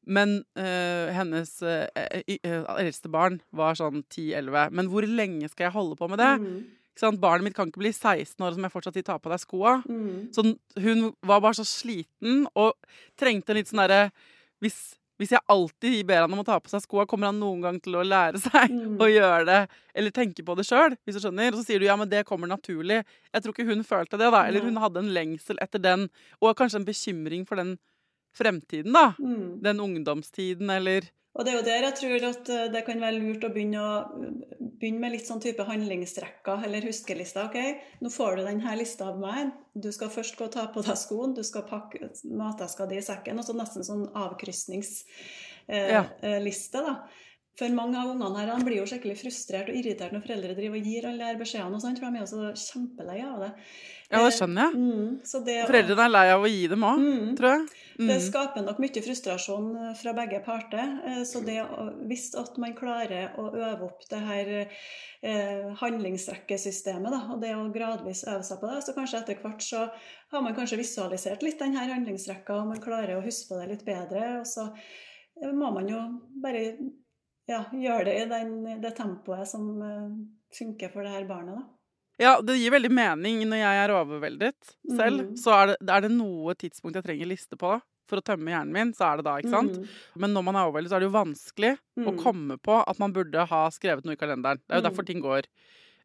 Men 0.07 0.45
eh, 0.57 1.13
hennes 1.15 1.53
eldste 1.63 3.11
barn 3.13 3.41
var 3.53 3.79
sånn 3.79 4.03
10-11. 4.09 4.73
Men 4.73 4.89
hvor 4.91 5.07
lenge 5.07 5.49
skal 5.49 5.69
jeg 5.69 5.77
holde 5.77 5.97
på 5.97 6.09
med 6.11 6.19
det? 6.19 6.35
Mm. 6.41 6.61
Ikke? 6.97 7.17
Barnet 7.21 7.45
mitt 7.45 7.57
kan 7.57 7.71
ikke 7.71 7.83
bli 7.83 7.93
16 7.93 8.43
år, 8.45 8.55
som 8.55 8.65
jeg 8.65 8.73
fortsatt 8.73 8.97
sier 8.97 9.07
ta 9.07 9.19
på 9.19 9.31
deg 9.33 9.41
skoa. 9.41 9.79
Mm. 9.89 10.31
Så 10.35 10.45
hun 10.81 11.13
var 11.23 11.41
bare 11.41 11.57
så 11.61 11.65
sliten 11.65 12.47
og 12.55 12.75
trengte 13.21 13.53
en 13.53 13.61
litt 13.61 13.71
sånn 13.71 13.85
derre 13.85 14.11
hvis, 14.61 14.99
hvis 15.21 15.35
jeg 15.37 15.43
alltid 15.53 15.99
ber 16.09 16.23
han 16.25 16.33
om 16.33 16.41
å 16.41 16.47
ta 16.49 16.57
på 16.65 16.71
seg 16.73 16.81
skoa, 16.81 17.05
kommer 17.09 17.29
han 17.29 17.37
noen 17.39 17.61
gang 17.61 17.79
til 17.85 17.99
å 18.01 18.05
lære 18.07 18.41
seg 18.47 18.73
Mm. 18.73 18.97
å 19.03 19.07
gjøre 19.11 19.45
det, 19.47 19.59
eller 19.95 20.11
tenke 20.17 20.43
på 20.47 20.57
det 20.57 20.65
sjøl, 20.65 20.97
hvis 21.05 21.19
du 21.19 21.21
skjønner. 21.27 21.53
Og 21.53 21.61
så 21.61 21.67
sier 21.69 21.83
du 21.83 21.87
ja, 21.87 21.97
men 22.01 22.09
det 22.09 22.25
kommer 22.29 22.49
naturlig. 22.49 23.03
Jeg 23.35 23.43
tror 23.45 23.53
ikke 23.55 23.69
hun 23.69 23.85
følte 23.85 24.17
det, 24.21 24.31
da. 24.33 24.43
Eller 24.49 24.65
hun 24.65 24.81
hadde 24.81 25.03
en 25.05 25.13
lengsel 25.15 25.61
etter 25.61 25.83
den, 25.85 26.09
og 26.41 26.57
kanskje 26.57 26.81
en 26.81 26.89
bekymring 26.89 27.45
for 27.49 27.61
den 27.61 27.77
fremtiden, 28.37 28.93
da. 28.95 29.11
Mm. 29.21 29.61
Den 29.65 29.81
ungdomstiden, 29.85 30.71
eller 30.73 31.09
Og 31.39 31.47
det 31.47 31.53
er 31.53 31.59
jo 31.61 31.67
der 31.67 31.85
jeg 31.87 31.97
tror 32.01 32.25
at 32.27 32.49
eh, 32.51 32.65
det 32.75 32.83
kan 32.89 33.03
være 33.03 33.21
lurt 33.21 33.45
å 33.47 33.53
begynne, 33.55 33.83
å, 33.83 34.65
begynne 34.81 35.03
med 35.05 35.15
litt 35.15 35.29
sånn 35.29 35.43
type 35.43 35.63
handlingsrekker 35.69 36.67
eller 36.67 36.89
huskelister. 36.89 37.47
ok, 37.47 38.01
Nå 38.03 38.11
får 38.11 38.41
du 38.41 38.45
denne 38.49 38.75
lista 38.81 39.13
av 39.13 39.21
meg. 39.23 39.55
Du 39.75 39.93
skal 39.95 40.11
først 40.11 40.37
gå 40.39 40.49
og 40.49 40.55
ta 40.57 40.67
på 40.75 40.83
deg 40.87 40.99
skoen, 40.99 41.37
du 41.37 41.45
skal 41.47 41.69
pakke 41.71 42.11
mateska 42.25 42.89
di 42.91 42.99
i 42.99 43.07
sekken. 43.07 43.39
Og 43.39 43.47
så 43.47 43.55
nesten 43.55 43.87
sånn 43.87 44.09
avkrysningsliste. 44.11 45.07
Ja. 45.71 46.03
Eh, 46.27 46.43
da. 46.75 46.97
For 47.61 47.73
mange 47.77 47.99
av 48.01 48.09
ungene 48.15 48.41
her 48.47 48.63
blir 48.65 48.79
jo 48.79 48.87
skikkelig 48.89 49.19
frustrert 49.21 49.69
og 49.69 49.77
irritert 49.77 50.15
når 50.15 50.23
foreldre 50.25 50.55
driver 50.57 50.79
og 50.81 50.87
gir 50.87 51.07
alle 51.11 51.27
de 51.35 51.41
beskjedene, 51.43 51.77
og 51.77 51.83
sånt, 51.83 51.99
for 52.01 52.09
de 52.09 52.21
er 52.21 52.25
jo 52.25 52.31
så 52.31 52.71
kjempelei 52.73 53.19
av 53.27 53.43
det. 53.45 53.51
Ja, 54.11 54.23
det 54.25 54.33
skjønner 54.39 54.71
jeg. 54.71 54.81
Mm, 54.81 55.11
så 55.29 55.41
det, 55.47 55.57
Foreldrene 55.69 56.07
er 56.07 56.15
lei 56.15 56.23
av 56.33 56.47
å 56.47 56.51
gi 56.51 56.63
dem 56.73 56.87
òg, 56.89 57.03
Mm. 57.05 57.35
tror 57.39 57.51
jeg. 57.53 57.67
Det 58.01 58.17
Mm. 58.17 58.25
skaper 58.25 58.63
nok 58.65 58.79
mye 58.81 59.03
frustrasjon 59.05 59.67
eh, 59.77 59.95
fra 59.95 60.13
begge 60.17 60.41
parter. 60.45 61.01
eh, 61.07 61.23
Så 61.29 61.43
det, 61.45 61.59
hvis 62.09 62.35
at 62.39 62.57
man 62.59 62.75
klarer 62.75 63.35
å 63.39 63.51
øve 63.53 63.85
opp 63.85 64.07
det 64.09 64.21
her 64.25 64.53
eh, 65.23 65.75
handlingsrekkesystemet, 65.83 67.11
da, 67.13 67.21
og 67.35 67.41
det 67.43 67.55
å 67.57 67.67
gradvis 67.73 68.25
øve 68.27 68.43
seg 68.47 68.61
på 68.61 68.71
det, 68.71 68.81
så 68.87 68.95
kanskje 68.97 69.21
etter 69.21 69.43
hvert 69.43 69.63
så 69.63 69.83
har 70.33 70.43
man 70.43 70.55
kanskje 70.57 70.81
visualisert 70.81 71.43
litt 71.43 71.59
den 71.59 71.77
her 71.77 71.93
handlingsrekka, 71.93 72.57
og 72.61 72.69
man 72.73 72.81
klarer 72.81 73.19
å 73.19 73.25
huske 73.25 73.53
på 73.53 73.61
det 73.61 73.69
litt 73.75 73.85
bedre. 73.85 74.41
Og 74.41 74.47
så 74.47 74.71
må 75.53 75.71
man 75.73 75.89
jo 75.89 76.01
bare 76.43 76.65
ja, 77.49 77.65
gjøre 77.73 78.05
det 78.05 78.17
i 78.23 78.31
den, 78.31 78.81
det 78.81 78.95
tempoet 78.97 79.49
som 79.49 79.69
funker 80.57 80.89
for 80.93 81.03
det 81.03 81.13
her 81.15 81.29
barnet, 81.29 81.57
da. 81.57 81.80
Ja, 82.21 82.35
det 82.45 82.59
gir 82.61 82.71
veldig 82.75 82.91
mening 82.93 83.43
når 83.49 83.63
jeg 83.63 83.79
er 83.85 83.93
overveldet 83.97 84.75
selv. 84.93 85.23
Mm. 85.31 85.37
Så 85.41 85.55
er 85.57 85.73
det, 85.73 85.77
er 85.89 86.05
det 86.05 86.11
noe 86.13 86.55
tidspunkt 86.61 86.99
jeg 87.01 87.07
trenger 87.07 87.31
liste 87.31 87.57
på 87.61 87.79
for 88.11 88.19
å 88.19 88.25
tømme 88.27 88.51
hjernen 88.51 88.73
min, 88.75 88.89
så 88.93 89.07
er 89.13 89.21
det 89.21 89.25
da, 89.29 89.37
ikke 89.39 89.53
sant? 89.55 89.77
Mm. 89.79 89.91
Men 90.25 90.33
når 90.35 90.43
man 90.49 90.57
er 90.59 90.67
overveldet, 90.69 90.91
så 90.91 90.97
er 90.99 91.05
det 91.05 91.09
jo 91.11 91.15
vanskelig 91.15 91.73
å 91.79 92.11
Mm. 92.11 92.19
komme 92.19 92.57
på 92.59 92.79
at 92.83 92.99
man 92.99 93.13
burde 93.15 93.45
ha 93.47 93.61
skrevet 93.71 94.05
noe 94.05 94.17
i 94.17 94.21
kalenderen. 94.21 94.59
Det 94.67 94.75
er 94.75 94.81
jo 94.81 94.83
Mm. 94.83 94.89
derfor 94.91 95.07
ting 95.07 95.21
går 95.23 95.43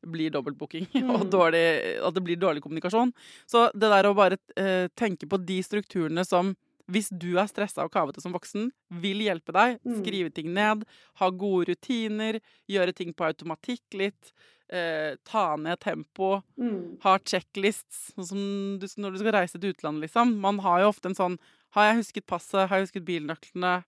blir 0.06 0.30
dobbeltbooking 0.30 0.86
og 1.10 1.26
Mm. 1.26 1.30
dårlig, 1.34 1.64
at 2.06 2.14
det 2.14 2.24
blir 2.24 2.38
dårlig 2.38 2.62
kommunikasjon. 2.62 3.12
Så 3.50 3.72
det 3.74 3.90
der 3.90 4.04
å 4.06 4.14
bare 4.16 4.38
eh, 4.56 4.88
tenke 4.96 5.26
på 5.28 5.44
de 5.44 5.60
strukturene 5.64 6.24
som 6.26 6.56
hvis 6.88 7.10
du 7.10 7.40
er 7.42 7.48
stressa 7.50 7.82
og 7.84 7.90
kavete 7.92 8.22
som 8.22 8.32
voksen, 8.32 8.70
vil 9.02 9.18
hjelpe 9.26 9.52
deg. 9.52 9.80
Mm. 9.84 10.04
Skrive 10.04 10.30
ting 10.32 10.54
ned, 10.54 10.84
ha 11.18 11.30
gode 11.32 11.72
rutiner, 11.74 12.38
gjøre 12.70 12.94
ting 12.94 13.12
på 13.12 13.26
automatikk 13.26 13.82
litt. 13.98 14.32
Eh, 14.74 15.16
ta 15.24 15.56
ned 15.56 15.80
tempo 15.80 16.42
Mm. 16.58 16.98
ha 17.04 17.20
checklists, 17.20 18.14
sånn 18.16 18.26
som 18.26 18.80
du, 18.80 18.88
når 18.98 19.12
du 19.14 19.18
skal 19.20 19.32
reise 19.36 19.60
til 19.60 19.74
utlandet, 19.74 20.08
liksom. 20.08 20.40
Man 20.42 20.58
har 20.60 20.80
jo 20.82 20.90
ofte 20.90 21.06
en 21.12 21.16
sånn 21.16 21.38
Har 21.76 21.90
jeg 21.92 21.98
husket 22.00 22.26
passet? 22.26 22.70
Har 22.70 22.80
jeg 22.80 22.88
husket 22.88 23.06
bilnøklene? 23.06 23.84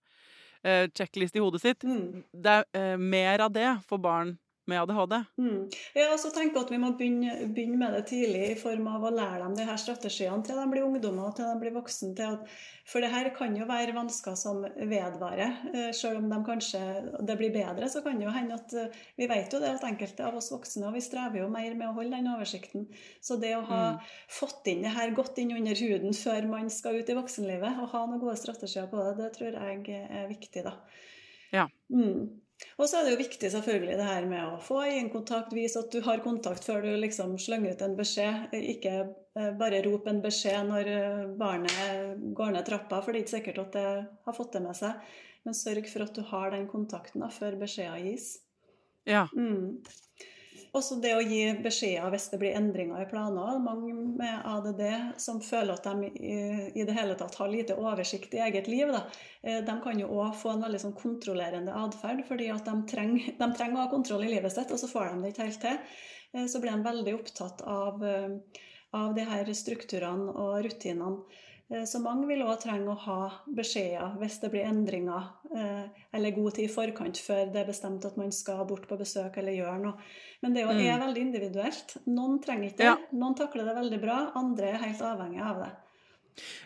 Eh, 0.62 0.88
checklist 0.94 1.34
i 1.34 1.40
hodet 1.40 1.60
sitt. 1.62 1.80
Mm. 1.82 2.22
Det 2.34 2.52
er 2.52 2.64
eh, 2.74 2.96
mer 2.98 3.40
av 3.40 3.52
det 3.52 3.82
for 3.88 3.98
barn 3.98 4.38
med 4.68 4.82
ADHD. 4.82 5.14
Mm. 5.40 5.60
Ja, 5.96 6.12
så 6.20 6.30
tenker 6.34 6.60
at 6.62 6.70
Vi 6.74 6.78
må 6.82 6.90
begynne, 6.98 7.34
begynne 7.56 7.78
med 7.80 7.94
det 7.96 8.02
tidlig 8.10 8.42
i 8.52 8.58
form 8.60 8.86
av 8.92 9.06
å 9.08 9.12
lære 9.14 9.40
dem 9.42 9.54
de 9.56 9.64
her 9.68 9.78
strategiene 9.80 10.44
til 10.44 10.58
de 10.60 10.66
blir 10.70 10.84
ungdommer 10.86 11.32
til 11.36 11.48
de 11.48 11.54
blir 11.62 11.74
voksne. 11.76 12.10
Til 12.18 12.36
at, 12.36 12.52
for 12.88 13.04
det 13.04 13.10
her 13.12 13.30
kan 13.36 13.56
jo 13.56 13.66
være 13.68 13.94
vansker 13.96 14.36
som 14.38 14.60
vedvarer. 14.76 15.56
eh, 15.72 15.90
Selv 15.96 16.20
om 16.20 16.28
de 16.30 16.40
kanskje, 16.46 16.82
det 17.24 17.38
blir 17.40 17.52
bedre, 17.54 17.88
så 17.88 18.02
kan 18.04 18.18
det 18.20 18.28
jo 18.28 18.34
hende 18.36 18.54
at 18.60 18.74
eh, 18.76 18.92
Vi 19.18 19.26
vet 19.30 19.52
jo 19.56 19.60
det 19.62 19.72
at 19.78 19.86
enkelte 19.88 20.26
av 20.28 20.36
oss 20.40 20.50
voksne 20.52 20.86
og 20.88 20.94
vi 20.94 21.00
strever 21.04 21.40
jo 21.42 21.48
mer 21.52 21.74
med 21.74 21.88
å 21.88 21.96
holde 21.96 22.16
den 22.16 22.28
oversikten. 22.34 22.88
Så 23.20 23.40
det 23.40 23.54
å 23.56 23.64
ha 23.68 23.82
Mm. 23.88 24.00
fått 24.28 24.66
inn 24.68 24.82
det 24.82 24.90
her 24.92 25.10
godt 25.16 25.38
inn 25.38 25.52
under 25.56 25.74
huden 25.74 26.12
før 26.12 26.46
man 26.48 26.68
skal 26.70 26.98
ut 27.00 27.08
i 27.08 27.14
voksenlivet, 27.16 27.78
og 27.80 27.88
ha 27.92 28.06
noen 28.06 28.20
gode 28.20 28.36
strategier 28.36 28.86
på 28.90 28.98
det, 29.00 29.14
det 29.22 29.32
tror 29.36 29.54
jeg 29.56 30.08
er 30.10 30.28
viktig, 30.28 30.64
da. 30.66 30.72
Ja. 31.52 31.66
Mm. 31.90 32.40
Og 32.78 32.88
så 32.88 32.98
er 32.98 33.06
det 33.06 33.12
jo 33.14 33.20
viktig 33.20 33.50
selvfølgelig 33.52 33.96
det 34.00 34.06
her 34.08 34.26
med 34.30 34.42
å 34.42 34.58
få 34.62 34.80
øyekontakt, 34.86 35.54
vise 35.54 35.82
at 35.82 35.92
du 35.94 36.00
har 36.02 36.22
kontakt 36.24 36.66
før 36.66 36.82
du 36.86 36.90
liksom 36.98 37.36
slenger 37.42 37.74
ut 37.74 37.84
en 37.86 37.96
beskjed. 37.98 38.54
Ikke 38.58 38.94
eh, 39.04 39.52
bare 39.58 39.82
rop 39.86 40.08
en 40.10 40.20
beskjed 40.24 40.66
når 40.70 40.90
eh, 40.92 41.22
barnet 41.38 42.18
går 42.38 42.54
ned 42.54 42.66
trappa, 42.66 43.00
for 43.02 43.14
det 43.14 43.20
er 43.20 43.26
ikke 43.26 43.36
sikkert 43.36 43.62
at 43.66 43.78
det 43.78 43.86
har 44.26 44.36
fått 44.36 44.58
det 44.58 44.64
med 44.66 44.78
seg. 44.78 45.14
Men 45.46 45.56
sørg 45.56 45.86
for 45.90 46.06
at 46.06 46.18
du 46.18 46.22
har 46.32 46.52
den 46.54 46.66
kontakten 46.70 47.22
da, 47.22 47.30
før 47.32 47.58
beskjeden 47.62 48.10
gis. 48.10 48.34
Ja. 49.08 49.26
Mm. 49.32 49.78
Også 50.76 50.98
det 51.00 51.14
å 51.16 51.22
gi 51.24 51.44
beskjeder 51.64 52.12
hvis 52.12 52.26
det 52.32 52.38
blir 52.42 52.56
endringer 52.58 53.00
i 53.00 53.08
planer. 53.08 53.56
Mange 53.62 53.94
med 54.18 54.44
ADD 54.44 54.82
som 55.20 55.40
føler 55.44 55.74
at 55.74 55.86
de 55.88 56.10
i, 56.12 56.84
det 56.84 56.96
hele 56.96 57.16
tatt 57.18 57.38
har 57.40 57.48
lite 57.52 57.76
oversikt 57.78 58.36
i 58.36 58.42
eget 58.44 58.68
liv, 58.68 58.92
da, 58.92 59.06
eh, 59.42 59.62
de 59.64 59.76
kan 59.84 60.00
jo 60.00 60.10
òg 60.20 60.36
få 60.36 60.52
en 60.52 60.66
veldig 60.66 60.82
sånn 60.84 60.96
kontrollerende 60.98 61.72
atferd, 61.72 62.24
fordi 62.28 62.50
at 62.52 62.68
de 62.68 62.76
trenger, 62.90 63.32
de 63.40 63.50
trenger 63.56 63.78
å 63.78 63.84
ha 63.86 63.90
kontroll 63.92 64.26
i 64.28 64.32
livet 64.34 64.52
sitt, 64.54 64.72
og 64.74 64.80
så 64.82 64.90
får 64.92 65.12
de 65.12 65.24
det 65.24 65.34
ikke 65.34 65.48
helt 65.48 65.64
til. 65.64 65.82
Eh, 66.34 66.46
Så 66.46 66.60
blir 66.60 66.76
de 66.76 66.84
veldig 66.84 67.14
opptatt 67.16 67.62
av, 67.64 68.04
eh, 68.04 68.62
av 68.92 69.14
de 69.14 69.24
her 69.24 69.44
strukturene 69.54 70.34
og 70.36 70.64
rutinene. 70.64 71.24
Eh, 71.70 71.84
Så 71.84 72.00
mange 72.00 72.26
vil 72.26 72.40
òg 72.42 72.60
trenge 72.62 72.88
å 72.88 72.96
ha 72.96 73.30
beskjeder 73.54 74.16
hvis 74.20 74.38
det 74.40 74.50
blir 74.50 74.64
endringer, 74.64 75.28
eh, 75.54 75.84
eller 76.14 76.30
god 76.36 76.54
tid 76.54 76.70
i 76.70 76.72
forkant 76.72 77.20
før 77.20 77.52
det 77.52 77.56
er 77.62 77.72
bestemt 77.72 78.04
at 78.04 78.16
man 78.16 78.32
skal 78.32 78.64
bort 78.64 78.88
på 78.88 78.96
besøk 78.98 79.36
eller 79.36 79.52
gjøre 79.52 79.80
noe. 79.82 79.94
Men 80.42 80.54
det 80.54 80.62
er 80.62 80.66
jo- 80.68 80.78
Mm. 80.78 81.00
veldig 81.00 81.20
individuelt. 81.20 81.96
Noen 82.06 82.40
trenger 82.40 82.70
ikke 82.70 82.76
det. 82.96 82.98
Noen 83.12 83.34
takler 83.36 83.64
det 83.64 83.76
veldig 83.76 84.00
bra, 84.00 84.32
andre 84.34 84.72
er 84.72 84.78
helt 84.78 85.00
avhengig 85.00 85.40
av 85.42 85.56
det. 85.64 85.72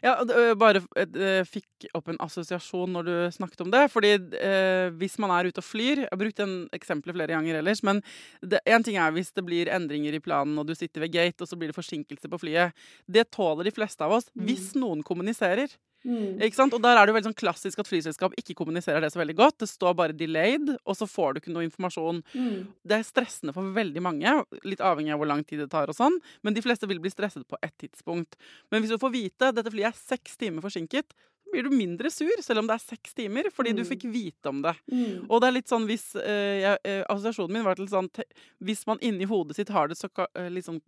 Ja, 0.03 0.17
og 0.23 0.33
bare 0.61 0.83
uh, 0.83 1.43
fikk 1.49 1.89
opp 1.97 2.11
en 2.13 2.21
assosiasjon 2.23 2.93
når 2.95 3.09
du 3.09 3.15
snakket 3.35 3.65
om 3.65 3.71
det. 3.73 3.85
Fordi 3.93 4.13
eh, 4.39 4.89
hvis 4.99 5.19
man 5.23 5.33
er 5.35 5.49
ute 5.51 5.59
og 5.63 5.67
flyr 5.67 6.05
Jeg 6.05 6.11
har 6.11 6.21
brukt 6.21 6.39
den 6.39 6.55
eksempelet 6.77 7.17
flere 7.17 7.35
ganger 7.35 7.59
ellers. 7.59 7.83
Men 7.83 8.03
én 8.63 8.85
ting 8.87 8.99
er 9.01 9.15
hvis 9.15 9.33
det 9.35 9.45
blir 9.47 9.71
endringer 9.73 10.15
i 10.15 10.23
planen, 10.23 10.59
og 10.59 10.69
du 10.69 10.75
sitter 10.79 11.03
ved 11.05 11.13
gate, 11.15 11.43
og 11.43 11.51
så 11.51 11.59
blir 11.59 11.73
det 11.73 11.79
forsinkelse 11.79 12.31
på 12.31 12.41
flyet. 12.43 12.77
Det 13.11 13.27
tåler 13.35 13.67
de 13.67 13.75
fleste 13.75 14.05
av 14.05 14.15
oss 14.19 14.31
Mm. 14.33 14.47
hvis 14.47 14.73
noen 14.79 15.03
kommuniserer. 15.05 15.69
Mm. 16.05 16.41
Ikke 16.43 16.55
sant? 16.59 16.75
Og 16.75 16.83
der 16.83 16.97
er 16.97 17.07
det 17.07 17.13
jo 17.13 17.17
veldig 17.19 17.31
sånn 17.31 17.39
klassisk 17.39 17.79
at 17.79 17.87
flyselskap 17.89 18.33
ikke 18.39 18.57
kommuniserer 18.59 19.01
det 19.01 19.13
så 19.15 19.21
veldig 19.23 19.37
godt. 19.39 19.59
Det 19.63 19.69
står 19.69 19.95
bare 19.95 20.13
'delayed', 20.13 20.77
og 20.85 20.97
så 20.97 21.07
får 21.07 21.35
du 21.35 21.41
ikke 21.41 21.53
noe 21.55 21.67
informasjon. 21.69 22.23
Mm. 22.35 22.67
Det 22.85 22.97
er 22.99 23.03
stressende 23.07 23.55
for 23.55 23.63
veldig 23.63 24.03
mange, 24.03 24.45
litt 24.65 24.81
avhengig 24.81 25.13
av 25.13 25.19
hvor 25.21 25.29
lang 25.29 25.45
tid 25.45 25.61
det 25.61 25.71
tar 25.71 25.89
og 25.89 25.95
sånn, 25.95 26.19
men 26.43 26.55
de 26.55 26.63
fleste 26.63 26.89
vil 26.89 26.99
bli 26.99 27.11
stresset 27.11 27.47
på 27.47 27.57
ett 27.63 27.77
tidspunkt. 27.79 28.35
Men 28.71 28.83
hvis 28.83 28.91
du 28.91 28.99
får 28.99 29.13
vite 29.13 29.53
dette 29.55 29.71
flyet 29.71 29.93
er 29.95 29.99
seks 30.17 30.37
timer 30.37 30.61
forsinket, 30.63 31.15
blir 31.53 31.65
du 31.65 31.71
mindre 31.71 32.09
sur, 32.11 32.33
selv 32.41 32.61
om 32.61 32.67
det 32.67 32.75
er 32.75 32.97
seks 32.97 33.13
timer, 33.15 33.45
fordi 33.53 33.75
du 33.77 33.83
Mm. 33.83 33.89
fikk 33.91 34.11
vite 34.11 34.49
om 34.49 34.63
det. 34.63 34.75
Mm. 34.91 35.27
Og 35.29 35.41
det 35.41 35.49
er 35.49 35.53
litt 35.53 35.69
sånn 35.69 35.87
hvis 35.87 36.17
eh, 36.17 36.61
jeg, 36.63 36.79
eh, 36.85 37.05
Assosiasjonen 37.11 37.53
min 37.53 37.65
var 37.65 37.75
til 37.75 37.87
sånn 37.87 38.09
Hvis 38.63 38.87
man 38.87 38.99
inni 39.03 39.27
hodet 39.27 39.57
sitt 39.57 39.69
har 39.69 39.87
det 39.89 39.97
så 39.99 40.09
eh, 40.35 40.49
litt 40.49 40.65
sånn 40.65 40.81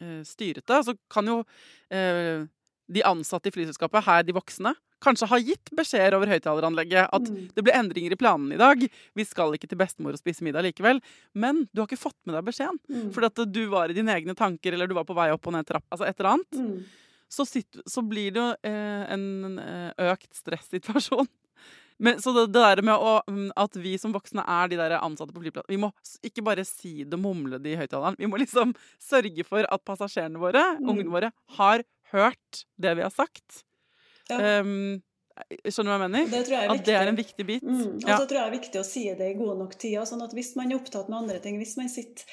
eh, 0.00 0.22
styrete, 0.22 0.84
så 0.84 0.94
kan 1.08 1.24
jo 1.26 1.44
eh, 1.90 2.44
de 2.92 3.02
ansatte 3.08 3.48
i 3.50 3.54
flyselskapet, 3.54 4.04
her 4.06 4.22
de 4.28 4.34
voksne, 4.36 4.74
kanskje 5.02 5.26
har 5.32 5.40
gitt 5.42 5.70
beskjeder 5.74 6.14
over 6.14 6.30
høyttaleranlegget 6.30 7.08
at 7.10 7.24
Mm. 7.26 7.48
det 7.56 7.64
ble 7.66 7.72
endringer 7.74 8.12
i 8.14 8.18
planene 8.20 8.54
i 8.54 8.60
dag. 8.60 8.84
Vi 9.18 9.24
skal 9.26 9.50
ikke 9.56 9.66
til 9.68 9.78
bestemor 9.80 10.14
og 10.14 10.20
spise 10.20 10.44
middag 10.46 10.62
likevel. 10.68 11.00
Men 11.34 11.64
du 11.74 11.80
har 11.82 11.88
ikke 11.88 11.98
fått 12.04 12.18
med 12.24 12.36
deg 12.36 12.44
beskjeden. 12.46 12.78
Mm. 12.88 13.08
Fordi 13.12 13.26
at 13.32 13.52
du 13.52 13.62
var 13.72 13.90
i 13.90 13.96
dine 13.98 14.14
egne 14.14 14.36
tanker, 14.38 14.72
eller 14.76 14.86
du 14.86 14.94
var 14.94 15.04
på 15.08 15.16
vei 15.18 15.30
opp 15.34 15.46
og 15.50 15.56
ned 15.56 15.66
trapp, 15.66 15.84
altså 15.90 16.06
et 16.06 16.20
eller 16.20 16.36
annet. 16.36 16.52
Mm. 16.54 16.84
Så, 17.32 17.46
sitt, 17.48 17.80
så 17.88 18.02
blir 18.06 18.30
det 18.30 18.42
jo 18.44 18.48
eh, 18.62 19.12
en 19.14 19.58
eh, 19.58 20.12
økt 20.12 20.34
stressituasjon 20.36 21.26
Men, 22.02 22.18
så 22.20 22.32
det, 22.34 22.46
det 22.52 22.60
der 22.60 22.82
med 22.82 22.94
å, 22.98 23.22
mm, 23.30 23.52
at 23.56 23.76
vi 23.78 23.92
som 24.00 24.12
voksne 24.12 24.42
er 24.48 24.68
de 24.68 24.76
der 24.80 24.94
ansatte 24.98 25.32
på 25.32 25.40
flyplassen 25.44 25.70
Vi 25.70 25.78
må 25.80 25.90
ikke 26.26 26.42
bare 26.44 26.64
si 26.66 27.04
det 27.04 27.18
mumle 27.20 27.60
det 27.62 27.72
i 27.74 27.78
høyttaleren. 27.78 28.16
Vi 28.18 28.26
må 28.26 28.40
liksom 28.42 28.72
sørge 29.00 29.44
for 29.46 29.64
at 29.68 29.84
passasjerene 29.86 30.40
våre, 30.42 30.62
Mm. 30.80 30.88
ungene 30.92 31.12
våre, 31.14 31.32
har 31.58 31.84
hørt 32.12 32.64
det 32.78 32.96
vi 32.98 33.02
har 33.02 33.10
sagt. 33.14 33.62
Ja. 34.30 34.60
Um, 34.60 35.02
skjønner 35.64 35.88
du 35.88 35.92
hva 35.92 35.98
jeg 35.98 36.04
mener? 36.10 36.26
Det 36.30 36.40
tror 36.46 36.56
jeg 36.58 36.70
At 36.70 36.84
det 36.86 36.94
er 36.94 37.08
en 37.10 37.16
viktig. 37.18 37.46
bit. 37.48 37.62
Mm. 37.64 37.94
Og 37.96 38.08
Ja. 38.08 38.16
så 38.18 38.26
tror 38.28 38.38
jeg 38.38 38.44
det 38.44 38.52
er 38.52 38.58
viktig 38.60 38.80
å 38.80 38.84
si 38.84 39.04
det 39.14 39.30
i 39.30 39.38
god 39.38 39.58
nok 39.58 39.74
tid. 39.78 39.98
Sånn 40.08 40.22
at 40.22 40.32
hvis 40.36 40.54
man 40.56 40.70
er 40.72 40.76
opptatt 40.78 41.08
med 41.08 41.18
andre 41.22 41.38
ting, 41.40 41.56
hvis 41.58 41.76
man 41.76 41.88
sitter 41.88 42.24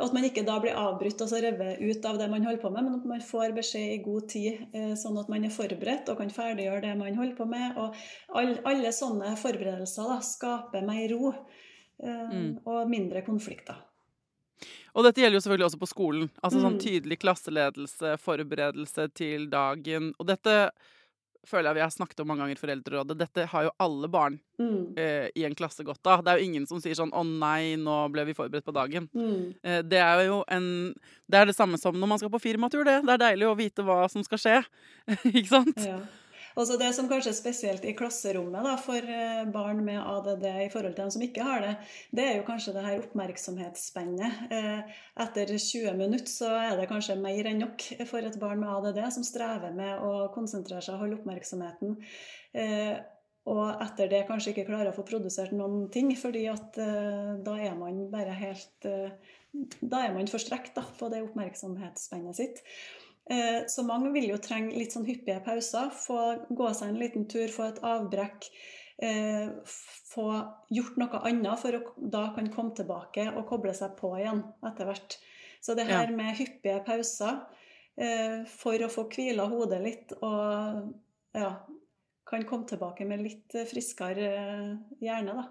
at 0.00 0.12
man 0.14 0.22
ikke 0.22 0.44
da 0.46 0.60
blir 0.62 0.76
avbrutt 0.78 1.20
og 1.24 1.28
så 1.28 1.40
revet 1.42 1.80
ut 1.82 2.04
av 2.06 2.18
det 2.18 2.28
man 2.30 2.44
holder 2.46 2.60
på 2.62 2.70
med, 2.70 2.84
men 2.84 2.94
at 3.00 3.04
man 3.10 3.20
får 3.20 3.52
beskjed 3.56 3.94
i 3.96 4.02
god 4.04 4.28
tid, 4.30 4.60
eh, 4.72 4.92
sånn 4.94 5.18
at 5.18 5.28
man 5.28 5.44
er 5.44 5.50
forberedt 5.50 6.08
og 6.08 6.18
kan 6.18 6.30
ferdiggjøre 6.30 6.82
det 6.82 6.96
man 6.96 7.14
holder 7.18 7.34
på 7.36 7.48
med. 7.48 7.76
Og 7.76 7.94
all, 8.34 8.52
alle 8.64 8.92
sånne 8.94 9.34
forberedelser 9.36 10.06
da, 10.08 10.20
skaper 10.20 10.86
mer 10.86 11.08
ro 11.10 11.34
eh, 12.00 12.28
Mm. 12.30 12.60
og 12.64 12.88
mindre 12.88 13.22
konflikter. 13.26 13.74
Og 14.94 15.04
dette 15.04 15.20
gjelder 15.20 15.38
jo 15.38 15.44
selvfølgelig 15.44 15.68
også 15.70 15.80
på 15.82 15.92
skolen. 15.94 16.30
Altså 16.42 16.60
sånn 16.62 16.78
Mm. 16.78 16.84
tydelig 16.84 17.18
klasseledelse, 17.20 18.18
forberedelse 18.18 19.08
til 19.14 19.48
dagen. 19.50 20.12
Og 20.18 20.26
dette 20.26 20.70
føler 21.46 21.70
jeg 21.70 21.74
vi 21.74 21.80
har 21.80 21.90
snakket 21.90 22.20
om 22.20 22.26
mange 22.28 22.40
ganger 22.44 22.56
i 22.56 22.60
Foreldrerådet. 22.60 23.16
Dette 23.18 23.46
har 23.48 23.62
jo 23.64 23.70
alle 23.80 24.08
barn 24.08 24.40
Mm. 24.58 24.98
eh, 24.98 25.28
i 25.36 25.44
en 25.44 25.54
klasse 25.54 25.84
godt 25.84 26.04
av. 26.06 26.24
Det 26.24 26.28
er 26.32 26.38
jo 26.38 26.44
ingen 26.44 26.66
som 26.66 26.78
sier 26.80 26.94
sånn 26.94 27.12
'Å 27.12 27.24
nei, 27.24 27.76
nå 27.76 28.10
ble 28.12 28.24
vi 28.26 28.34
forberedt 28.34 28.64
på 28.64 28.72
dagen'. 28.74 29.08
Mm. 29.14 29.54
Eh, 29.64 29.82
det 29.82 29.98
er 29.98 30.26
jo 30.26 30.44
en 30.48 30.94
Det 31.30 31.34
er 31.40 31.44
det 31.46 31.56
samme 31.56 31.78
som 31.78 31.94
når 31.94 32.08
man 32.08 32.18
skal 32.18 32.30
på 32.30 32.40
firmatur, 32.40 32.84
det. 32.84 33.04
Det 33.06 33.10
er 33.20 33.36
deilig 33.36 33.46
å 33.46 33.56
vite 33.56 33.84
hva 33.84 34.10
som 34.10 34.22
skal 34.24 34.38
skje. 34.38 34.64
Ikke 35.24 35.48
sant? 35.48 35.76
Ja. 35.86 36.00
Og 36.56 36.66
så 36.66 36.76
Det 36.78 36.92
som 36.94 37.08
kanskje 37.08 37.30
er 37.32 37.36
spesielt 37.38 37.84
i 37.84 37.94
klasserommet 37.98 38.64
da, 38.64 38.76
for 38.80 38.98
eh, 38.98 39.44
barn 39.52 39.82
med 39.84 40.00
ADD 40.00 40.46
i 40.64 40.70
forhold 40.72 40.94
til 40.94 41.04
dem 41.04 41.10
som 41.14 41.22
ikke 41.26 41.44
har 41.46 41.60
det, 41.64 41.74
det 42.14 42.24
er 42.24 42.36
jo 42.38 42.46
kanskje 42.48 42.74
det 42.76 42.84
her 42.86 43.02
oppmerksomhetsspennet. 43.02 44.40
Eh, 44.54 44.96
Etter 45.24 45.52
20 45.54 45.94
minutter 45.98 46.30
så 46.30 46.50
er 46.60 46.76
det 46.78 46.88
kanskje 46.90 47.18
mer 47.20 47.50
enn 47.50 47.62
nok 47.62 47.84
for 48.08 48.24
et 48.26 48.38
barn 48.40 48.62
med 48.62 48.70
ADD 48.70 49.00
som 49.14 49.26
strever 49.26 49.74
med 49.76 50.02
å 50.02 50.28
konsentrere 50.34 50.82
seg 50.84 50.96
og 50.96 51.04
holde 51.06 51.20
oppmerksomheten. 51.20 51.96
Eh, 52.54 52.98
Og 53.48 53.80
etter 53.80 54.10
det 54.10 54.26
kanskje 54.28 54.50
ikke 54.52 54.66
klarer 54.68 54.90
å 54.90 54.96
få 54.96 55.06
produsert 55.08 55.54
noen 55.56 55.86
ting, 55.88 56.10
fordi 56.20 56.42
at 56.52 56.76
da 56.76 57.54
er 57.56 57.74
man 57.78 58.10
bare 58.12 58.34
helt 58.36 58.84
Da 58.84 60.02
er 60.04 60.12
man 60.12 60.28
forstrekt 60.28 60.74
da, 60.76 60.82
på 60.98 61.08
det 61.08 61.22
oppmerksomhetsspennet 61.24 62.36
sitt. 62.36 62.60
Eh, 63.30 63.66
Så 63.68 63.82
mange 63.84 64.12
vil 64.12 64.28
jo 64.30 64.38
trenge 64.38 64.72
litt 64.76 64.92
sånn 64.94 65.06
hyppige 65.06 65.42
pauser. 65.44 65.90
Få 65.92 66.46
gå 66.48 66.68
seg 66.74 66.88
en 66.88 67.00
liten 67.00 67.28
tur, 67.28 67.48
få 67.48 67.68
et 67.68 67.80
avbrekk. 67.84 68.48
eh, 69.00 69.48
Få 70.08 70.24
gjort 70.72 70.96
noe 70.96 71.20
annet 71.28 71.58
for 71.60 71.72
å 71.76 72.10
da 72.10 72.32
kan 72.34 72.48
komme 72.50 72.74
tilbake 72.74 73.28
og 73.36 73.46
koble 73.46 73.74
seg 73.76 73.96
på 73.96 74.14
igjen 74.18 74.40
etter 74.64 74.86
hvert. 74.88 75.18
Så 75.60 75.74
det 75.76 75.86
her 75.86 76.10
med 76.16 76.34
hyppige 76.38 76.80
pauser 76.86 77.40
eh, 77.98 78.44
for 78.46 78.72
å 78.78 78.88
få 78.88 79.04
hvila 79.10 79.46
hodet 79.50 79.82
litt 79.82 80.12
og 80.22 80.94
ja, 81.34 81.50
kan 82.26 82.44
komme 82.44 82.66
tilbake 82.66 83.04
med 83.06 83.20
litt 83.22 83.52
friskere 83.68 84.78
hjerne, 85.00 85.34
da. 85.34 85.44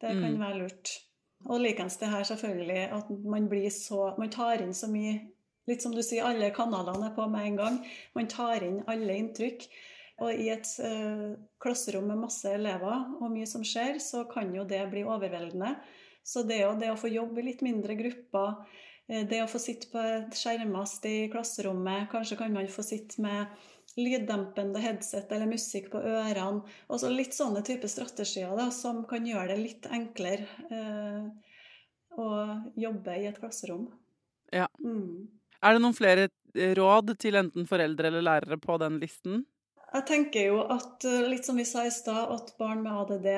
Det 0.00 0.10
kan 0.22 0.34
Mm. 0.36 0.40
være 0.40 0.58
lurt. 0.62 1.00
Og 1.48 1.60
likens 1.60 1.96
det 1.98 2.08
her 2.08 2.22
selvfølgelig 2.22 2.92
at 2.92 3.10
man 3.24 3.48
blir 3.48 3.68
så 3.70 4.16
Man 4.18 4.30
tar 4.30 4.62
inn 4.62 4.72
så 4.74 4.86
mye 4.88 5.20
Litt 5.68 5.84
som 5.84 5.94
du 5.94 6.02
sier, 6.02 6.24
alle 6.24 6.50
kanalene 6.56 7.10
er 7.10 7.14
på 7.16 7.28
med 7.30 7.50
en 7.50 7.60
gang. 7.60 7.78
Man 8.16 8.28
tar 8.32 8.64
inn 8.64 8.82
alle 8.88 9.18
inntrykk. 9.20 9.68
Og 10.24 10.34
i 10.34 10.48
et 10.50 10.66
uh, 10.82 11.36
klasserom 11.62 12.08
med 12.10 12.24
masse 12.24 12.50
elever 12.50 13.06
og 13.20 13.30
mye 13.30 13.46
som 13.46 13.62
skjer, 13.66 14.00
så 14.02 14.24
kan 14.30 14.50
jo 14.56 14.64
det 14.66 14.82
bli 14.90 15.04
overveldende. 15.06 15.76
Så 16.26 16.42
det, 16.48 16.60
det 16.80 16.90
å 16.92 16.98
få 16.98 17.10
jobbe 17.12 17.40
i 17.40 17.46
litt 17.46 17.62
mindre 17.64 17.94
grupper, 17.96 18.56
eh, 19.08 19.22
det 19.30 19.38
å 19.40 19.48
få 19.48 19.60
sitte 19.62 19.88
på 19.92 20.02
et 20.02 20.34
skjermast 20.36 21.06
i 21.08 21.30
klasserommet, 21.32 22.10
kanskje 22.12 22.36
kan 22.42 22.52
man 22.52 22.68
få 22.68 22.84
sitte 22.84 23.22
med 23.24 23.54
lyddempende 23.96 24.82
headset 24.82 25.32
eller 25.32 25.48
musikk 25.48 25.88
på 25.94 26.02
ørene. 26.02 26.66
Og 26.90 27.00
så 27.00 27.08
litt 27.12 27.32
sånne 27.36 27.62
type 27.66 27.88
strategier 27.88 28.52
da, 28.58 28.68
som 28.74 29.04
kan 29.08 29.24
gjøre 29.26 29.54
det 29.54 29.62
litt 29.62 29.88
enklere 29.88 30.44
eh, 30.68 31.56
å 32.18 32.28
jobbe 32.76 33.16
i 33.16 33.26
et 33.30 33.40
klasserom. 33.40 33.88
Ja. 34.52 34.68
Mm. 34.84 35.37
Er 35.64 35.74
det 35.74 35.82
noen 35.82 35.96
flere 35.96 36.28
eh, 36.54 36.74
råd 36.78 37.16
til 37.22 37.38
enten 37.38 37.66
foreldre 37.68 38.12
eller 38.12 38.24
lærere 38.24 38.60
på 38.62 38.78
den 38.82 39.00
listen? 39.02 39.42
Jeg 39.88 40.04
tenker 40.06 40.50
jo 40.50 40.62
at, 40.70 41.04
eh, 41.08 41.26
litt 41.30 41.48
som 41.48 41.58
vi 41.58 41.66
sa 41.66 41.86
i 41.86 41.92
stad, 41.92 42.30
at 42.34 42.54
barn 42.60 42.84
med 42.84 42.94
ADD 42.94 43.28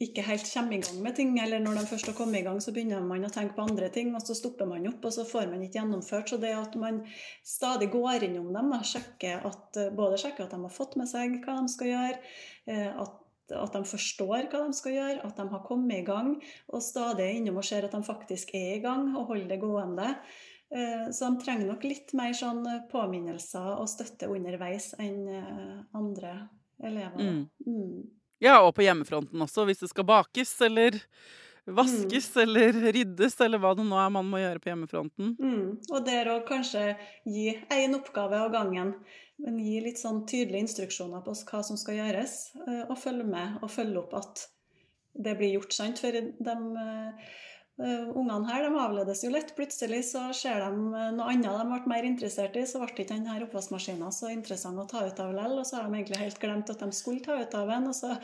ikke 0.00 0.22
helt 0.24 0.46
kommer 0.48 0.78
i 0.78 0.80
gang 0.80 1.00
med 1.04 1.16
ting. 1.18 1.34
Eller 1.42 1.60
når 1.60 1.80
de 1.80 1.88
først 1.90 2.08
har 2.08 2.16
kommet 2.16 2.40
i 2.40 2.46
gang, 2.46 2.60
så 2.64 2.72
begynner 2.72 3.04
man 3.04 3.26
å 3.26 3.32
tenke 3.32 3.58
på 3.58 3.66
andre 3.68 3.90
ting, 3.92 4.14
og 4.16 4.22
så 4.24 4.36
stopper 4.38 4.68
man 4.70 4.86
opp, 4.88 5.04
og 5.04 5.12
så 5.12 5.26
får 5.28 5.50
man 5.50 5.64
ikke 5.66 5.82
gjennomført. 5.82 6.30
Så 6.32 6.40
det 6.40 6.54
at 6.56 6.78
man 6.80 7.02
stadig 7.44 7.90
går 7.92 8.24
innom 8.30 8.52
dem, 8.56 8.72
sjekker 8.80 9.44
at, 9.50 9.66
eh, 9.76 9.90
både 9.92 10.20
sjekker 10.22 10.46
at 10.46 10.54
de 10.54 10.62
har 10.62 10.76
fått 10.76 10.96
med 10.96 11.10
seg 11.10 11.42
hva 11.44 11.58
de 11.60 11.74
skal 11.74 11.92
gjøre, 11.92 12.22
at, 12.70 13.18
at 13.50 13.72
de 13.74 13.82
forstår 13.90 14.46
hva 14.46 14.62
de 14.62 14.78
skal 14.78 14.94
gjøre, 14.94 15.24
at 15.26 15.36
de 15.36 15.48
har 15.50 15.66
kommet 15.66 15.98
i 15.98 16.06
gang, 16.06 16.36
og 16.70 16.84
stadig 16.86 17.32
innom 17.34 17.58
og 17.58 17.66
ser 17.66 17.84
at 17.84 17.96
de 17.96 18.00
faktisk 18.06 18.54
er 18.54 18.76
i 18.78 18.82
gang, 18.84 19.10
og 19.18 19.34
holder 19.34 19.50
det 19.50 19.60
gående. 19.60 20.14
Eh, 20.74 21.10
Så 21.10 21.26
de 21.30 21.40
trenger 21.44 21.66
nok 21.66 21.82
litt 21.84 22.12
mer 22.14 22.32
sånn 22.36 22.62
påminnelser 22.92 23.72
og 23.80 23.88
støtte 23.90 24.28
underveis 24.30 24.92
enn 24.98 25.28
eh, 25.28 25.76
andre 25.94 26.48
elever. 26.82 27.18
Mm. 27.20 27.44
Mm. 27.66 28.08
Ja, 28.40 28.60
og 28.64 28.74
på 28.76 28.82
hjemmefronten 28.86 29.42
også, 29.44 29.66
hvis 29.68 29.82
det 29.82 29.90
skal 29.90 30.04
bakes 30.08 30.54
eller 30.64 30.96
vaskes 31.66 32.30
Mm. 32.36 32.42
eller 32.42 32.72
ryddes, 32.92 33.34
eller 33.44 33.58
hva 33.60 33.74
det 33.76 33.84
nå 33.84 33.98
er 34.00 34.10
man 34.10 34.24
må 34.30 34.38
gjøre 34.40 34.62
på 34.62 34.70
hjemmefronten. 34.70 35.34
Mm. 35.38 35.66
Og 35.92 36.06
der 36.06 36.30
å 36.32 36.38
kanskje 36.46 36.96
gi 37.26 37.52
én 37.70 37.94
oppgave 37.98 38.38
av 38.40 38.50
gangen, 38.54 38.94
men 39.38 39.58
gi 39.58 39.80
litt 39.84 39.98
sånn 40.00 40.24
tydelige 40.26 40.64
instruksjoner 40.66 41.22
på 41.24 41.34
hva 41.50 41.62
som 41.64 41.76
skal 41.76 41.96
gjøres, 42.00 42.38
eh, 42.66 42.84
og 42.88 42.96
følge 42.98 43.26
med 43.28 43.58
og 43.62 43.70
følge 43.70 43.98
opp 43.98 44.14
at 44.14 44.46
det 45.14 45.36
blir 45.36 45.52
gjort, 45.58 45.72
sant. 45.76 45.98
For 45.98 46.10
de 46.12 46.24
eh, 46.56 47.30
ungene 47.80 48.48
her 48.50 48.66
de 48.66 48.70
avledes 48.78 49.24
jo 49.24 49.30
lett. 49.32 49.54
Plutselig 49.56 50.04
så 50.12 50.26
ser 50.36 50.60
de 50.62 50.70
eh, 50.70 51.10
noe 51.16 51.32
annet 51.32 51.48
de 51.48 51.66
ble 51.70 51.92
mer 51.94 52.08
interessert 52.08 52.56
i, 52.60 52.66
så 52.68 52.82
ble 52.82 52.92
ikke 52.92 53.08
denne 53.12 53.38
oppvaskmaskinen 53.46 54.14
så 54.14 54.32
interessant 54.34 54.80
å 54.80 54.88
ta 54.90 55.06
ut 55.06 55.22
av 55.22 55.32
likevel. 55.32 55.58
Og 55.60 55.66
så 55.66 55.78
har 55.78 55.88
de 55.88 55.98
egentlig 55.98 56.20
helt 56.20 56.42
glemt 56.42 56.70
at 56.72 56.82
de 56.84 56.90
skulle 56.96 57.24
ta 57.24 57.40
ut 57.40 57.54
av 57.54 57.70
den. 57.72 57.88
og 57.88 57.96
så 57.96 58.16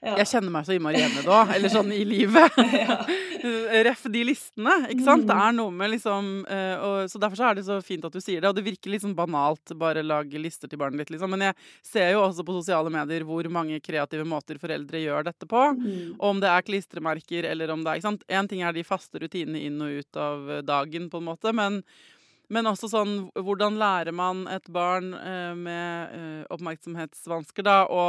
ja. 0.00 0.14
Jeg 0.22 0.30
kjenner 0.30 0.52
meg 0.54 0.64
så 0.64 0.72
innmari 0.72 1.00
hjemme 1.02 1.22
da, 1.26 1.42
eller 1.52 1.72
sånn 1.72 1.90
i 1.92 2.04
livet. 2.08 2.56
Ja. 2.80 2.96
Ref 3.86 4.02
de 4.12 4.20
listene, 4.24 4.72
ikke 4.92 5.04
sant? 5.04 5.24
Mm. 5.24 5.28
Det 5.30 5.36
er 5.44 5.54
noe 5.56 5.72
med 5.72 5.90
liksom 5.94 6.26
eh, 6.44 6.82
og, 6.84 7.06
Så 7.08 7.20
derfor 7.20 7.38
så 7.38 7.46
er 7.48 7.56
det 7.56 7.64
så 7.64 7.78
fint 7.84 8.04
at 8.04 8.12
du 8.12 8.20
sier 8.20 8.42
det, 8.42 8.50
og 8.50 8.56
det 8.56 8.64
virker 8.66 8.92
litt 8.92 9.04
sånn 9.04 9.16
banalt 9.16 9.72
bare 9.80 10.04
lage 10.04 10.40
lister 10.40 10.68
til 10.68 10.80
barnet 10.80 11.02
ditt, 11.02 11.14
liksom. 11.14 11.32
Men 11.32 11.46
jeg 11.48 11.56
ser 11.86 12.12
jo 12.14 12.22
også 12.26 12.44
på 12.46 12.56
sosiale 12.58 12.92
medier 12.92 13.24
hvor 13.28 13.48
mange 13.52 13.80
kreative 13.84 14.26
måter 14.28 14.60
foreldre 14.60 15.00
gjør 15.02 15.28
dette 15.30 15.48
på. 15.48 15.64
Mm. 15.76 16.14
Om 16.30 16.40
det 16.44 16.52
er 16.52 16.66
klistremerker 16.68 17.48
eller 17.50 17.72
om 17.74 17.84
det 17.84 17.92
er 17.92 18.00
ikke 18.00 18.10
sant? 18.10 18.24
En 18.28 18.48
ting 18.50 18.64
er 18.64 18.76
de 18.76 18.86
faste 18.86 19.20
rutinene 19.20 19.64
inn 19.68 19.80
og 19.84 20.00
ut 20.00 20.20
av 20.20 20.50
eh, 20.56 20.64
dagen, 20.64 21.10
på 21.12 21.20
en 21.20 21.28
måte, 21.32 21.54
men, 21.56 21.80
men 22.50 22.68
også 22.70 22.90
sånn 22.90 23.14
Hvordan 23.38 23.78
lærer 23.80 24.14
man 24.16 24.44
et 24.50 24.66
barn 24.72 25.12
eh, 25.16 25.52
med 25.58 26.14
eh, 26.16 26.42
oppmerksomhetsvansker 26.52 27.66
da 27.66 27.78
å 27.90 28.04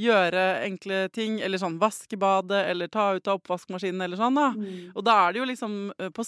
gjøre 0.00 0.44
enkle 0.66 1.04
ting, 1.14 1.40
eller 1.42 1.60
sånn 1.60 1.80
vaske 1.82 2.18
badet, 2.18 2.64
eller 2.70 2.90
ta 2.92 3.12
ut 3.16 3.28
av 3.28 3.40
oppvaskmaskinen, 3.40 4.04
eller 4.06 4.20
sånn, 4.20 4.38
da. 4.38 4.50
Mm. 4.56 4.92
Og 4.94 5.06
da 5.06 5.16
er 5.24 5.34
det 5.34 5.42
jo 5.42 5.48
liksom 5.50 5.80
eh, 5.98 6.12
på, 6.14 6.26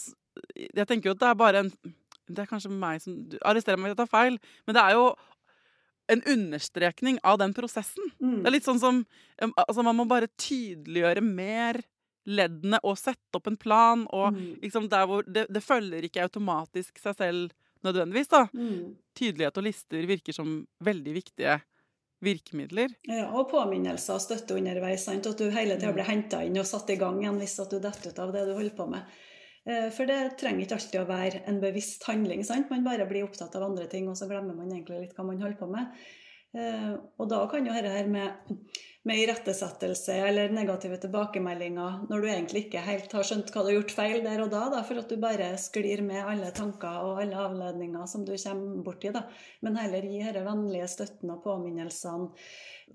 Jeg 0.74 0.88
tenker 0.90 1.10
jo 1.10 1.14
at 1.14 1.22
det 1.22 1.30
er 1.30 1.38
bare 1.38 1.62
en 1.64 1.70
Det 2.26 2.42
er 2.42 2.50
kanskje 2.50 2.72
meg 2.72 3.02
som 3.04 3.16
du 3.30 3.38
Arrester 3.44 3.78
meg 3.78 3.92
hvis 3.92 3.96
jeg 3.96 4.02
tar 4.02 4.12
feil, 4.12 4.38
men 4.66 4.76
det 4.76 4.82
er 4.82 4.98
jo 4.98 5.08
en 6.12 6.20
understrekning 6.28 7.16
av 7.24 7.38
den 7.40 7.54
prosessen. 7.56 8.10
Mm. 8.20 8.42
Det 8.42 8.48
er 8.50 8.54
litt 8.58 8.66
sånn 8.66 8.82
som 8.82 9.04
Altså, 9.40 9.82
man 9.82 9.96
må 9.98 10.04
bare 10.06 10.28
tydeliggjøre 10.38 11.22
mer 11.24 11.80
leddene 12.26 12.78
og 12.84 12.96
sette 12.98 13.36
opp 13.36 13.46
en 13.50 13.56
plan, 13.60 14.06
og 14.10 14.32
Mm. 14.34 14.60
liksom 14.62 14.88
der 14.88 15.06
hvor 15.06 15.22
det, 15.26 15.46
det 15.52 15.62
følger 15.62 16.02
ikke 16.04 16.22
automatisk 16.24 16.98
seg 16.98 17.16
selv 17.16 17.50
nødvendigvis, 17.84 18.28
da. 18.28 18.46
Mm. 18.54 18.96
Tydelighet 19.14 19.58
og 19.58 19.64
lister 19.64 20.06
virker 20.06 20.32
som 20.32 20.66
veldig 20.82 21.12
viktige 21.14 21.60
virkemidler. 22.24 22.94
Ja, 23.04 23.26
og 23.36 23.50
påminnelser 23.50 24.14
og 24.16 24.22
støtte 24.24 24.56
underveis. 24.56 25.04
Sant? 25.04 25.26
At 25.26 25.36
du 25.38 25.50
hele 25.50 25.76
tida 25.76 25.90
Mm. 25.92 25.94
blir 25.94 26.04
henta 26.08 26.42
inn 26.46 26.56
og 26.58 26.64
satt 26.64 26.88
i 26.90 26.96
gang 26.96 27.20
igjen 27.20 27.38
hvis 27.38 27.58
at 27.60 27.70
du 27.70 27.78
detter 27.80 28.08
ut 28.10 28.18
av 28.18 28.32
det 28.32 28.46
du 28.46 28.54
holder 28.54 28.76
på 28.76 28.88
med. 28.88 29.02
Eh, 29.66 29.90
For 29.90 30.06
det 30.06 30.36
trenger 30.38 30.64
ikke 30.64 30.76
alltid 30.78 31.00
å 31.00 31.06
være 31.08 31.42
en 31.48 31.60
bevisst 31.60 32.02
handling. 32.04 32.42
Sant? 32.44 32.70
Man 32.70 32.84
bare 32.84 33.06
blir 33.08 33.24
opptatt 33.24 33.54
av 33.56 33.62
andre 33.62 33.86
ting, 33.88 34.08
og 34.08 34.14
så 34.16 34.26
glemmer 34.28 34.54
man 34.56 34.70
egentlig 34.70 35.00
litt 35.00 35.14
hva 35.16 35.24
man 35.26 35.38
holder 35.40 35.58
på 35.58 35.70
med. 35.70 35.86
Eh, 36.54 36.96
Og 37.18 37.28
da 37.28 37.46
kan 37.46 37.64
jo 37.66 37.72
dette 37.72 37.88
her 37.90 38.06
med 38.06 38.32
med 39.04 39.20
irettesettelse 39.20 40.14
eller 40.28 40.52
negative 40.56 40.96
tilbakemeldinger 41.02 42.06
når 42.08 42.22
du 42.22 42.28
egentlig 42.30 42.62
ikke 42.64 42.84
helt 42.86 43.12
har 43.12 43.26
skjønt 43.28 43.50
hva 43.52 43.64
du 43.64 43.68
har 43.68 43.76
gjort 43.76 43.96
feil 43.98 44.22
der 44.24 44.40
og 44.40 44.52
da, 44.54 44.62
da 44.72 44.80
for 44.88 45.00
at 45.02 45.10
du 45.12 45.18
bare 45.20 45.50
sklir 45.60 46.00
med 46.06 46.24
alle 46.24 46.48
tanker 46.56 47.02
og 47.04 47.20
alle 47.20 47.36
avledninger 47.36 48.06
som 48.08 48.24
du 48.24 48.32
kommer 48.32 48.80
borti. 48.86 49.12
Da. 49.12 49.26
Men 49.60 49.76
heller 49.82 50.08
gi 50.08 50.22
disse 50.24 50.46
vennlige 50.46 50.88
støttene 50.88 51.36
og 51.36 51.44
påminnelsene 51.44 52.30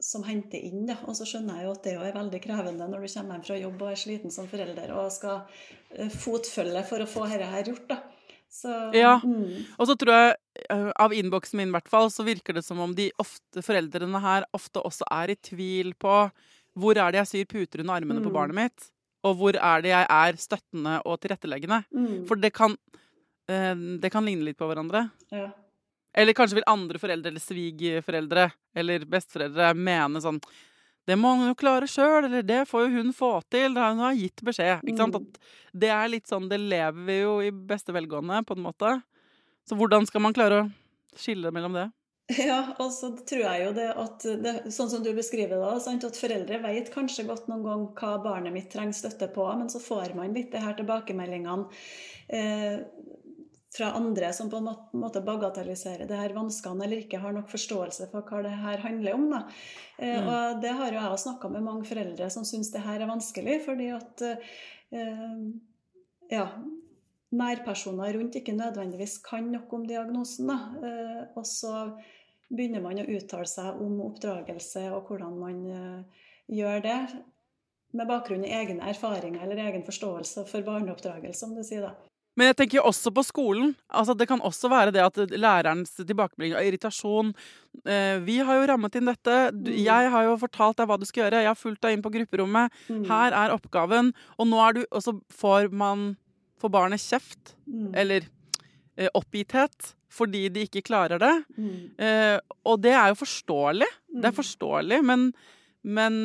som 0.01 0.25
henter 0.25 0.65
inn. 0.65 0.87
Da. 0.89 0.97
Og 1.05 1.17
så 1.19 1.29
skjønner 1.29 1.61
jeg 1.61 1.67
jo 1.67 1.75
at 1.77 1.85
det 1.85 1.95
er 1.99 2.17
veldig 2.17 2.41
krevende 2.41 2.89
når 2.89 3.05
du 3.05 3.13
kommer 3.13 3.37
hjem 3.37 3.45
fra 3.45 3.59
jobb 3.61 3.83
og 3.85 3.91
er 3.93 4.03
sliten 4.03 4.33
som 4.33 4.49
forelder 4.49 4.95
og 4.97 5.13
skal 5.13 5.43
eh, 5.93 6.09
fotfølge 6.09 6.85
for 6.89 7.05
å 7.05 7.09
få 7.09 7.29
dette 7.29 7.53
her 7.53 7.69
gjort. 7.69 7.85
da. 7.93 8.01
Så, 8.49 8.73
ja. 8.97 9.19
Mm. 9.21 9.61
Og 9.77 9.85
så 9.85 9.93
tror 9.93 10.15
jeg, 10.15 10.37
av 10.69 11.13
innboksen 11.15 11.57
min 11.59 11.71
i 11.71 11.75
hvert 11.77 11.89
fall, 11.91 12.09
så 12.11 12.25
virker 12.27 12.57
det 12.57 12.63
som 12.65 12.79
om 12.83 12.93
de 12.95 13.09
ofte, 13.21 13.63
foreldrene 13.65 14.21
her 14.23 14.47
ofte 14.55 14.83
også 14.85 15.07
er 15.19 15.33
i 15.33 15.39
tvil 15.49 15.93
på 15.99 16.15
hvor 16.79 16.99
er 17.01 17.11
det 17.11 17.23
jeg 17.23 17.31
syr 17.31 17.49
puter 17.49 17.83
under 17.83 17.99
armene 17.99 18.21
mm. 18.21 18.27
på 18.27 18.33
barnet 18.33 18.57
mitt, 18.57 18.89
og 19.27 19.39
hvor 19.39 19.57
er 19.57 19.83
det 19.83 19.91
jeg 19.91 20.07
er 20.15 20.39
støttende 20.39 20.99
og 21.03 21.19
tilretteleggende. 21.23 21.81
Mm. 21.91 22.21
For 22.29 22.39
det 22.39 22.53
kan, 22.55 22.77
eh, 23.51 23.75
det 23.99 24.13
kan 24.13 24.27
ligne 24.27 24.47
litt 24.47 24.59
på 24.59 24.69
hverandre. 24.69 25.09
Ja. 25.33 25.49
Eller 26.15 26.37
kanskje 26.37 26.59
vil 26.59 26.69
andre 26.69 27.01
foreldre 27.01 27.33
eller 27.33 27.43
svigerforeldre 27.43 28.47
eller 28.79 29.05
besteforeldre 29.09 29.73
mene 29.77 30.21
sånn 30.23 30.39
det 31.09 31.15
må 31.17 31.31
hun 31.39 31.49
jo 31.49 31.57
klare 31.57 31.87
sjøl, 31.89 32.27
eller 32.27 32.43
det 32.45 32.65
får 32.69 32.83
jo 32.85 32.99
hun 32.99 33.13
få 33.15 33.31
til. 33.49 33.73
Hun 33.73 34.01
har 34.03 34.17
gitt 34.17 34.43
beskjed. 34.45 34.83
Ikke 34.85 34.99
sant? 34.99 35.15
Mm. 35.15 35.23
At 35.25 35.79
det 35.83 35.89
er 35.95 36.11
litt 36.11 36.29
sånn, 36.29 36.49
det 36.51 36.59
lever 36.61 36.99
vi 37.07 37.15
jo 37.23 37.31
i 37.41 37.49
beste 37.49 37.95
velgående, 37.95 38.43
på 38.45 38.53
en 38.57 38.61
måte. 38.67 38.91
Så 39.69 39.77
hvordan 39.77 40.07
skal 40.09 40.23
man 40.25 40.33
klare 40.33 40.63
å 40.63 40.69
skille 41.17 41.53
mellom 41.53 41.77
det? 41.77 41.89
Ja, 42.49 42.75
og 42.77 42.91
så 42.93 43.11
tror 43.25 43.41
jeg 43.41 43.63
jo 43.63 43.69
det 43.73 43.87
at 43.97 44.25
det, 44.43 44.51
Sånn 44.73 44.89
som 44.91 45.01
du 45.05 45.09
beskriver 45.17 45.57
det, 45.57 45.69
sant, 45.81 46.05
at 46.05 46.17
foreldre 46.19 46.59
vet 46.61 46.91
kanskje 46.93 47.25
godt 47.25 47.47
noen 47.49 47.63
gang 47.65 47.85
hva 47.97 48.11
barnet 48.21 48.53
mitt 48.53 48.69
trenger 48.73 48.97
støtte 48.97 49.31
på, 49.33 49.47
men 49.57 49.71
så 49.73 49.81
får 49.81 50.13
man 50.17 50.35
litt 50.37 50.51
det 50.53 50.61
her 50.61 50.77
tilbakemeldingene. 50.77 51.65
Eh, 52.29 52.77
fra 53.73 53.91
andre 53.93 54.31
som 54.33 54.49
på 54.49 54.57
en 54.57 54.69
måte 54.97 55.21
bagatelliserer 55.21 56.09
det 56.09 56.17
her 56.17 56.33
vanskene, 56.33 56.85
eller 56.85 57.03
ikke 57.03 57.21
har 57.21 57.35
nok 57.35 57.51
forståelse 57.51 58.09
for 58.09 58.25
hva 58.25 58.41
det 58.45 58.53
her 58.63 58.81
handler 58.81 59.17
om. 59.17 59.27
Da. 59.33 59.41
Eh, 59.97 60.17
mm. 60.17 60.29
Og 60.29 60.61
det 60.63 60.73
har 60.81 60.93
jo 60.93 61.01
jeg 61.01 61.23
snakka 61.25 61.51
med 61.53 61.65
mange 61.65 61.85
foreldre 61.89 62.29
som 62.33 62.47
syns 62.49 62.71
det 62.73 62.81
her 62.85 63.01
er 63.01 63.11
vanskelig, 63.11 63.59
fordi 63.67 63.91
at 63.93 64.25
eh, 64.25 65.33
ja, 66.33 66.47
nærpersoner 67.35 68.15
rundt 68.17 68.37
ikke 68.39 68.55
nødvendigvis 68.57 69.19
kan 69.25 69.51
noe 69.53 69.67
om 69.75 69.85
diagnosen. 69.87 70.49
Da. 70.49 70.59
Eh, 70.87 71.21
og 71.37 71.45
så 71.47 71.91
begynner 72.49 72.83
man 72.83 73.01
å 73.01 73.09
uttale 73.09 73.49
seg 73.49 73.81
om 73.81 73.99
oppdragelse 74.07 74.87
og 74.93 75.09
hvordan 75.09 75.35
man 75.37 75.59
eh, 75.69 76.23
gjør 76.59 76.85
det, 76.85 77.01
med 77.97 78.05
bakgrunn 78.05 78.45
i 78.45 78.53
egne 78.53 78.85
erfaringer 78.91 79.41
eller 79.41 79.63
egen 79.63 79.81
forståelse 79.85 80.43
for 80.49 80.65
barneoppdragelse, 80.65 81.47
om 81.47 81.55
du 81.57 81.63
sier. 81.65 81.87
da. 81.87 82.09
Men 82.37 82.51
jeg 82.51 82.59
tenker 82.61 82.85
også 82.85 83.11
på 83.11 83.23
skolen. 83.25 83.73
Altså, 83.89 84.13
det 84.15 84.29
kan 84.29 84.39
også 84.45 84.69
være 84.71 84.93
det 84.95 85.01
at 85.03 85.17
lærerens 85.33 85.91
tilbakemelding 85.97 86.55
og 86.55 86.69
irritasjon 86.69 87.33
eh, 87.83 88.21
Vi 88.23 88.37
har 88.45 88.61
jo 88.61 88.69
rammet 88.69 88.95
inn 88.95 89.09
dette. 89.09 89.39
Du, 89.51 89.73
mm. 89.73 89.79
jeg 89.81 90.13
har 90.13 90.27
jo 90.27 90.37
fortalt 90.39 90.79
deg 90.79 90.87
hva 90.87 90.99
du 91.01 91.03
skal 91.09 91.25
gjøre. 91.25 91.41
Jeg 91.43 91.51
har 91.51 91.59
fulgt 91.59 91.81
deg 91.83 91.97
inn 91.97 92.05
på 92.05 92.13
grupperommet. 92.13 92.77
Mm. 92.87 93.03
Her 93.09 93.35
er 93.41 93.55
oppgaven. 93.57 94.13
Og 94.37 94.47
nå 94.47 94.61
er 94.63 94.77
du 94.77 94.81
Og 94.87 95.03
så 95.03 95.17
får 95.41 95.73
man 95.75 96.13
Får 96.59 96.73
barnet 96.73 97.03
kjeft. 97.03 97.55
Mm. 97.67 97.93
Eller 97.95 98.27
eh, 98.97 99.09
oppgitthet. 99.13 99.93
Fordi 100.09 100.47
de 100.49 100.65
ikke 100.65 100.85
klarer 100.87 101.21
det. 101.21 101.33
Mm. 101.57 101.81
Eh, 102.01 102.37
og 102.65 102.81
det 102.83 102.95
er 102.95 103.11
jo 103.11 103.19
forståelig. 103.21 103.89
Det 104.09 104.23
er 104.25 104.33
mm. 104.33 104.39
forståelig, 104.39 105.01
men, 105.05 105.27
men 105.85 106.15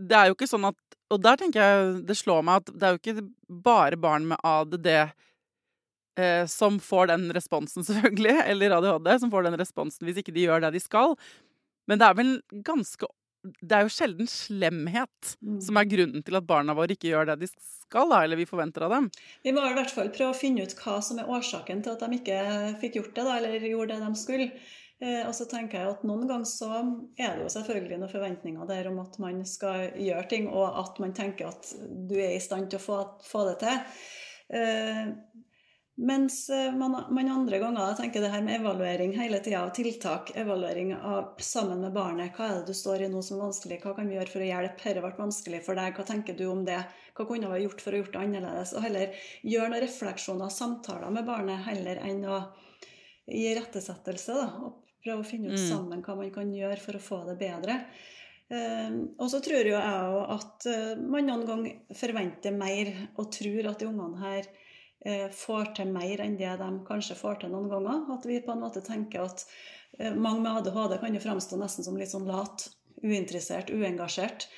det 0.00 0.16
er 0.16 0.30
jo 0.30 0.38
ikke 0.38 0.48
sånn 0.48 0.70
at 0.70 0.78
Og 1.12 1.18
der 1.20 1.36
tenker 1.36 1.60
jeg 1.60 2.04
det 2.08 2.16
slår 2.16 2.44
meg 2.46 2.62
at 2.62 2.70
det 2.72 2.86
er 2.86 2.94
jo 2.94 3.00
ikke 3.00 3.26
bare 3.66 3.98
barn 4.00 4.28
med 4.30 4.40
ADD 4.46 4.88
eh, 4.94 6.44
som 6.46 6.78
får 6.80 7.10
den 7.10 7.28
responsen, 7.34 7.84
selvfølgelig, 7.88 8.36
eller 8.46 8.76
ADHD, 8.78 9.10
som 9.18 9.32
får 9.32 9.48
den 9.48 9.58
responsen 9.60 10.08
hvis 10.08 10.22
ikke 10.22 10.34
de 10.36 10.46
gjør 10.46 10.64
det 10.64 10.74
de 10.76 10.82
skal. 10.82 11.16
Men 11.90 12.00
det 12.00 12.06
er 12.06 12.18
vel 12.18 12.36
ganske 12.66 13.08
Det 13.42 13.76
er 13.76 13.86
jo 13.86 13.92
sjelden 13.92 14.28
slemhet 14.28 15.34
mm. 15.40 15.60
som 15.64 15.78
er 15.80 15.88
grunnen 15.88 16.24
til 16.26 16.36
at 16.36 16.48
barna 16.48 16.74
våre 16.76 16.96
ikke 16.96 17.08
gjør 17.08 17.30
det 17.30 17.38
de 17.44 17.48
skal, 17.50 18.12
eller 18.12 18.36
vi 18.36 18.48
forventer 18.48 18.84
av 18.86 18.92
dem. 18.96 19.08
Vi 19.46 19.54
må 19.56 19.64
i 19.64 19.76
hvert 19.78 19.94
fall 19.94 20.12
prøve 20.12 20.34
å 20.34 20.36
finne 20.36 20.66
ut 20.66 20.76
hva 20.82 20.98
som 21.04 21.22
er 21.22 21.30
årsaken 21.30 21.80
til 21.84 21.94
at 21.94 22.04
de 22.04 22.20
ikke 22.20 22.42
fikk 22.82 23.00
gjort 23.00 23.14
det, 23.16 23.24
da, 23.24 23.38
eller 23.40 23.66
gjorde 23.70 23.96
det 23.96 24.04
de 24.04 24.20
skulle. 24.20 24.50
Eh, 25.00 25.22
og 25.24 25.32
så 25.32 25.46
tenker 25.48 25.80
jeg 25.80 25.94
at 25.94 26.02
Noen 26.04 26.28
ganger 26.28 26.48
så 26.48 26.68
er 27.16 27.38
det 27.38 27.46
jo 27.46 27.52
selvfølgelig 27.54 28.02
noen 28.02 28.12
forventninger 28.12 28.68
der 28.68 28.90
om 28.90 28.98
at 29.00 29.16
man 29.22 29.40
skal 29.48 29.94
gjøre 29.96 30.26
ting, 30.28 30.50
og 30.52 30.76
at 30.82 31.00
man 31.00 31.16
tenker 31.16 31.48
at 31.48 31.72
du 32.10 32.18
er 32.20 32.34
i 32.36 32.42
stand 32.44 32.68
til 32.68 32.80
å 32.80 32.84
få, 32.84 32.98
få 33.24 33.46
det 33.48 33.56
til. 33.62 33.80
Eh, 34.60 35.06
mens 35.96 36.50
eh, 36.50 36.72
man, 36.76 36.94
man, 37.10 37.28
andre 37.28 37.58
ganger 37.58 37.94
tenker 37.94 38.20
det 38.20 38.30
her 38.32 38.42
med 38.42 38.60
evaluering 38.60 39.12
hele 39.18 39.38
tida 39.38 39.64
av 39.64 39.72
tiltak. 39.76 40.32
Evaluering 40.36 40.94
av, 40.96 41.34
sammen 41.38 41.80
med 41.80 41.92
barnet. 41.92 42.32
Hva 42.36 42.46
er 42.46 42.60
det 42.60 42.72
du 42.72 42.76
står 42.76 43.04
i 43.04 43.10
nå 43.12 43.22
som 43.22 43.38
er 43.38 43.48
vanskelig? 43.48 43.80
Hva 43.82 43.94
kan 43.96 44.08
vi 44.08 44.16
gjøre 44.16 44.32
for 44.32 44.44
å 44.44 44.50
hjelpe? 44.50 44.84
Dette 44.86 45.04
ble 45.04 45.12
vanskelig 45.18 45.62
for 45.66 45.80
deg. 45.80 45.96
Hva 45.96 46.06
tenker 46.08 46.38
du 46.38 46.46
om 46.48 46.62
det? 46.64 46.78
Hva 47.16 47.26
kunne 47.28 47.50
vi 47.52 47.64
gjort 47.66 47.84
for 47.84 47.92
å 47.92 48.00
gjøre 48.00 48.14
det 48.14 48.22
annerledes? 48.22 48.72
Og 48.76 48.86
heller 48.86 49.26
gjøre 49.42 49.72
noen 49.72 49.84
refleksjoner, 49.84 50.54
samtaler 50.54 51.12
med 51.12 51.28
barnet, 51.28 51.66
heller 51.66 52.00
enn 52.06 52.22
å 52.24 52.38
gi 53.28 53.50
rettesettelse. 53.58 54.38
Da, 54.40 54.46
og 54.64 54.80
prøve 55.04 55.24
å 55.24 55.28
finne 55.28 55.52
ut 55.52 55.58
mm. 55.58 55.68
sammen 55.68 56.06
hva 56.06 56.16
man 56.16 56.32
kan 56.32 56.54
gjøre 56.54 56.80
for 56.80 56.96
å 56.96 57.02
få 57.04 57.20
det 57.28 57.36
bedre. 57.40 57.76
Uh, 58.50 59.12
og 59.20 59.28
så 59.30 59.38
tror 59.44 59.68
jo 59.68 59.76
jeg 59.76 60.22
at 60.34 60.64
uh, 60.66 60.96
man 60.98 61.28
noen 61.28 61.44
ganger 61.46 61.94
forventer 61.94 62.56
mer 62.56 62.88
og 63.12 63.28
tror 63.36 63.68
at 63.70 63.78
de 63.78 63.86
ungene 63.86 64.24
her 64.24 64.48
får 65.32 65.70
til 65.78 65.92
mer 65.94 66.20
enn 66.20 66.36
det 66.36 66.50
de 66.60 66.70
kanskje 66.88 67.16
får 67.16 67.40
til 67.40 67.54
noen 67.54 67.70
ganger. 67.70 68.02
At 68.14 68.26
vi 68.28 68.40
på 68.44 68.52
en 68.52 68.60
måte 68.64 68.82
tenker 68.84 69.24
at 69.24 69.46
eh, 69.98 70.12
mange 70.12 70.42
med 70.44 70.60
ADHD 70.60 70.98
kan 71.00 71.16
jo 71.16 71.22
framstå 71.24 71.60
nesten 71.60 71.86
som 71.86 71.96
litt 71.96 72.12
sånn 72.12 72.28
lat, 72.28 72.66
uinteressert, 73.00 73.72
uengasjert. 73.72 74.48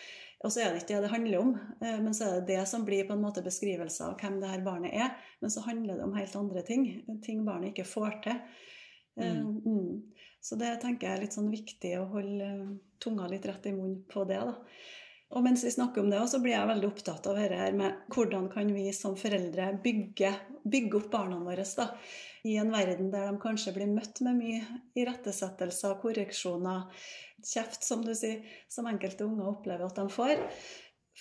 Og 0.43 0.51
så 0.51 0.65
er 0.65 0.73
det 0.73 0.83
ikke 0.83 0.97
det 0.97 1.05
det 1.05 1.13
handler 1.13 1.39
om, 1.39 1.53
eh, 1.79 1.99
men 2.03 2.15
så 2.15 2.27
er 2.27 2.41
det 2.41 2.57
det 2.57 2.65
som 2.67 2.87
blir 2.87 3.07
på 3.07 3.15
en 3.15 3.23
måte 3.23 3.45
beskrivelse 3.45 4.09
av 4.09 4.17
hvem 4.19 4.41
det 4.43 4.51
her 4.51 4.65
barnet 4.67 4.97
er. 4.99 5.15
Men 5.45 5.55
så 5.55 5.63
handler 5.69 6.01
det 6.01 6.09
om 6.09 6.17
helt 6.19 6.35
andre 6.41 6.65
ting. 6.67 6.89
Ting 7.23 7.45
barnet 7.47 7.71
ikke 7.71 7.87
får 7.87 8.19
til. 8.27 8.43
Mm. 9.21 9.61
Mm. 9.63 10.13
Så 10.43 10.57
det 10.59 10.73
tenker 10.83 11.07
jeg 11.07 11.19
er 11.19 11.23
litt 11.23 11.37
sånn 11.37 11.53
viktig 11.53 11.93
å 12.01 12.09
holde 12.11 12.49
tunga 13.03 13.29
litt 13.31 13.45
rett 13.47 13.69
i 13.71 13.75
munnen 13.77 14.01
på 14.11 14.25
det. 14.27 14.41
da. 14.43 14.57
Og 15.33 15.45
mens 15.45 15.63
vi 15.65 15.71
snakker 15.73 16.03
om 16.03 16.11
det, 16.13 16.21
så 16.29 16.43
blir 16.43 16.53
jeg 16.53 16.69
veldig 16.69 16.89
opptatt 16.91 17.27
av 17.31 17.39
dette 17.41 17.71
med 17.77 18.13
hvordan 18.13 18.51
kan 18.53 18.69
vi 18.75 18.91
som 18.93 19.15
foreldre 19.17 19.71
bygge, 19.85 20.33
bygge 20.69 20.99
opp 20.99 21.09
barna 21.15 21.39
våre 21.41 21.65
da, 21.79 21.87
i 22.45 22.59
en 22.61 22.73
verden 22.75 23.09
der 23.13 23.31
de 23.31 23.41
kanskje 23.41 23.73
blir 23.77 23.89
møtt 23.89 24.21
med 24.27 24.37
mye 24.37 24.81
irettesettelser, 24.99 25.97
korreksjoner, 26.03 26.89
kjeft, 27.41 27.87
som 27.87 28.05
du 28.05 28.13
sier, 28.19 28.43
som 28.69 28.91
enkelte 28.91 29.25
unger 29.25 29.49
opplever 29.55 29.87
at 29.87 30.01
de 30.03 30.07
får. 30.13 30.43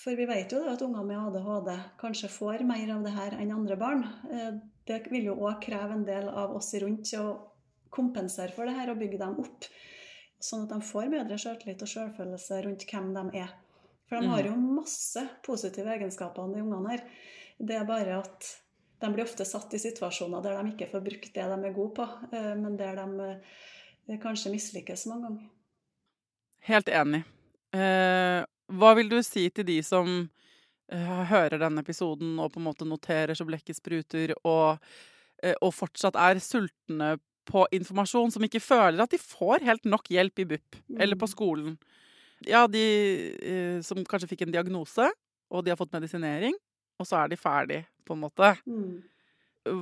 For 0.02 0.18
vi 0.18 0.28
vet 0.28 0.52
jo 0.52 0.62
at 0.72 0.84
unger 0.84 1.08
med 1.08 1.20
ADHD 1.20 1.72
kanskje 2.02 2.32
får 2.32 2.66
mer 2.68 2.92
av 2.96 3.06
det 3.06 3.16
her 3.16 3.38
enn 3.40 3.56
andre 3.56 3.78
barn. 3.80 4.06
Eh, 4.32 4.54
det 4.88 5.04
vil 5.12 5.30
jo 5.30 5.40
òg 5.40 5.62
kreve 5.64 5.96
en 5.96 6.08
del 6.08 6.28
av 6.28 6.56
oss 6.58 6.74
rundt 6.84 7.12
å 7.20 7.26
kompensere 7.92 8.56
for 8.56 8.68
det 8.68 8.76
her 8.76 8.92
og 8.92 9.02
bygge 9.02 9.20
dem 9.22 9.40
opp. 9.44 9.68
Sånn 10.42 10.66
at 10.66 10.72
de 10.74 10.80
får 10.84 11.12
bedre 11.12 11.38
selvtillit 11.40 11.84
og 11.86 11.92
sjølfølelse 11.92 12.64
rundt 12.66 12.88
hvem 12.90 13.12
de 13.18 13.44
er. 13.44 13.52
For 14.12 14.20
de 14.20 14.28
har 14.28 14.44
jo 14.44 14.52
mm. 14.60 14.64
masse 14.76 15.22
positive 15.46 15.88
egenskaper, 15.94 16.50
de 16.52 16.60
ungene 16.60 16.90
her. 16.92 17.04
Det 17.64 17.78
er 17.80 17.86
bare 17.88 18.18
at 18.20 18.48
de 19.00 19.10
blir 19.14 19.24
ofte 19.24 19.46
satt 19.48 19.72
i 19.72 19.80
situasjoner 19.80 20.44
der 20.44 20.58
de 20.60 20.74
ikke 20.74 20.90
får 20.92 21.04
brukt 21.06 21.30
det 21.32 21.46
de 21.48 21.60
er 21.70 21.76
gode 21.78 21.94
på, 22.02 22.08
eh, 22.36 22.52
men 22.60 22.76
der 22.76 23.00
de 23.00 23.28
eh, 23.30 24.20
kanskje 24.20 24.52
mislykkes 24.52 25.06
mange 25.08 25.30
ganger. 25.30 25.48
Helt 26.68 26.92
enig. 26.92 27.22
Eh, 27.72 28.42
hva 28.76 28.92
vil 29.00 29.14
du 29.14 29.18
si 29.24 29.48
til 29.50 29.70
de 29.70 29.80
som 29.86 30.28
hører 30.92 31.56
denne 31.56 31.80
episoden 31.80 32.36
og 32.44 32.50
på 32.52 32.60
en 32.60 32.66
måte 32.66 32.84
noterer 32.84 33.32
så 33.32 33.46
blekket 33.48 33.78
spruter, 33.78 34.34
og, 34.44 34.76
og 35.64 35.72
fortsatt 35.72 36.18
er 36.20 36.42
sultne 36.44 37.14
på 37.48 37.64
informasjon, 37.72 38.34
som 38.36 38.44
ikke 38.44 38.60
føler 38.60 39.00
at 39.00 39.16
de 39.16 39.20
får 39.22 39.64
helt 39.70 39.88
nok 39.88 40.12
hjelp 40.12 40.44
i 40.44 40.48
BUP 40.50 40.82
eller 41.00 41.16
på 41.16 41.30
mm. 41.30 41.32
skolen? 41.32 41.78
Ja, 42.48 42.66
de 42.68 42.84
eh, 43.38 43.80
som 43.86 44.02
kanskje 44.08 44.32
fikk 44.32 44.46
en 44.46 44.54
diagnose, 44.54 45.10
og 45.52 45.66
de 45.66 45.74
har 45.74 45.80
fått 45.80 45.94
medisinering, 45.94 46.56
og 47.00 47.08
så 47.08 47.22
er 47.22 47.32
de 47.32 47.40
ferdig, 47.40 47.82
på 48.08 48.16
en 48.16 48.24
måte. 48.24 48.54
Mm. 48.66 49.02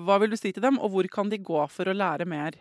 Hva 0.06 0.18
vil 0.20 0.34
du 0.34 0.40
si 0.40 0.52
til 0.52 0.64
dem, 0.64 0.80
og 0.80 0.92
hvor 0.92 1.08
kan 1.12 1.32
de 1.32 1.40
gå 1.40 1.62
for 1.72 1.88
å 1.88 1.96
lære 1.96 2.28
mer? 2.28 2.58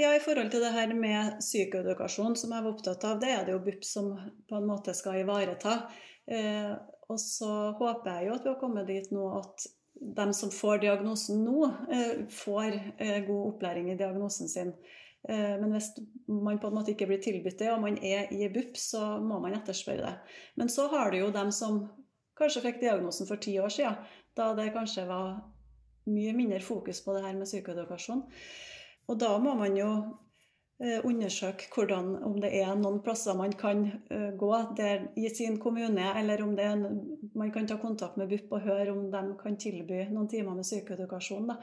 Ja, 0.00 0.14
I 0.16 0.22
forhold 0.24 0.48
til 0.50 0.62
det 0.64 0.72
her 0.72 0.94
med 0.96 1.36
psykoedukasjon, 1.42 2.36
som 2.40 2.54
jeg 2.54 2.64
var 2.64 2.72
opptatt 2.72 3.04
av, 3.04 3.18
det 3.20 3.28
er 3.34 3.44
det 3.44 3.52
jo 3.52 3.60
BUP 3.66 3.84
som 3.84 4.14
på 4.48 4.56
en 4.56 4.68
måte 4.70 4.94
skal 4.96 5.20
ivareta. 5.20 5.82
Eh, 6.24 6.72
og 7.12 7.20
så 7.20 7.50
håper 7.76 8.14
jeg 8.14 8.30
jo 8.30 8.36
at 8.38 8.46
vi 8.46 8.52
har 8.54 8.60
kommet 8.62 8.88
dit 8.88 9.12
nå 9.12 9.26
at 9.42 9.66
de 10.16 10.26
som 10.34 10.50
får 10.54 10.80
diagnosen 10.86 11.42
nå, 11.44 11.66
eh, 11.92 12.24
får 12.32 12.78
eh, 12.96 13.18
god 13.26 13.42
opplæring 13.50 13.90
i 13.92 13.98
diagnosen 14.00 14.48
sin 14.48 14.72
men 15.28 15.70
hvis 15.70 15.92
man 16.26 16.56
på 16.58 16.66
en 16.66 16.74
måte 16.74 16.90
ikke 16.96 17.06
blir 17.06 17.20
tilbudt 17.22 17.60
det, 17.60 17.68
og 17.70 17.84
man 17.84 17.98
er 18.02 18.32
i 18.34 18.48
BUP, 18.50 18.74
så 18.80 19.20
må 19.22 19.36
man 19.38 19.54
etterspørre 19.54 20.02
det. 20.02 20.38
Men 20.58 20.72
så 20.72 20.88
har 20.90 21.12
du 21.12 21.20
jo 21.20 21.28
dem 21.30 21.52
som 21.54 21.84
kanskje 22.38 22.64
fikk 22.64 22.80
diagnosen 22.82 23.28
for 23.28 23.38
ti 23.42 23.54
år 23.62 23.70
siden, 23.70 24.00
da 24.36 24.50
det 24.58 24.72
kanskje 24.74 25.06
var 25.06 25.36
mye 26.10 26.34
mindre 26.34 26.60
fokus 26.60 27.04
på 27.04 27.14
det 27.14 27.22
her 27.26 27.38
med 27.38 27.46
psykoedukasjon. 27.46 28.24
Og 29.10 29.18
da 29.20 29.30
må 29.42 29.54
man 29.58 29.76
jo 29.76 29.90
eh, 30.82 30.98
undersøke 31.04 31.68
hvordan, 31.74 32.14
om 32.26 32.38
det 32.42 32.52
er 32.58 32.72
noen 32.78 33.00
plasser 33.04 33.36
man 33.38 33.54
kan 33.58 33.84
uh, 34.10 34.30
gå 34.38 34.50
der, 34.78 35.08
i 35.16 35.28
sin 35.34 35.58
kommune, 35.62 36.08
eller 36.18 36.42
om 36.42 36.56
en, 36.58 36.84
man 37.38 37.52
kan 37.54 37.66
ta 37.66 37.78
kontakt 37.82 38.18
med 38.18 38.30
BUP 38.30 38.52
og 38.52 38.66
høre 38.66 38.92
om 38.94 39.08
de 39.12 39.22
kan 39.42 39.58
tilby 39.58 40.06
noen 40.10 40.30
timer 40.30 40.58
med 40.58 40.66
psykoedukasjon. 40.66 41.50
Da, 41.52 41.58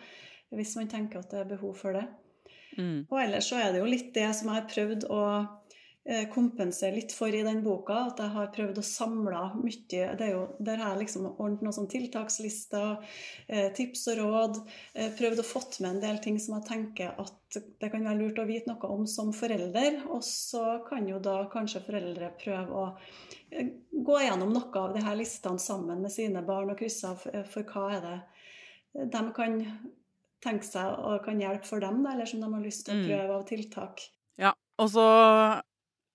hvis 0.56 0.76
man 0.80 0.92
tenker 0.92 1.22
at 1.22 1.32
det 1.32 1.44
er 1.44 1.54
behov 1.56 1.76
for 1.78 1.96
det. 1.98 2.08
Mm. 2.80 3.00
Og 3.10 3.22
ellers 3.22 3.52
så 3.52 3.60
er 3.60 3.74
det 3.74 3.84
jo 3.84 3.92
litt 3.92 4.14
det 4.16 4.30
som 4.38 4.50
jeg 4.50 4.62
har 4.62 4.70
prøvd 4.72 5.08
å 5.14 5.24
Eh, 6.10 6.24
kompensere 6.34 6.96
litt 6.96 7.12
for 7.14 7.30
i 7.30 7.42
den 7.46 7.60
boka. 7.62 7.94
At 8.10 8.22
jeg 8.24 8.34
har 8.34 8.48
prøvd 8.56 8.80
å 8.82 8.86
samle 8.86 9.42
mye. 9.60 9.76
Det 9.92 10.24
er 10.26 10.32
jo, 10.32 10.46
der 10.58 10.80
har 10.82 10.96
jeg 10.96 11.04
liksom 11.04 11.28
ordnet 11.30 11.62
noen 11.62 11.76
sånn 11.76 11.90
tiltakslister, 11.92 13.04
eh, 13.48 13.68
tips 13.78 14.08
og 14.14 14.18
råd. 14.18 14.58
Eh, 14.96 15.12
prøvd 15.20 15.44
å 15.44 15.46
fått 15.46 15.80
med 15.84 15.92
en 15.92 16.02
del 16.02 16.18
ting 16.24 16.40
som 16.40 16.56
jeg 16.58 16.66
tenker 16.66 17.14
at 17.14 17.60
det 17.82 17.92
kan 17.92 18.08
være 18.08 18.24
lurt 18.24 18.42
å 18.42 18.48
vite 18.48 18.72
noe 18.72 18.90
om 18.90 19.06
som 19.06 19.30
forelder. 19.34 20.02
Og 20.10 20.24
så 20.24 20.82
kan 20.88 21.06
jo 21.08 21.20
da 21.20 21.44
kanskje 21.54 21.84
foreldre 21.86 22.34
prøve 22.42 22.74
å 22.74 22.88
gå 23.92 24.20
gjennom 24.24 24.54
noe 24.54 24.82
av 24.82 24.96
de 24.96 25.06
her 25.06 25.16
listene 25.16 25.60
sammen 25.60 26.02
med 26.02 26.12
sine 26.12 26.42
barn 26.42 26.72
og 26.72 26.78
krysse 26.78 27.06
av 27.06 27.22
for 27.50 27.64
hva 27.64 27.86
er 27.98 28.02
det 28.08 29.10
de 29.14 29.22
kan 29.34 29.62
tenke 30.44 30.68
seg 30.68 30.94
og 30.98 31.24
kan 31.26 31.40
hjelpe 31.42 31.68
for 31.68 31.84
dem, 31.84 32.02
eller 32.08 32.30
som 32.30 32.44
de 32.44 32.52
har 32.54 32.64
lyst 32.64 32.86
til 32.88 32.96
å 32.96 33.00
mm. 33.00 33.08
prøve 33.10 33.38
av 33.38 33.48
tiltak. 33.50 34.06
Ja, 34.40 34.54
og 34.80 34.92
så 34.94 35.08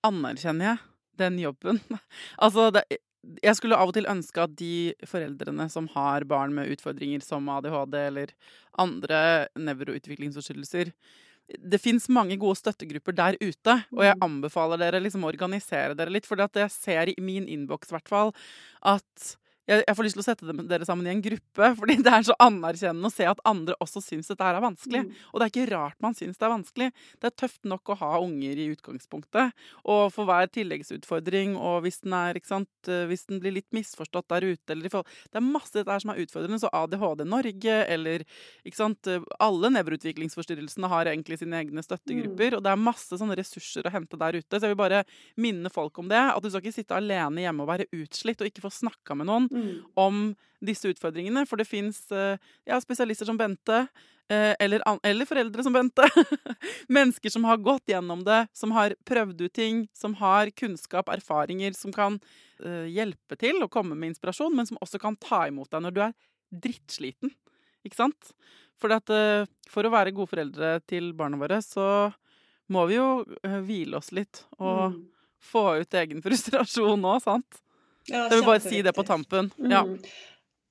anerkjenner 0.05 0.72
jeg 0.72 0.85
den 1.20 1.41
jobben. 1.43 1.81
altså, 2.45 2.70
det, 2.75 2.87
jeg 3.45 3.57
skulle 3.59 3.79
av 3.81 3.93
og 3.93 3.97
til 3.97 4.09
ønske 4.11 4.45
at 4.45 4.57
de 4.59 4.95
foreldrene 5.09 5.68
som 5.72 5.89
har 5.95 6.27
barn 6.29 6.57
med 6.57 6.72
utfordringer 6.75 7.25
som 7.25 7.49
ADHD 7.53 8.01
eller 8.01 8.35
andre 8.81 9.20
nevroutviklingsforstyrrelser 9.57 10.93
det 11.45 11.81
fins 11.83 12.07
mange 12.12 12.37
gode 12.41 12.57
støttegrupper 12.57 13.16
der 13.16 13.37
ute, 13.41 13.77
og 13.93 14.03
jeg 14.07 14.16
mm. 14.16 14.22
anbefaler 14.27 14.81
dere 14.81 15.01
liksom 15.03 15.27
å 15.27 15.31
organisere 15.31 15.97
dere 15.97 16.12
litt. 16.14 16.29
For 16.29 16.41
jeg 16.41 16.72
ser 16.72 17.12
i 17.12 17.16
min 17.20 17.49
innboks 17.51 17.93
hvert 17.93 18.09
at 18.81 19.35
jeg, 19.64 19.80
jeg, 19.86 19.96
får 19.96 20.04
lyst 20.04 20.18
til 20.18 20.22
å 20.22 20.26
sette 20.26 20.54
dere 20.68 20.86
sammen 20.86 21.08
i 21.08 21.12
en 21.14 21.22
gruppe, 21.24 21.68
fordi 21.80 21.96
det 22.04 22.12
er 22.12 22.26
så 22.28 22.36
anerkjennende 22.42 23.08
å 23.08 23.14
se 23.14 23.26
at 23.28 23.40
andre 23.48 23.76
også 23.84 24.02
syns 24.04 24.28
dette 24.28 24.44
er 24.44 24.60
vanskelig. 24.60 25.04
Mm. 25.06 25.22
Og 25.30 25.40
det 25.40 25.46
er 25.46 25.52
ikke 25.52 25.68
rart 25.72 26.04
man 26.04 26.16
syns 26.16 26.40
det 26.40 26.46
er 26.46 26.52
vanskelig. 26.52 26.88
Det 27.22 27.30
er 27.30 27.36
tøft 27.40 27.68
nok 27.68 27.94
å 27.94 27.98
ha 28.02 28.10
unger 28.20 28.60
i 28.60 28.68
utgangspunktet. 28.74 29.54
Og 29.88 30.02
for 30.12 30.28
hver 30.28 30.50
tilleggsutfordring, 30.52 31.56
og 31.56 31.84
hvis 31.86 32.02
den, 32.04 32.16
er, 32.18 32.40
sant, 32.44 32.70
eh, 32.90 33.06
hvis 33.08 33.24
den 33.30 33.40
blir 33.40 33.56
litt 33.56 33.70
misforstått 33.74 34.28
der 34.34 34.48
ute 34.50 34.74
eller 34.74 34.92
Det 34.92 35.38
er 35.40 35.44
masse 35.44 35.72
dette 35.72 35.90
her 35.90 36.02
som 36.02 36.12
er 36.12 36.20
utfordrende. 36.24 36.60
Så 36.60 36.72
ADHD 36.72 37.24
Norge 37.24 37.78
eller 37.94 38.26
sant, 38.76 39.08
Alle 39.40 39.72
nevroutviklingsforstyrrelsene 39.78 40.90
har 40.92 41.08
egentlig 41.08 41.40
sine 41.40 41.62
egne 41.62 41.84
støttegrupper. 41.84 42.52
Mm. 42.52 42.58
Og 42.58 42.66
det 42.66 42.74
er 42.74 42.84
masse 42.84 43.20
sånne 43.20 43.38
ressurser 43.40 43.88
å 43.88 43.94
hente 43.94 44.20
der 44.20 44.40
ute. 44.40 44.58
Så 44.58 44.68
jeg 44.68 44.74
vil 44.74 44.82
bare 44.84 45.04
minne 45.40 45.72
folk 45.72 45.98
om 46.02 46.12
det. 46.12 46.20
At 46.20 46.44
du 46.44 46.50
skal 46.50 46.64
ikke 46.64 46.76
sitte 46.82 47.00
alene 47.00 47.46
hjemme 47.46 47.64
og 47.64 47.72
være 47.72 47.88
utslitt 47.96 48.44
og 48.44 48.52
ikke 48.52 48.66
få 48.66 48.74
snakka 48.82 49.16
med 49.16 49.30
noen 49.30 49.48
mm. 49.55 49.76
om 49.94 50.26
disse 50.64 50.88
utfordringene. 50.90 51.44
For 51.48 51.61
det 51.61 51.68
fins 51.68 52.00
eh, 52.12 52.40
ja, 52.68 52.80
spesialister 52.82 53.28
som 53.28 53.38
Bente, 53.40 53.84
eh, 54.32 54.52
eller, 54.62 54.82
eller, 55.02 55.28
foreldre 55.28 55.64
som 55.66 55.76
Bente. 55.76 56.09
Mennesker 56.96 57.32
som 57.32 57.46
har 57.48 57.62
gått 57.64 57.92
gjennom 57.92 58.24
det, 58.26 58.44
som 58.57 58.74
har 58.76 58.96
prøvd 59.09 59.46
ut 59.46 59.55
ting, 59.55 59.84
som 59.96 60.16
har 60.20 60.52
kunnskap, 60.57 61.12
erfaringer, 61.12 61.76
som 61.76 61.94
kan 61.94 62.18
uh, 62.64 62.84
hjelpe 62.90 63.38
til 63.40 63.62
å 63.64 63.70
komme 63.72 63.96
med 63.96 64.12
inspirasjon, 64.14 64.55
men 64.57 64.68
som 64.68 64.80
også 64.84 65.00
kan 65.02 65.18
ta 65.20 65.44
imot 65.50 65.70
deg 65.72 65.84
når 65.84 65.96
du 65.96 66.05
er 66.09 66.18
drittsliten. 66.64 67.34
Ikke 67.84 68.00
sant? 68.00 68.34
For, 68.80 68.90
at, 68.90 69.11
for 69.70 69.86
å 69.86 69.92
være 69.92 70.12
gode 70.16 70.32
foreldre 70.32 70.70
til 70.88 71.12
barna 71.16 71.38
våre, 71.38 71.61
så 71.62 72.11
må 72.72 72.86
vi 72.88 72.96
jo 72.96 73.24
hvile 73.64 74.00
oss 74.00 74.11
litt 74.16 74.42
og 74.57 74.94
mm. 74.94 74.96
få 75.44 75.64
ut 75.84 75.96
egen 76.00 76.24
frustrasjon 76.24 77.07
òg, 77.07 77.20
sant? 77.22 77.61
Ja, 78.11 78.26
jeg 78.28 78.38
vil 78.38 78.46
bare 78.46 78.62
si 78.62 78.82
det 78.84 78.92
på 78.96 79.05
tampen. 79.07 79.50
Mm. 79.57 79.98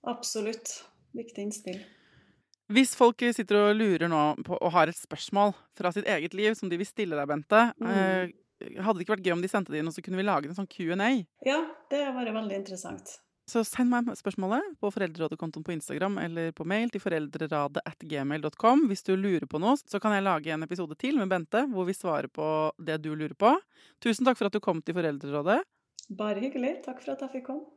Absolutt. 0.09 0.83
Viktig 1.13 1.47
innspill. 1.47 1.81
Hvis 2.73 2.93
folk 2.97 3.21
sitter 3.35 3.59
og 3.59 3.75
lurer 3.77 4.09
nå 4.09 4.21
på, 4.45 4.55
og 4.55 4.71
har 4.73 4.89
et 4.89 4.97
spørsmål 4.97 5.51
fra 5.77 5.91
sitt 5.93 6.07
eget 6.09 6.33
liv 6.37 6.55
som 6.57 6.71
de 6.71 6.79
vil 6.79 6.87
stille 6.87 7.17
deg, 7.17 7.27
Bente, 7.29 7.65
mm. 7.77 7.89
eh, 7.91 8.79
hadde 8.79 8.97
det 8.97 9.05
ikke 9.05 9.17
vært 9.17 9.27
gøy 9.27 9.35
om 9.35 9.43
de 9.43 9.51
sendte 9.51 9.73
det 9.73 9.81
inn, 9.81 9.91
og 9.91 9.95
så 9.95 10.03
kunne 10.05 10.21
vi 10.21 10.25
lage 10.25 10.49
en 10.49 10.57
sånn 10.57 10.69
Q&A? 10.71 11.11
Ja, 11.45 11.59
det 11.91 12.05
var 12.15 12.31
veldig 12.39 12.57
interessant. 12.63 13.17
Så 13.49 13.59
send 13.67 13.91
meg 13.91 14.07
spørsmålet 14.15 14.77
på 14.79 14.87
Foreldrerådet-kontoen 14.95 15.65
på 15.67 15.73
Instagram 15.75 16.15
eller 16.23 16.53
på 16.55 16.63
mail 16.67 16.87
til 16.93 17.03
foreldreradet.gmail.com. 17.03 18.85
Hvis 18.87 19.03
du 19.03 19.17
lurer 19.19 19.43
på 19.51 19.59
noe, 19.59 19.75
så 19.75 19.99
kan 19.99 20.15
jeg 20.15 20.23
lage 20.23 20.53
en 20.55 20.63
episode 20.63 20.95
til 20.99 21.19
med 21.19 21.27
Bente 21.33 21.65
hvor 21.73 21.89
vi 21.89 21.95
svarer 21.97 22.31
på 22.31 22.47
det 22.79 23.01
du 23.03 23.11
lurer 23.11 23.35
på. 23.35 23.51
Tusen 24.03 24.23
takk 24.23 24.39
for 24.39 24.47
at 24.47 24.55
du 24.55 24.63
kom 24.63 24.79
til 24.79 24.95
Foreldrerådet. 24.95 25.59
Bare 26.09 26.39
hyggelig. 26.43 26.81
Takk 26.83 26.99
for 27.03 27.15
at 27.15 27.21
jeg 27.23 27.31
fikk 27.37 27.45
komme. 27.47 27.69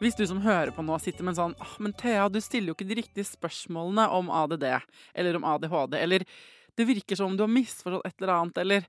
Hvis 0.00 0.16
du 0.16 0.24
som 0.24 0.40
hører 0.40 0.72
på 0.72 0.82
nå 0.82 0.96
sitter 0.98 1.26
med 1.26 1.34
en 1.34 1.38
sånn 1.38 1.54
ah, 1.60 1.72
men 1.78 1.92
Thea, 1.92 2.24
du 2.32 2.38
stiller 2.40 2.72
jo 2.72 2.74
ikke 2.78 2.88
de 2.88 2.96
riktige 3.02 3.28
spørsmålene 3.28 4.06
om 4.16 4.30
ADD 4.32 4.64
eller 4.64 5.36
om 5.36 5.44
ADHD, 5.44 5.98
eller 6.00 6.24
det 6.78 6.86
virker 6.88 7.18
som 7.20 7.28
om 7.28 7.36
du 7.36 7.44
har 7.44 7.52
misforstått 7.52 8.08
et 8.08 8.22
eller 8.22 8.32
annet, 8.38 8.60
eller 8.62 8.86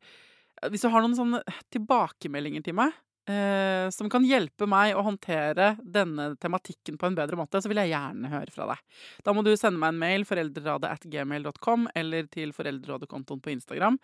Hvis 0.71 0.85
du 0.85 0.91
har 0.93 1.01
noen 1.03 1.17
sånne 1.17 1.41
tilbakemeldinger 1.73 2.63
til 2.63 2.75
meg, 2.77 2.95
eh, 3.29 3.89
som 3.93 4.09
kan 4.11 4.25
hjelpe 4.25 4.67
meg 4.69 4.95
å 4.95 5.03
håndtere 5.05 5.75
denne 5.81 6.31
tematikken 6.41 6.97
på 7.01 7.09
en 7.09 7.17
bedre 7.17 7.39
måte, 7.39 7.61
så 7.61 7.71
vil 7.71 7.81
jeg 7.83 7.93
gjerne 7.93 8.31
høre 8.31 8.53
fra 8.53 8.69
deg. 8.71 8.85
Da 9.25 9.35
må 9.35 9.43
du 9.45 9.51
sende 9.55 9.81
meg 9.81 9.93
en 9.93 10.01
mail 10.01 10.25
foreldreradet.gmail.com 10.29 11.89
eller 12.01 12.29
til 12.33 12.53
Foreldrerådekontoen 12.55 13.43
på 13.43 13.53
Instagram. 13.55 13.99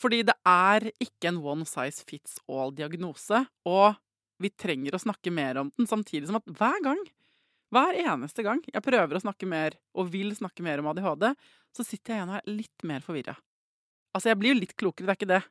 Fordi 0.00 0.22
det 0.24 0.36
er 0.48 0.88
ikke 0.96 1.30
en 1.30 1.42
one 1.44 1.66
size 1.68 2.04
fits 2.08 2.38
all-diagnose, 2.48 3.42
og 3.68 3.98
vi 4.40 4.48
trenger 4.56 4.96
å 4.96 5.02
snakke 5.02 5.32
mer 5.34 5.60
om 5.60 5.72
den, 5.76 5.88
samtidig 5.88 6.30
som 6.30 6.38
at 6.40 6.48
hver 6.56 6.80
gang, 6.84 7.02
hver 7.70 7.98
eneste 8.00 8.42
gang 8.42 8.62
jeg 8.66 8.82
prøver 8.82 9.18
å 9.18 9.22
snakke 9.22 9.48
mer, 9.48 9.76
og 9.92 10.08
vil 10.14 10.32
snakke 10.36 10.64
mer 10.64 10.80
om 10.80 10.88
ADHD, 10.90 11.28
så 11.76 11.84
sitter 11.84 12.14
jeg 12.14 12.22
igjen 12.22 12.32
og 12.32 12.40
er 12.40 12.56
litt 12.62 12.86
mer 12.88 13.04
forvirra. 13.04 13.36
Altså, 14.10 14.32
jeg 14.32 14.40
blir 14.40 14.54
jo 14.54 14.60
litt 14.62 14.74
klokere, 14.80 15.06
det 15.06 15.12
er 15.12 15.18
ikke 15.20 15.30
det, 15.30 15.42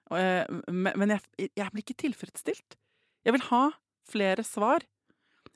men 0.97 1.13
jeg, 1.13 1.51
jeg 1.61 1.71
blir 1.71 1.85
ikke 1.85 2.01
tilfredsstilt. 2.01 2.79
Jeg 3.25 3.35
vil 3.35 3.45
ha 3.49 3.63
flere 4.09 4.45
svar. 4.47 4.85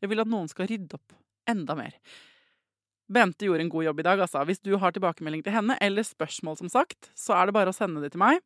Jeg 0.02 0.12
vil 0.12 0.22
at 0.24 0.30
noen 0.30 0.50
skal 0.52 0.68
rydde 0.70 0.98
opp 0.98 1.16
enda 1.50 1.76
mer. 1.78 1.96
Bente 3.14 3.48
gjorde 3.48 3.66
en 3.66 3.72
god 3.72 3.86
jobb 3.88 4.02
i 4.02 4.06
dag, 4.08 4.22
altså. 4.26 4.44
Hvis 4.48 4.62
du 4.64 4.76
har 4.80 4.94
tilbakemelding 4.96 5.44
til 5.46 5.56
henne, 5.56 5.78
eller 5.84 6.06
spørsmål, 6.08 6.58
som 6.62 6.72
sagt, 6.72 7.12
så 7.20 7.36
er 7.38 7.48
det 7.48 7.56
bare 7.56 7.74
å 7.74 7.76
sende 7.76 8.04
det 8.04 8.14
til 8.14 8.24
meg. 8.24 8.40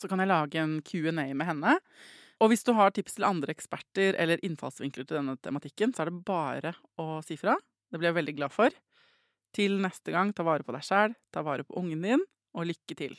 Så 0.00 0.10
kan 0.10 0.22
jeg 0.22 0.30
lage 0.30 0.60
en 0.60 0.78
Q&A 0.86 1.12
med 1.12 1.46
henne. 1.46 1.76
Og 2.42 2.50
hvis 2.50 2.66
du 2.66 2.72
har 2.74 2.94
tips 2.94 3.18
til 3.18 3.26
andre 3.28 3.54
eksperter 3.54 4.18
eller 4.20 4.42
innfallsvinkler 4.46 5.06
til 5.06 5.20
denne 5.20 5.36
tematikken, 5.42 5.94
så 5.94 6.04
er 6.04 6.10
det 6.10 6.24
bare 6.26 6.74
å 6.98 7.20
si 7.26 7.38
fra. 7.38 7.56
Det 7.90 8.00
blir 8.00 8.10
jeg 8.10 8.18
veldig 8.18 8.36
glad 8.40 8.54
for. 8.54 8.74
Til 9.54 9.78
neste 9.82 10.14
gang, 10.14 10.34
ta 10.34 10.46
vare 10.46 10.66
på 10.66 10.74
deg 10.74 10.82
sjæl, 10.82 11.14
ta 11.30 11.46
vare 11.46 11.66
på 11.66 11.78
ungen 11.78 12.02
din, 12.02 12.26
og 12.54 12.70
lykke 12.72 12.98
til. 12.98 13.18